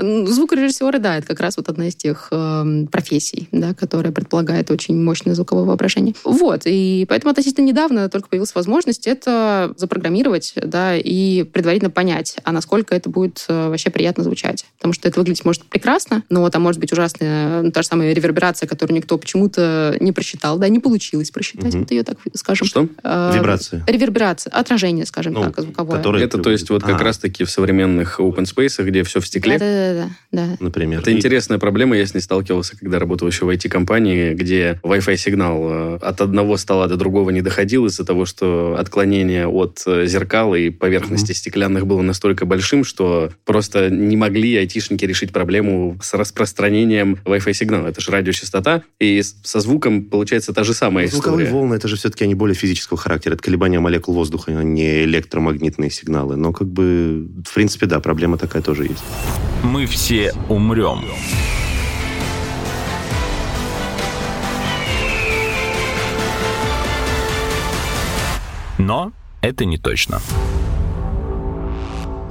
Ну, 0.00 0.26
Звукорежиссеры, 0.26 0.98
да, 0.98 1.18
это 1.18 1.26
как 1.26 1.40
раз 1.40 1.56
вот 1.56 1.68
одна 1.68 1.88
из 1.88 1.94
тех 1.94 2.28
эм, 2.30 2.86
профессий, 2.86 3.48
да, 3.52 3.74
которая 3.74 4.12
предполагает 4.12 4.70
очень 4.70 4.96
мощное 5.00 5.34
звуковое 5.34 5.64
воображение. 5.64 6.14
Вот, 6.24 6.62
и 6.64 7.06
поэтому 7.08 7.30
относительно 7.30 7.66
недавно 7.66 8.08
только 8.08 8.28
появилась 8.28 8.54
возможность 8.54 9.06
это 9.06 9.72
запрограммировать, 9.76 10.54
да, 10.56 10.96
и 10.96 11.42
предварительно 11.44 11.90
понять, 11.90 12.36
а 12.44 12.52
насколько 12.52 12.94
это 12.94 13.10
будет 13.10 13.44
э, 13.48 13.68
вообще 13.68 13.90
приятно 13.90 14.24
звучать. 14.24 14.64
Потому 14.78 14.92
что 14.94 15.08
это 15.08 15.18
выглядеть 15.20 15.44
может 15.44 15.64
прекрасно, 15.64 16.22
но 16.30 16.48
там 16.50 16.62
может 16.62 16.80
быть 16.80 16.92
ужасная, 16.92 17.62
ну, 17.62 17.70
та 17.70 17.82
же 17.82 17.88
самая 17.88 18.12
реверберация, 18.12 18.66
которую 18.66 18.96
никто 18.96 19.18
почему-то 19.18 19.96
не 20.00 20.12
просчитал, 20.12 20.58
да, 20.58 20.68
не 20.68 20.78
получилось 20.78 21.30
просчитать, 21.30 21.74
Мгм. 21.74 21.80
вот 21.80 21.90
ее 21.90 22.02
так 22.04 22.18
скажем. 22.34 22.66
Что? 22.66 22.88
Э, 23.02 23.32
Вибрация. 23.34 23.84
Реверберация, 23.90 24.50
отражение, 24.52 25.04
скажем 25.06 25.32
Ну, 25.34 25.42
так, 25.44 25.60
звуковое. 25.60 25.96
которое- 25.98 26.24
Это, 26.24 26.38
то 26.38 26.50
есть, 26.50 26.70
вот 26.70 26.82
как 26.82 27.00
А. 27.00 27.04
раз-таки 27.04 27.44
в 27.44 27.50
современных 27.50 28.20
open 28.20 28.44
space, 28.44 28.82
где 28.84 29.02
все 29.02 29.20
в 29.20 29.26
стекле, 29.26 29.58
Да-да-да. 29.58 30.10
да. 30.32 30.56
Например. 30.60 31.00
Это 31.00 31.10
И- 31.10 31.14
интересная 31.14 31.58
проблема, 31.58 31.96
я 31.96 32.06
с 32.06 32.14
ней 32.14 32.20
сталкивался, 32.20 32.76
когда 32.78 32.98
работал 32.98 33.26
еще 33.28 33.44
в 33.44 33.48
IT-компании, 33.50 34.34
где 34.34 34.78
Wi-Fi 34.82 35.16
сигнал 35.16 35.60
э, 35.68 35.98
от 36.02 36.20
одного 36.20 36.56
стола 36.56 36.86
до 36.86 36.96
другого 36.96 37.30
не 37.30 37.42
доходил 37.42 37.86
из-за 37.86 38.04
того, 38.04 38.26
что 38.26 38.76
отклонение 38.78 39.46
от 39.46 39.82
э, 39.86 40.06
зеркал 40.06 40.54
и 40.54 40.70
поверхности 40.70 41.32
стеклянных 41.32 41.86
было 41.86 42.02
настолько 42.02 42.46
большим, 42.46 42.84
что 42.84 43.30
просто 43.44 43.90
не 43.90 44.16
могли 44.16 44.56
айтишники 44.56 45.04
решить 45.04 45.32
проблему 45.32 45.98
с 46.02 46.14
распространением 46.14 47.18
Wi-Fi 47.24 47.52
сигнала. 47.54 47.88
Это 47.88 48.00
же 48.00 48.10
радиочастота, 48.10 48.82
и 48.98 49.22
со 49.22 49.60
звуком 49.60 50.04
получается 50.04 50.52
та 50.52 50.64
же 50.64 50.74
самая 50.74 51.06
Звуковые 51.08 51.46
история. 51.46 51.58
волны, 51.60 51.74
это 51.74 51.88
же 51.88 51.96
все-таки 51.96 52.24
они 52.24 52.34
более 52.34 52.54
физического 52.54 52.98
характера. 52.98 53.34
Это 53.34 53.42
колебания 53.42 53.79
молекул 53.80 54.14
воздуха, 54.14 54.52
а 54.52 54.62
не 54.62 55.04
электромагнитные 55.04 55.90
сигналы. 55.90 56.36
Но 56.36 56.52
как 56.52 56.68
бы, 56.68 57.28
в 57.44 57.54
принципе, 57.54 57.86
да, 57.86 58.00
проблема 58.00 58.38
такая 58.38 58.62
тоже 58.62 58.84
есть. 58.84 59.04
Мы 59.62 59.86
все 59.86 60.32
умрем. 60.48 61.00
Но 68.78 69.12
это 69.42 69.64
не 69.64 69.76
точно. 69.76 70.20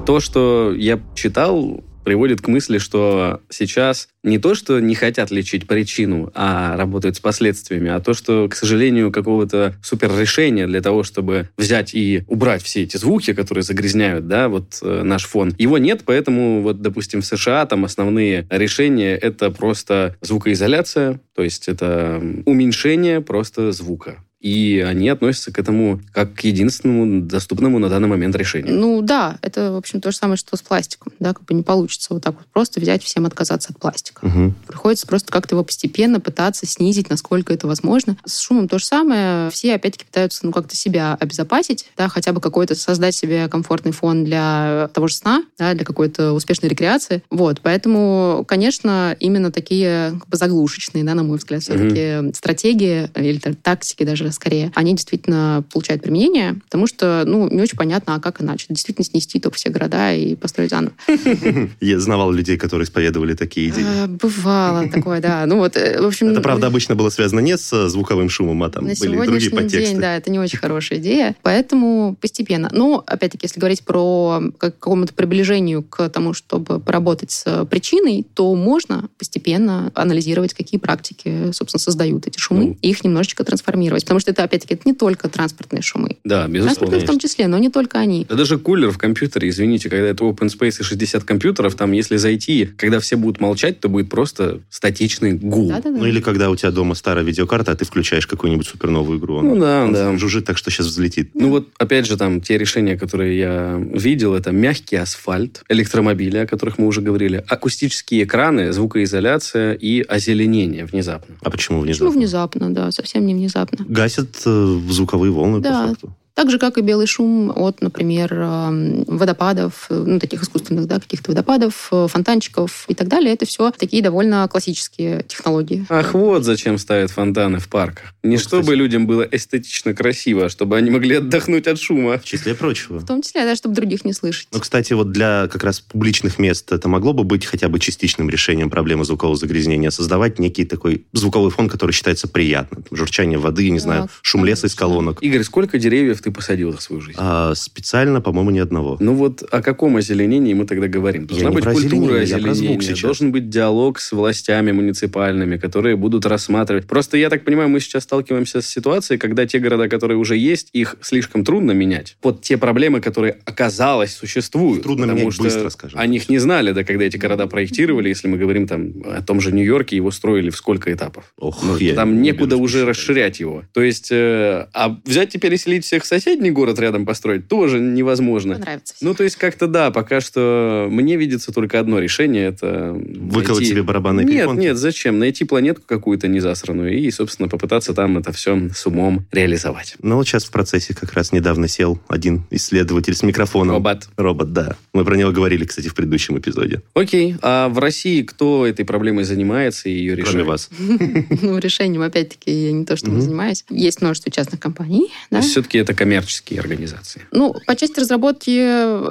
То, 0.06 0.20
что 0.20 0.74
я 0.76 1.00
читал, 1.14 1.84
приводит 2.04 2.42
к 2.42 2.48
мысли, 2.48 2.78
что 2.78 3.42
сейчас 3.50 4.10
не 4.24 4.38
то, 4.38 4.56
что 4.56 4.80
не 4.80 4.96
хотят 4.96 5.32
лечить 5.32 5.68
причину, 5.68 6.32
а 6.36 6.76
работают 6.76 7.16
с 7.16 7.20
последствиями, 7.20 7.90
а 7.90 8.00
то, 8.00 8.14
что, 8.14 8.48
к 8.50 8.56
сожалению, 8.56 9.12
какого-то 9.12 9.76
суперрешения 9.82 10.68
для 10.68 10.82
того, 10.82 11.04
чтобы 11.04 11.50
взять 11.58 11.94
и 11.94 12.24
убрать 12.28 12.64
все 12.64 12.84
эти 12.84 12.98
звуки, 12.98 13.34
которые 13.34 13.64
загрязняют, 13.64 14.28
да, 14.28 14.50
вот 14.50 14.80
э, 14.82 15.04
наш 15.04 15.26
фон, 15.26 15.54
его 15.58 15.78
нет, 15.78 16.04
поэтому 16.06 16.62
вот, 16.62 16.82
допустим, 16.82 17.22
в 17.22 17.26
США 17.26 17.66
там 17.66 17.86
основные 17.86 18.46
решения 18.50 19.16
это 19.16 19.52
просто 19.52 20.16
звукоизоляция, 20.22 21.22
то 21.36 21.44
есть 21.44 21.68
это 21.68 22.22
уменьшение 22.46 23.22
просто 23.22 23.72
звука. 23.72 24.24
И 24.40 24.84
они 24.88 25.10
относятся 25.10 25.52
к 25.52 25.60
этому 25.60 26.00
как 26.14 26.34
к 26.34 26.42
единственному 26.42 27.22
доступному 27.22 27.78
на 27.80 27.90
данный 27.90 28.08
момент 28.08 28.36
решению. 28.36 28.80
Ну 28.80 29.02
да, 29.02 29.38
это, 29.42 29.74
в 29.74 29.76
общем, 29.76 30.00
то 30.00 30.12
же 30.12 30.18
самое, 30.18 30.38
что 30.38 30.56
с 30.56 30.62
пластиком. 30.62 31.12
Да, 31.20 31.34
как 31.34 31.44
бы 31.44 31.54
не 31.54 31.64
получится 31.64 32.14
вот 32.14 32.24
так 32.24 32.36
вот 32.36 32.46
просто 32.48 32.80
взять 32.80 33.04
всем 33.04 33.26
отказаться 33.26 33.72
от 33.72 33.80
пластика. 33.80 34.26
Мгм. 34.26 34.56
Приходится 34.66 35.08
просто 35.08 35.32
как-то 35.32 35.56
его 35.56 35.64
постепенно 35.64 36.20
пытаться 36.22 36.66
снизить, 36.66 37.10
насколько 37.10 37.54
это 37.54 37.68
возможно. 37.68 38.16
С 38.26 38.40
шумом 38.40 38.70
то 38.70 38.80
же 38.80 38.86
самое. 38.86 39.50
Все, 39.52 39.76
опять-таки, 39.76 40.06
пытаются 40.06 40.46
ну, 40.46 40.54
как-то 40.54 40.76
себя 40.76 41.18
обезопасить, 41.20 41.88
да, 41.98 42.08
хотя 42.08 42.32
бы 42.32 42.40
какой-то 42.40 42.76
создать 42.76 43.16
себе 43.16 43.50
комфортный 43.50 43.92
фон 43.92 44.24
для 44.24 44.90
того 44.94 45.08
же 45.08 45.16
сна, 45.16 45.44
да, 45.58 45.74
для 45.74 45.84
какой-то 45.84 46.32
успешной 46.32 46.70
рекреации. 46.70 47.24
Вот, 47.30 47.60
поэтому, 47.62 48.46
конечно, 48.48 49.16
именно 49.20 49.52
такие 49.52 50.12
как 50.20 50.30
бы 50.30 50.38
заглушечные, 50.38 51.04
да, 51.04 51.14
на 51.14 51.24
мой 51.24 51.38
взгляд, 51.38 51.62
все-таки 51.62 52.34
стратегии 52.34 53.10
или 53.16 53.40
там, 53.40 53.56
тактики 53.56 54.04
даже 54.04 54.29
скорее, 54.32 54.72
они 54.76 54.92
действительно 54.94 55.64
получают 55.72 56.02
применение, 56.04 56.56
потому 56.66 56.88
что, 56.88 57.24
ну, 57.26 57.50
не 57.50 57.62
очень 57.62 57.78
понятно, 57.78 58.16
а 58.16 58.20
как 58.20 58.42
иначе. 58.42 58.66
Действительно 58.70 59.06
снести 59.06 59.40
только 59.40 59.58
все 59.58 59.70
города 59.70 60.14
и 60.14 60.36
построить 60.36 60.70
заново. 60.72 60.94
Я 61.82 62.00
знавал 62.00 62.32
людей, 62.32 62.58
которые 62.58 62.86
исповедовали 62.86 63.34
такие 63.34 63.70
идеи. 63.70 63.84
А, 63.86 64.08
Бывало 64.08 64.88
такое, 64.90 65.22
да. 65.22 65.46
Ну 65.46 65.58
вот, 65.58 65.76
э, 65.78 66.02
в 66.02 66.06
общем... 66.06 66.30
Это, 66.30 66.42
правда, 66.42 66.68
обычно 66.68 66.96
было 66.96 67.10
связано 67.10 67.40
не 67.40 67.58
с 67.58 67.90
звуковым 67.90 68.30
шумом, 68.30 68.64
а 68.64 68.70
там 68.70 68.86
были 68.86 69.26
другие 69.26 69.52
подтексты. 69.52 69.92
день, 69.94 70.00
да, 70.00 70.16
это 70.16 70.30
не 70.32 70.40
очень 70.40 70.60
хорошая 70.60 71.00
идея, 71.00 71.36
поэтому 71.42 72.16
постепенно. 72.20 72.70
Но, 72.72 73.04
опять-таки, 73.06 73.46
если 73.46 73.60
говорить 73.60 73.84
про 73.84 74.42
как- 74.58 74.78
какому-то 74.80 75.14
приближению 75.14 75.84
к 75.84 76.10
тому, 76.10 76.34
чтобы 76.34 76.80
поработать 76.80 77.32
с 77.32 77.66
причиной, 77.66 78.26
то 78.34 78.54
можно 78.56 79.10
постепенно 79.18 79.92
анализировать, 79.96 80.54
какие 80.54 80.80
практики, 80.80 81.52
собственно, 81.52 81.80
создают 81.80 82.28
эти 82.28 82.40
шумы, 82.40 82.66
Ну. 82.66 82.78
и 82.82 82.90
их 82.90 83.04
немножечко 83.04 83.44
трансформировать. 83.44 84.04
Потому 84.04 84.19
что 84.20 84.32
это, 84.32 84.44
опять-таки, 84.44 84.76
это 84.76 84.84
не 84.86 84.94
только 84.94 85.30
транспортные 85.30 85.82
шумы. 85.82 86.18
Да, 86.24 86.48
безусловно. 86.48 86.64
Транспортные 86.64 87.02
в 87.02 87.06
том 87.06 87.20
числе, 87.20 87.48
но 87.48 87.58
не 87.58 87.70
только 87.70 88.00
они. 88.00 88.26
Да 88.30 88.36
даже 88.36 88.58
кулер 88.58 88.92
в 88.92 88.98
компьютере, 88.98 89.50
извините, 89.50 89.90
когда 89.90 90.08
это 90.08 90.24
open 90.24 90.48
space 90.48 90.82
и 90.82 90.84
60 90.84 91.24
компьютеров, 91.24 91.76
там, 91.76 91.92
если 91.92 92.18
зайти, 92.18 92.70
когда 92.78 93.00
все 93.00 93.16
будут 93.16 93.40
молчать, 93.40 93.80
то 93.80 93.90
будет 93.90 94.10
просто 94.10 94.62
статичный 94.70 95.34
гул. 95.34 95.70
Да-да-да. 95.70 95.98
Ну 95.98 96.06
или 96.06 96.22
когда 96.22 96.50
у 96.50 96.56
тебя 96.56 96.72
дома 96.72 96.96
старая 96.96 97.24
видеокарта, 97.24 97.72
а 97.72 97.76
ты 97.76 97.86
включаешь 97.86 98.28
какую-нибудь 98.28 98.68
суперновую 98.68 99.20
игру. 99.20 99.42
Ну 99.42 99.58
да, 99.58 99.84
он 99.84 99.94
да. 99.94 100.18
Жужжит 100.18 100.46
так, 100.46 100.58
что 100.58 100.72
сейчас 100.72 100.88
взлетит. 100.88 101.32
Ну 101.34 101.50
вот, 101.50 101.70
опять 101.78 102.06
же, 102.06 102.18
там, 102.18 102.42
те 102.42 102.58
решения, 102.58 102.98
которые 102.98 103.38
я 103.38 103.82
видел, 103.94 104.36
это 104.36 104.52
мягкий 104.52 104.98
асфальт, 104.98 105.64
электромобили, 105.70 106.38
о 106.38 106.48
которых 106.48 106.78
мы 106.78 106.88
уже 106.88 107.02
говорили, 107.02 107.44
акустические 107.48 108.24
экраны, 108.24 108.74
звукоизоляция 108.74 109.74
и 109.74 110.02
озеленение 110.02 110.86
внезапно. 110.86 111.36
А 111.42 111.50
почему 111.50 111.82
внезапно? 111.82 112.08
Почему 112.08 112.20
внезапно, 112.20 112.74
да, 112.74 112.92
совсем 112.92 113.26
не 113.26 113.34
внезапно. 113.34 113.86
Гасят 113.88 114.09
э, 114.46 114.80
звуковые 114.90 115.32
волны, 115.32 115.60
Да. 115.60 115.82
по 115.84 115.88
факту. 115.90 116.14
Так 116.40 116.50
же, 116.52 116.58
как 116.58 116.78
и 116.78 116.82
белый 116.82 117.06
шум 117.06 117.52
от, 117.54 117.82
например, 117.82 118.34
эм, 118.34 119.04
водопадов, 119.08 119.88
э, 119.90 120.04
ну, 120.08 120.20
таких 120.22 120.42
искусственных, 120.42 120.88
да, 120.88 120.98
каких-то 121.02 121.32
водопадов, 121.32 121.90
э, 121.92 122.08
фонтанчиков 122.10 122.86
и 122.88 122.94
так 122.94 123.10
далее. 123.10 123.34
Это 123.34 123.46
все 123.46 123.72
такие 123.72 124.02
довольно 124.02 124.48
классические 124.48 125.24
технологии. 125.24 125.86
Ах, 125.90 126.14
вот 126.14 126.46
зачем 126.46 126.78
ставят 126.78 127.12
фонтаны 127.12 127.60
в 127.60 127.68
парках. 127.68 128.14
Не 128.24 128.38
Ну, 128.38 128.42
чтобы 128.42 128.62
кстати. 128.64 128.78
людям 128.78 129.06
было 129.06 129.28
эстетично 129.30 129.94
красиво, 129.94 130.46
а 130.46 130.50
чтобы 130.50 130.78
они 130.78 130.90
могли 130.90 131.18
отдохнуть 131.18 131.68
от 131.68 131.78
шума. 131.78 132.18
В 132.18 132.24
числе 132.24 132.56
прочего. 132.56 133.00
В 133.00 133.06
том 133.06 133.22
числе, 133.22 133.44
да, 133.44 133.54
чтобы 133.58 133.76
других 133.76 134.06
не 134.06 134.14
слышать. 134.14 134.48
Ну, 134.54 134.62
кстати, 134.62 134.94
вот 134.94 135.12
для 135.12 135.50
как 135.52 135.66
раз 135.66 135.82
публичных 135.82 136.40
мест 136.40 136.72
это 136.72 136.88
могло 136.88 137.12
бы 137.12 137.26
быть 137.26 137.46
хотя 137.46 137.68
бы 137.68 137.80
частичным 137.82 138.30
решением 138.30 138.70
проблемы 138.70 139.04
звукового 139.04 139.36
загрязнения, 139.36 139.90
создавать 139.90 140.40
некий 140.40 140.64
такой 140.64 141.06
звуковой 141.12 141.52
фон, 141.52 141.68
который 141.68 141.92
считается 141.92 142.30
приятным. 142.30 142.84
Там, 142.84 142.98
Журчание 142.98 143.38
воды, 143.38 143.70
не 143.72 143.80
знаю, 143.80 144.04
Так, 144.04 144.12
шум 144.22 144.46
леса 144.46 144.68
из 144.68 144.76
колонок. 144.76 145.22
Игорь, 145.22 145.44
сколько 145.44 145.78
деревьев 145.78 146.22
ты 146.22 146.29
ты 146.30 146.36
посадил 146.36 146.72
за 146.72 146.80
свою 146.80 147.02
жизнь? 147.02 147.18
А, 147.20 147.54
специально, 147.56 148.22
по-моему, 148.22 148.52
ни 148.52 148.60
одного. 148.60 148.98
Ну 149.00 149.14
вот 149.14 149.44
о 149.52 149.62
каком 149.62 149.98
озеленении 149.98 150.54
мы 150.54 150.66
тогда 150.66 150.88
говорим? 150.88 151.26
Должна 151.26 151.50
Я 151.50 151.54
быть 151.54 151.64
культура 151.66 152.20
озеленения, 152.20 152.96
должен 153.02 153.32
быть 153.32 153.50
диалог 153.50 154.00
с 154.00 154.12
властями 154.12 154.72
муниципальными, 154.72 155.58
которые 155.58 155.96
будут 155.96 156.26
рассматривать. 156.26 156.86
Просто 156.86 157.18
я 157.18 157.30
так 157.30 157.44
понимаю, 157.44 157.70
мы 157.70 157.80
сейчас 157.80 158.04
сталкиваемся 158.04 158.62
с 158.62 158.68
ситуацией, 158.68 159.18
когда 159.18 159.46
те 159.46 159.60
города, 159.60 159.88
которые 159.90 160.18
уже 160.18 160.38
есть, 160.38 160.70
их 160.74 160.96
слишком 161.02 161.44
трудно 161.44 161.72
менять. 161.72 162.18
Вот 162.24 162.42
те 162.42 162.58
проблемы, 162.58 163.02
которые 163.02 163.38
оказалось 163.46 164.16
существуют. 164.16 164.84
Трудно 164.84 165.06
менять 165.06 165.34
что 165.34 165.44
быстро, 165.44 165.70
скажем 165.70 166.00
О 166.00 166.06
них 166.06 166.30
не 166.30 166.40
знали, 166.40 166.72
да, 166.72 166.84
когда 166.84 167.06
эти 167.06 167.18
города 167.18 167.48
проектировали, 167.48 168.10
если 168.10 168.28
мы 168.28 168.38
говорим 168.38 168.68
там 168.68 168.94
о 169.06 169.22
том 169.22 169.42
же 169.42 169.52
Нью-Йорке, 169.52 169.96
его 169.96 170.12
строили 170.12 170.50
в 170.50 170.56
сколько 170.56 170.94
этапов. 170.94 171.34
Ох, 171.38 171.64
Ну, 171.64 171.78
я 171.78 171.96
там 171.96 172.22
не 172.22 172.30
некуда 172.30 172.58
уже 172.58 172.86
расширять 172.86 173.40
его. 173.40 173.64
То 173.74 173.82
есть, 173.82 174.10
э, 174.12 174.68
а 174.74 174.98
взять 175.06 175.36
и 175.36 175.40
переселить 175.40 175.86
всех 175.86 176.04
в 176.04 176.06
соседний 176.10 176.52
город 176.52 176.80
рядом 176.80 177.06
построить 177.06 177.48
тоже 177.48 177.80
невозможно. 177.80 178.56
Понравится. 178.56 178.96
Ну, 179.02 179.14
то 179.14 179.24
есть, 179.24 179.36
как-то 179.38 179.68
да, 179.68 179.92
пока 179.92 180.20
что 180.20 180.88
мне 180.90 181.16
видится 181.16 181.54
только 181.54 181.80
одно 181.80 182.00
решение, 182.00 182.48
это... 182.48 182.92
Выколоть 182.94 183.60
найти- 183.60 183.72
себе 183.72 183.84
барабанные 183.84 184.26
Нет, 184.26 184.36
перепонки? 184.36 184.62
нет, 184.62 184.78
зачем? 184.78 185.20
Найти 185.20 185.46
планетку 185.46 185.84
какую-то 185.86 186.28
незасранную 186.28 186.98
и, 186.98 187.10
собственно, 187.12 187.48
попытаться 187.48 187.94
там 187.94 188.18
это 188.18 188.32
все 188.32 188.70
с 188.76 188.86
умом 188.86 189.26
реализовать. 189.32 189.96
Ну, 190.02 190.16
вот 190.16 190.28
сейчас 190.28 190.46
в 190.46 190.52
процессе 190.52 190.94
как 190.94 191.14
раз 191.14 191.32
недавно 191.32 191.68
сел 191.68 192.00
один 192.08 192.44
исследователь 192.50 193.16
с 193.16 193.24
микрофоном. 193.24 193.76
Робот. 193.76 194.10
Робот, 194.18 194.52
да. 194.52 194.76
Мы 194.94 195.06
про 195.06 195.16
него 195.16 195.32
говорили, 195.32 195.66
кстати, 195.66 195.88
в 195.88 195.96
предыдущем 195.96 196.38
эпизоде. 196.38 196.82
Окей, 196.94 197.36
а 197.42 197.70
в 197.70 197.78
России 197.78 198.24
кто 198.24 198.66
этой 198.66 198.84
проблемой 198.84 199.24
занимается 199.24 199.90
и 199.90 199.94
ее 199.94 200.16
решает? 200.16 200.36
Кроме 200.36 200.44
вас. 200.46 200.70
Ну, 201.42 201.58
решением, 201.58 202.02
опять-таки, 202.02 202.52
я 202.52 202.72
не 202.72 202.86
то, 202.86 202.98
что 202.98 203.12
занимаюсь. 203.20 203.64
Есть 203.70 204.02
множество 204.02 204.32
частных 204.32 204.60
компаний, 204.60 205.12
да. 205.32 205.42
все-таки 205.42 205.78
это 205.78 205.94
коммерческие 206.00 206.62
организации. 206.62 207.24
Ну, 207.34 207.54
по 207.68 207.76
части 207.76 208.00
разработки 208.00 208.50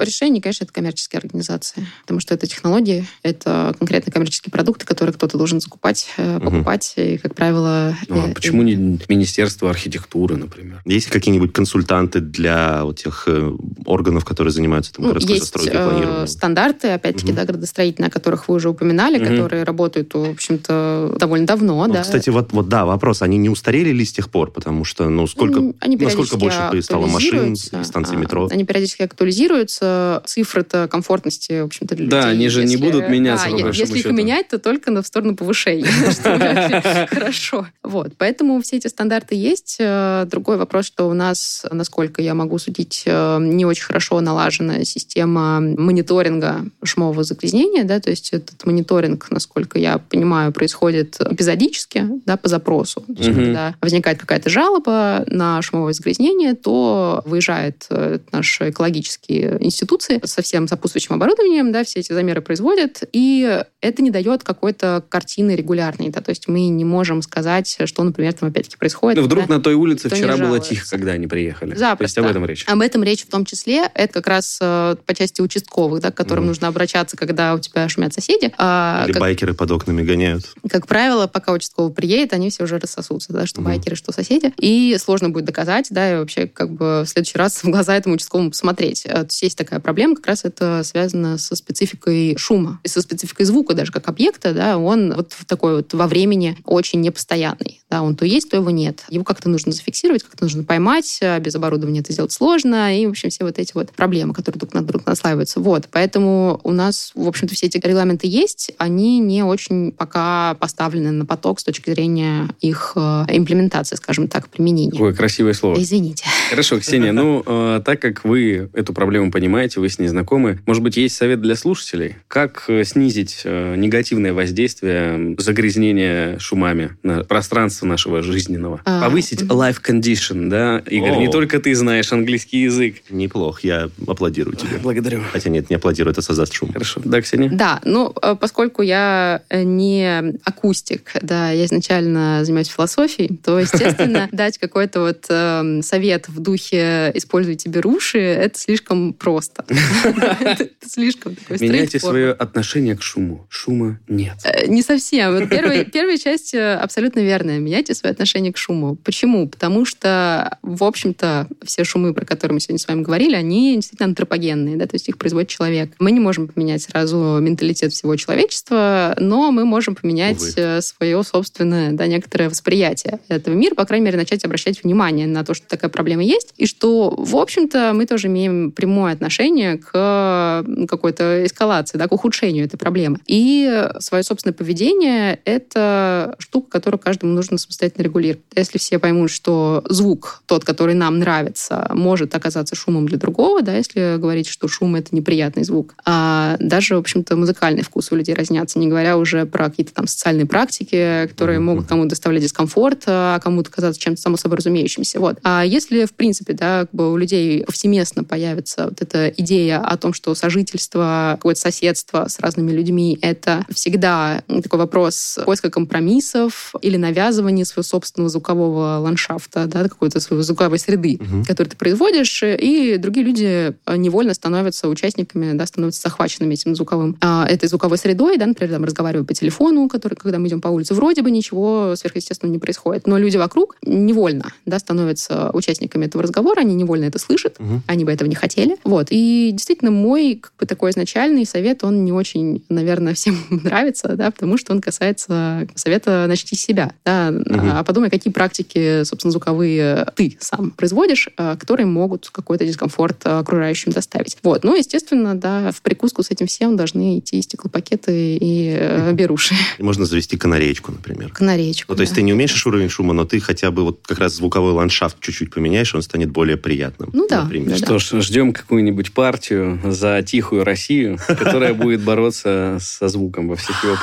решений, 0.03 0.41
конечно, 0.41 0.65
это 0.65 0.73
коммерческие 0.73 1.19
организации, 1.19 1.87
потому 2.01 2.19
что 2.19 2.33
это 2.33 2.47
технологии, 2.47 3.07
это 3.23 3.75
конкретно 3.79 4.11
коммерческие 4.11 4.51
продукты, 4.51 4.87
которые 4.87 5.13
кто-то 5.13 5.37
должен 5.37 5.61
закупать, 5.61 6.09
э, 6.17 6.41
покупать, 6.41 6.95
и, 6.97 7.19
как 7.19 7.35
правило... 7.35 7.95
Ну, 8.09 8.25
а 8.25 8.29
э, 8.31 8.33
почему 8.35 8.63
не 8.63 8.99
Министерство 9.07 9.69
архитектуры, 9.69 10.37
например? 10.37 10.81
Есть 10.87 11.09
какие-нибудь 11.09 11.53
консультанты 11.53 12.21
для 12.21 12.85
вот 12.85 12.97
тех 12.97 13.25
э, 13.27 13.53
органов, 13.85 14.25
которые 14.25 14.51
занимаются 14.51 14.95
там, 14.95 15.05
Ну, 15.05 15.11
городской 15.11 15.35
есть 15.35 15.45
застройкой, 15.53 15.81
э, 15.81 15.85
планированием? 15.85 16.27
стандарты, 16.27 16.89
опять-таки, 16.89 17.33
Мгм. 17.33 17.37
да, 17.37 17.45
градостроительные, 17.45 18.09
о 18.09 18.11
которых 18.11 18.49
вы 18.49 18.55
уже 18.55 18.71
упоминали, 18.71 19.19
Мгм. 19.19 19.29
которые 19.29 19.65
работают, 19.65 20.15
в 20.15 20.31
общем-то, 20.31 21.17
довольно 21.19 21.47
давно, 21.47 21.87
Ну, 21.87 21.93
да. 21.93 22.01
Кстати, 22.03 22.31
вот, 22.31 22.55
вот 22.55 22.71
да, 22.71 22.87
вопрос, 22.87 23.21
они 23.21 23.37
не 23.37 23.51
устарели 23.51 23.91
ли 23.91 24.07
с 24.07 24.13
тех 24.13 24.31
пор? 24.31 24.51
Потому 24.53 24.85
что, 24.85 25.11
ну, 25.11 25.27
сколько, 25.27 25.75
они 25.81 25.97
насколько 25.97 26.39
периодически 26.39 26.78
больше 26.79 26.87
стало 26.87 27.07
машин 27.07 27.53
и 27.53 27.85
станций 27.85 28.17
а, 28.17 28.19
метро? 28.21 28.49
Они 28.51 28.65
периодически 28.65 29.03
актуализируются. 29.03 30.23
Цифры-то 30.27 30.89
комфортности, 30.89 31.61
в 31.61 31.65
общем-то, 31.67 31.95
для 31.95 32.09
Да, 32.09 32.17
людей. 32.21 32.31
они 32.33 32.49
же 32.49 32.65
не 32.65 32.73
Если- 32.73 32.85
будут 32.85 33.09
меняться, 33.09 33.47
Да, 33.51 33.57
если 33.69 33.83
их 33.99 34.03
счету. 34.05 34.13
менять, 34.15 34.49
то 34.49 34.59
только 34.59 34.91
на 34.91 35.03
в 35.03 35.07
сторону 35.07 35.37
повышения, 35.37 35.87
хорошо. 37.11 37.67
Вот, 37.83 38.13
поэтому 38.19 38.61
все 38.63 38.77
эти 38.77 38.87
стандарты 38.87 39.35
есть. 39.35 39.77
Э, 39.79 40.27
Другой 40.29 40.57
вопрос, 40.57 40.87
что 40.87 41.09
у 41.09 41.15
нас, 41.15 41.65
насколько 41.71 42.21
я 42.23 42.35
могу 42.35 42.59
судить, 42.59 43.03
э, 43.07 43.39
не 43.41 43.65
очень 43.65 43.85
хорошо 43.85 44.21
налажена 44.21 44.85
система 44.85 45.61
мониторинга 45.61 46.65
шумового 46.83 47.25
загрязнения, 47.25 47.85
да, 47.85 48.01
то 48.01 48.11
есть 48.11 48.31
этот 48.33 48.65
мониторинг, 48.67 49.31
насколько 49.31 49.79
я 49.79 49.99
понимаю, 49.99 50.53
происходит 50.53 51.17
эпизодически, 51.21 52.05
да, 52.27 52.37
по 52.37 52.49
запросу. 52.49 53.01
То 53.03 53.13
есть, 53.23 53.35
когда 53.35 53.75
возникает 53.81 54.19
какая-то 54.19 54.51
жалоба 54.51 55.25
на 55.27 55.61
шумовое 55.63 55.93
загрязнение, 55.93 56.55
то 56.69 57.23
выезжает 57.25 57.87
э, 57.89 58.19
наши 58.31 58.69
экологические 58.69 59.57
институции 59.65 60.21
со 60.23 60.43
всем 60.43 60.69
сопутствующим 60.69 61.15
оборудованием, 61.15 61.73
да, 61.73 61.83
все 61.83 62.01
эти 62.01 62.13
замеры 62.13 62.43
производят, 62.43 63.05
и 63.11 63.63
это 63.81 64.03
не 64.03 64.11
дает 64.11 64.45
какой-то 64.45 65.03
картины 65.09 65.57
регулярной, 65.57 66.11
да, 66.11 66.21
то 66.21 66.29
есть 66.29 66.47
мы 66.47 66.69
не 66.69 66.85
можем 66.85 67.23
сказать, 67.23 67.79
что, 67.87 68.03
например, 68.03 68.35
там 68.35 68.51
опять-таки 68.51 68.77
происходит. 68.77 69.19
Ну, 69.19 69.25
вдруг 69.25 69.47
да. 69.47 69.55
на 69.55 69.63
той 69.63 69.75
улице 69.77 70.11
вчера 70.11 70.37
было 70.37 70.61
тихо, 70.61 70.87
когда 70.91 71.13
они 71.13 71.27
приехали. 71.27 71.71
То 71.71 71.75
есть 71.75 71.81
Запросто. 71.81 72.21
об 72.21 72.27
этом 72.27 72.45
речь. 72.45 72.65
Об 72.69 72.83
этом 72.83 73.03
речь 73.03 73.25
в 73.25 73.31
том 73.31 73.47
числе. 73.47 73.91
Это 73.95 74.13
как 74.13 74.27
раз 74.27 74.59
э, 74.61 74.97
по 75.07 75.15
части 75.15 75.41
участковых, 75.41 76.03
да, 76.03 76.11
к 76.11 76.15
которым 76.17 76.45
Мгм. 76.45 76.49
нужно 76.49 76.69
обращаться, 76.69 77.17
когда 77.17 77.55
у 77.55 77.61
тебя 77.61 77.89
шумят 77.89 78.13
соседи. 78.13 78.53
А, 78.59 79.05
Или 79.07 79.15
как, 79.15 79.21
байкеры 79.23 79.55
под 79.55 79.71
окнами 79.71 80.03
гоняют? 80.03 80.53
как 80.69 80.87
правило, 80.87 81.29
пока 81.29 81.53
участковый 81.53 81.95
приедет, 81.95 82.35
они 82.35 82.51
все 82.51 82.65
уже 82.65 82.79
рассосутся, 82.79 83.33
да, 83.33 83.47
что 83.47 83.63
Мгм. 83.63 83.71
байкеры, 83.71 83.97
что 83.97 84.13
соседи. 84.13 84.53
И 84.59 84.99
сложно 84.99 85.31
будет 85.31 85.47
доказать, 85.47 85.87
да, 85.91 86.13
и 86.13 86.19
вообще 86.19 86.47
как 86.59 86.73
бы 86.73 87.05
в 87.05 87.07
следующий 87.07 87.39
раз 87.39 87.63
в 87.63 87.71
глаза 87.71 87.97
этому 87.97 88.17
участковому 88.17 88.51
посмотреть. 88.51 89.07
Э, 89.07 89.21
То 89.21 89.27
есть 89.27 89.43
есть 89.43 89.57
такая 89.57 89.79
проблема, 89.79 90.17
как 90.17 90.27
раз 90.27 90.45
это 90.45 90.83
связано 90.83 91.39
со 91.39 91.55
спецификой 91.55 92.37
шума 92.37 92.81
и 92.83 92.89
со 92.89 93.01
спецификой 93.01 93.47
звука 93.47 93.75
даже 93.75 93.93
как 93.93 94.09
объекта, 94.09 94.53
да, 94.53 94.77
он 94.77 95.15
вот 95.15 95.37
такой 95.47 95.77
вот 95.77 95.95
во 95.95 96.09
времени 96.09 96.57
очень 96.65 97.01
непостоянный. 97.01 97.81
Да, 97.91 98.03
он 98.03 98.17
то 98.17 98.25
есть, 98.25 98.51
то 98.51 98.57
его 98.57 98.71
нет. 98.71 99.05
Его 99.09 99.23
как-то 99.23 99.49
нужно 99.49 99.71
зафиксировать, 99.73 100.25
как-то 100.25 100.45
нужно 100.45 100.65
поймать, 100.65 101.21
а 101.23 101.39
без 101.39 101.55
оборудования 101.55 102.01
это 102.01 102.13
сделать 102.13 102.33
сложно, 102.33 102.99
и, 102.99 103.07
в 103.07 103.11
общем, 103.11 103.31
все 103.31 103.45
вот 103.45 103.59
эти 103.59 103.73
вот 103.75 103.93
проблемы, 103.93 104.35
которые 104.35 104.59
друг 104.59 104.75
на 104.75 104.83
друга 104.83 105.05
наслаиваются. 105.07 105.61
Вот, 105.61 105.89
поэтому 105.91 106.61
у 106.65 106.73
нас, 106.73 107.13
в 107.15 107.27
общем-то, 107.27 107.55
все 107.55 107.67
эти 107.67 107.79
регламенты 107.79 108.27
есть, 108.27 108.73
они 108.79 109.21
не 109.21 109.45
очень 109.45 109.93
пока 109.93 110.55
поставлены 110.55 111.13
на 111.13 111.25
поток 111.25 111.61
с 111.61 111.65
точки 111.65 111.91
зрения 111.91 112.49
их 112.61 112.93
э, 112.97 113.25
имплементации, 113.29 113.95
скажем 113.95 114.27
так, 114.27 114.49
применения. 114.49 114.91
Какое 114.91 115.15
красивое 115.15 115.55
слово. 115.55 115.81
Извините. 115.81 116.25
Хорошо, 116.51 116.81
Ксения, 116.81 117.13
ну, 117.13 117.43
э, 117.45 117.81
так 117.85 118.01
как 118.01 118.25
вы 118.25 118.71
эту 118.73 118.93
проблему 118.93 119.31
понимаете, 119.31 119.81
вы 119.81 119.89
с 119.89 119.99
ней 119.99 120.09
знакомы, 120.09 120.59
может 120.67 120.83
быть, 120.83 120.97
есть 120.97 121.17
совет 121.17 121.41
для 121.41 121.55
слушателей? 121.57 122.17
Как 122.27 122.65
э, 122.69 122.85
снизить 122.85 123.43
э, 123.45 123.75
негативное 123.77 124.33
воздействие 124.33 125.37
загрязнения 125.39 126.39
шумами 126.39 126.97
на 127.03 127.25
пространство 127.25 127.87
нашего 127.87 128.23
жизненного? 128.23 128.81
А, 128.85 129.03
Повысить 129.03 129.43
life 129.43 129.83
condition, 129.87 130.49
да? 130.49 130.83
Игорь, 130.87 131.19
не 131.19 131.29
О. 131.29 131.31
только 131.31 131.61
ты 131.61 131.75
знаешь 131.75 132.13
английский 132.13 132.63
язык. 132.63 132.97
Неплох, 133.11 133.61
я 133.61 133.91
аплодирую 134.07 134.57
тебе. 134.57 134.79
Благодарю. 134.83 135.21
Хотя 135.31 135.51
нет, 135.51 135.69
не 135.69 135.77
аплодирую, 135.77 136.13
это 136.13 136.23
создаст 136.23 136.55
шум. 136.55 136.73
Хорошо. 136.73 137.01
Да, 137.05 137.21
Ксения? 137.21 137.51
Да, 137.51 137.81
ну, 137.85 138.15
э, 138.23 138.37
поскольку 138.41 138.83
я 138.83 139.43
э, 139.51 139.63
не 139.65 140.35
акустик, 140.45 141.13
да, 141.21 141.51
я 141.51 141.67
изначально 141.67 142.45
занимаюсь 142.45 142.69
философией, 142.69 143.37
то, 143.37 143.59
естественно, 143.59 144.29
дать 144.33 144.57
какой-то 144.59 145.01
вот 145.01 145.27
эм, 145.29 145.83
совет 145.83 146.29
в 146.29 146.38
духе 146.39 147.11
«используйте 147.15 147.69
беруши»— 147.69 148.19
это 148.19 148.59
слишком 148.59 149.13
просто. 149.13 149.65
Это 150.41 150.69
слишком 150.87 151.35
такой 151.35 151.59
Меняйте 151.59 151.99
свое 151.99 152.33
отношение 152.33 152.97
к 152.97 153.03
шуму. 153.03 153.47
Шума 153.49 154.01
нет. 154.09 154.37
Э, 154.45 154.67
Не 154.67 154.83
совсем. 154.83 155.49
Первая 155.49 156.19
часть 156.19 156.55
э, 156.55 156.75
абсолютно 156.75 157.21
верная. 157.21 157.59
Меняйте 157.59 157.95
свое 157.95 158.13
отношение 158.13 158.53
к 158.53 158.57
шуму. 158.57 158.97
Почему? 158.97 159.49
Потому 159.49 159.85
что, 159.85 160.59
в 160.63 160.85
общем-то, 160.85 161.49
все 161.65 161.85
шумы, 161.85 162.15
про 162.15 162.25
которые 162.25 162.55
мы 162.55 162.61
сегодня 162.61 162.79
с 162.79 162.89
вами 162.89 163.03
говорили, 163.03 163.35
они 163.35 163.75
действительно 163.77 164.09
антропогенные, 164.09 164.77
да, 164.77 164.87
то 164.87 164.95
есть 164.95 165.09
их 165.09 165.19
производит 165.19 165.49
человек. 165.49 165.93
Мы 165.99 166.13
не 166.13 166.21
можем 166.21 166.49
поменять 166.49 166.83
сразу 166.83 167.39
менталитет 167.41 167.93
всего 167.93 168.17
человечества, 168.17 169.15
но 169.19 169.51
мы 169.51 169.65
можем 169.65 169.95
поменять 169.95 170.41
Увы. 170.41 170.53
э, 170.57 170.81
свое 170.81 171.23
собственное, 171.23 171.93
да, 171.93 172.07
некоторое 172.07 172.49
восприятие 172.49 173.21
этого 173.29 173.55
мира, 173.55 173.75
по 173.75 173.85
крайней 173.85 174.07
мере, 174.07 174.19
начать 174.19 174.45
обращать 174.45 174.83
внимание 174.83 175.27
на 175.27 175.45
то, 175.45 175.55
что 175.55 175.67
такая 175.67 175.91
проблема 175.91 176.23
есть, 176.29 176.55
и 176.57 176.67
что, 176.67 177.15
в 177.17 177.37
общем-то, 177.37 177.93
мы 177.95 178.07
тоже 178.07 178.29
имеем 178.29 178.71
прямое 178.73 179.13
отношение 179.13 179.79
к 179.79 180.65
какой-то 180.89 181.45
эскалации, 181.45 181.99
да, 181.99 182.07
к 182.07 182.13
ухудшению 182.13 182.65
этой 182.65 182.77
проблемы. 182.77 183.19
И 183.27 183.89
свое 183.99 184.23
собственное 184.23 184.55
поведение— 184.55 185.41
это 185.45 186.37
штука, 186.39 186.71
которую 186.71 186.99
каждому 187.01 187.33
нужно 187.33 187.59
самостоятельно 187.59 188.05
регулировать. 188.05 188.45
Если 188.55 188.79
все 188.79 188.99
поймут, 188.99 189.31
что 189.31 189.83
звук, 189.89 190.43
тот, 190.47 190.65
который 190.65 190.95
нам 190.95 191.19
нравится, 191.19 191.89
может 191.95 192.35
оказаться 192.35 192.75
шумом 192.75 193.07
для 193.07 193.19
другого, 193.19 193.63
да, 193.63 193.77
если 193.77 194.17
говорить, 194.19 194.49
что 194.49 194.69
шум— 194.69 194.95
это 194.97 195.15
неприятный 195.15 195.65
звук. 195.65 195.95
А 196.05 196.57
даже, 196.59 196.95
в 196.95 196.99
общем-то, 196.99 197.37
музыкальный 197.37 197.83
вкус 197.83 198.13
у 198.13 198.17
людей 198.17 198.35
разнятся, 198.35 198.79
не 198.79 198.89
говоря 198.89 199.17
уже 199.17 199.47
про 199.47 199.71
какие-то 199.71 199.95
там 199.95 200.07
социальные 200.07 200.47
практики, 200.47 201.27
которые 201.29 201.59
могут 201.59 201.87
кому-то 201.87 202.11
доставлять 202.11 202.43
дискомфорт, 202.43 203.05
а 203.07 203.39
кому-то 203.41 203.71
казаться 203.71 204.01
чем-то 204.01 204.21
само 204.21 204.37
собой 204.37 204.59
разумеющимся. 204.59 205.21
Вот. 205.21 205.39
А 205.43 205.65
если, 205.65 206.05
в 206.05 206.13
принципе, 206.19 206.53
да, 206.53 206.81
как 206.81 206.93
бы 206.93 207.13
у 207.13 207.17
людей 207.17 207.65
повсеместно 207.65 208.25
появится 208.25 208.85
вот 208.87 209.01
эта 209.01 209.29
идея 209.29 209.79
о 209.79 209.97
том, 209.97 210.13
что 210.13 210.35
со 210.35 210.49
сожительство, 210.49 211.33
какое-то 211.37 211.61
соседство 211.61 212.27
с 212.27 212.41
разными 212.41 212.73
людьми. 212.73 213.19
Это 213.21 213.67
всегда 213.71 214.43
такой 214.63 214.79
вопрос 214.79 215.39
поиска 215.45 215.71
компромиссов 215.71 216.75
или 216.81 216.97
навязывания 216.97 217.65
своего 217.67 217.83
собственного 217.83 218.31
звукового 218.31 218.99
ландшафта, 218.99 219.67
да, 219.67 219.83
какой-то 219.83 220.21
своей 220.21 220.43
звуковой 220.43 220.79
среды, 220.79 221.19
Мгм. 221.21 221.45
которую 221.45 221.71
ты 221.71 221.77
производишь, 221.77 222.43
и 222.43 222.97
другие 222.99 223.27
люди 223.27 223.75
э, 223.87 223.97
невольно 223.97 224.33
становятся 224.33 224.89
участниками, 224.89 225.53
да, 225.53 225.67
становятся 225.67 226.01
захваченными 226.03 226.55
этим 226.55 226.75
звуковым, 226.75 227.17
а, 227.21 227.47
этой 227.47 227.69
звуковой 227.69 227.99
средой, 227.99 228.39
да, 228.39 228.47
например, 228.47 228.75
там, 228.75 228.85
разговариваю 228.85 229.27
по 229.27 229.35
телефону, 229.35 229.89
который, 229.89 230.15
когда 230.15 230.39
мы 230.39 230.49
идем 230.49 230.61
по 230.61 230.69
улице, 230.69 230.95
вроде 230.95 231.21
бы 231.23 231.31
ничего 231.31 231.95
сверхъестественного 231.95 232.55
не 232.55 232.59
происходит, 232.59 233.07
но 233.07 233.19
люди 233.19 233.37
вокруг 233.37 233.77
невольно, 233.85 234.53
да, 234.65 234.79
становятся 234.79 235.51
участниками 235.53 236.07
этого 236.09 236.23
разговора, 236.25 236.61
они 236.61 236.75
невольно 236.75 237.05
это 237.05 237.19
слышат, 237.19 237.59
Мгм. 237.59 237.83
они 237.87 238.05
бы 238.05 238.13
этого 238.13 238.29
не 238.29 238.35
хотели. 238.35 238.77
Вот. 238.85 239.09
И 239.11 239.51
действительно, 239.53 239.91
мой 239.91 240.41
как 240.43 240.53
бы, 240.59 240.67
такой 240.67 240.91
изначальный 240.91 241.47
совет, 241.47 241.85
он 241.85 242.05
не 242.05 242.13
очень, 242.13 242.65
наверное, 242.69 243.15
всем 243.15 243.37
нравится, 243.51 244.09
да, 244.17 244.31
потому 244.31 244.59
что 244.59 244.73
он 244.73 244.81
касается 244.81 245.67
совета 245.75 246.25
«начни 246.29 246.59
себя». 246.59 246.93
Да, 247.05 247.31
Мгм. 247.31 247.71
а 247.73 247.85
подумай, 247.85 248.11
какие 248.11 248.33
практики, 248.33 249.05
собственно, 249.05 249.33
звуковые 249.33 250.07
ты 250.17 250.37
сам 250.41 250.71
производишь, 250.73 251.29
а, 251.37 251.57
которые 251.57 251.87
могут 251.87 252.29
какой-то 252.31 252.67
дискомфорт 252.67 253.25
окружающим 253.27 253.93
доставить. 253.93 254.37
Вот. 254.43 254.65
Ну, 254.65 254.77
естественно, 254.77 255.35
да, 255.35 255.71
в 255.73 255.83
прикуску 255.83 256.23
с 256.23 256.31
этим 256.31 256.47
всем 256.47 256.77
должны 256.77 257.19
идти 257.19 257.41
стеклопакеты 257.43 258.37
и 258.37 258.77
э, 258.79 259.13
беруши. 259.13 259.55
И 259.79 259.83
Можно 259.83 260.05
завести 260.05 260.37
канареечку, 260.37 260.93
например. 260.93 261.31
Канареечку. 261.33 261.93
Ну, 261.93 261.97
то 261.97 262.01
есть 262.03 262.13
да. 262.13 262.17
ты 262.17 262.23
не 262.23 262.33
уменьшишь 262.33 262.67
уровень 262.67 262.89
шума, 262.89 263.13
но 263.13 263.25
ты 263.25 263.41
хотя 263.41 263.71
бы 263.71 263.85
вот 263.85 264.01
как 264.07 264.19
раз 264.19 264.35
звуковой 264.37 264.73
ландшафт 264.73 265.21
чуть-чуть 265.21 265.53
поменяешь, 265.53 265.95
он 265.99 266.03
станет 266.03 266.31
более 266.31 266.57
приятным. 266.57 267.11
Ну 267.13 267.27
да, 267.29 267.45
например. 267.45 267.77
Что 267.77 267.99
ж, 267.99 268.21
ждем 268.23 268.53
какую-нибудь 268.53 269.13
партию 269.13 269.81
за 269.85 270.23
тихую 270.23 270.65
Россию, 270.65 271.19
которая 271.27 271.75
будет 271.75 272.01
бороться 272.01 272.79
со 272.81 273.09
звуком 273.09 273.49
во 273.49 273.57
всех 273.57 273.83
его 273.85 273.97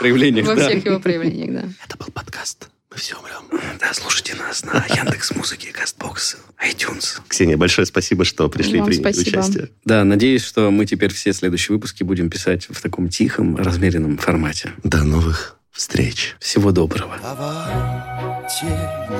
проявлениях. 0.00 0.46
Во 0.46 0.56
всех 0.56 0.84
его 0.84 0.98
проявлениях, 1.00 1.62
да. 1.62 1.68
Это 1.86 1.96
был 1.98 2.08
подкаст. 2.12 2.68
Мы 2.90 2.96
все 2.98 3.16
умрем. 3.16 3.60
Да, 3.80 3.92
слушайте 3.92 4.34
нас 4.36 4.64
на 4.64 4.84
Яндекс 4.88 5.34
Музыке, 5.34 5.70
Кастбокс, 5.72 6.36
iTunes. 6.66 7.20
Ксения, 7.28 7.56
большое 7.56 7.86
спасибо, 7.86 8.24
что 8.24 8.48
пришли 8.48 8.76
и 8.76 8.80
Вам 8.80 8.88
приняли 8.88 9.02
спасибо. 9.12 9.38
участие. 9.40 9.70
Да, 9.84 10.02
надеюсь, 10.04 10.42
что 10.42 10.70
мы 10.70 10.86
теперь 10.86 11.12
все 11.12 11.32
следующие 11.32 11.74
выпуски 11.74 12.04
будем 12.04 12.30
писать 12.30 12.68
в 12.70 12.80
таком 12.80 13.08
тихом, 13.08 13.56
размеренном 13.56 14.16
формате. 14.16 14.72
До 14.82 15.04
новых 15.04 15.56
встреч. 15.72 16.36
Всего 16.40 16.72
доброго. 16.72 17.18
Давайте 17.22 18.66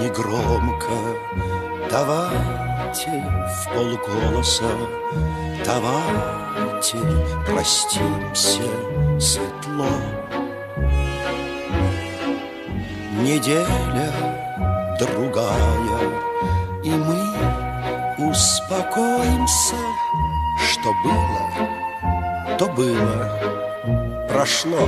негромко, 0.00 1.65
давайте 1.96 3.24
в 3.48 3.72
полголоса, 3.72 4.70
давайте 5.64 6.98
простимся 7.46 8.68
светло. 9.18 9.88
Неделя 13.22 14.12
другая, 14.98 15.98
и 16.84 16.90
мы 16.90 18.28
успокоимся, 18.28 19.76
что 20.68 20.92
было, 21.02 22.58
то 22.58 22.66
было, 22.66 24.28
прошло. 24.28 24.86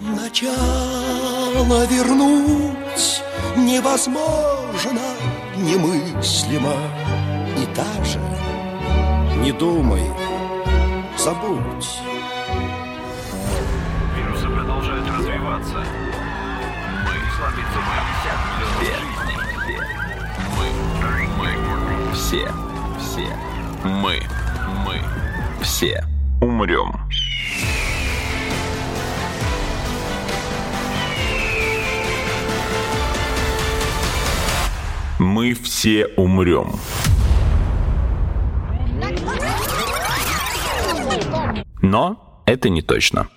Начало 0.00 1.84
вернуть 1.86 3.22
невозможно, 3.56 5.00
немыслимо. 5.56 6.74
И 7.56 7.66
даже 7.74 8.20
не 9.42 9.52
думай, 9.52 10.02
забудь. 11.16 12.00
Вирусы 14.16 14.46
продолжают 14.48 15.08
развиваться. 15.08 15.84
Все, 22.14 22.48
все, 22.98 23.36
мы, 23.84 24.20
мы, 24.86 25.00
все 25.60 26.02
умрем. 26.40 26.92
Мы 35.18 35.54
все 35.54 36.06
умрем. 36.16 36.72
Но 41.82 42.42
это 42.46 42.70
не 42.70 42.80
точно. 42.80 43.28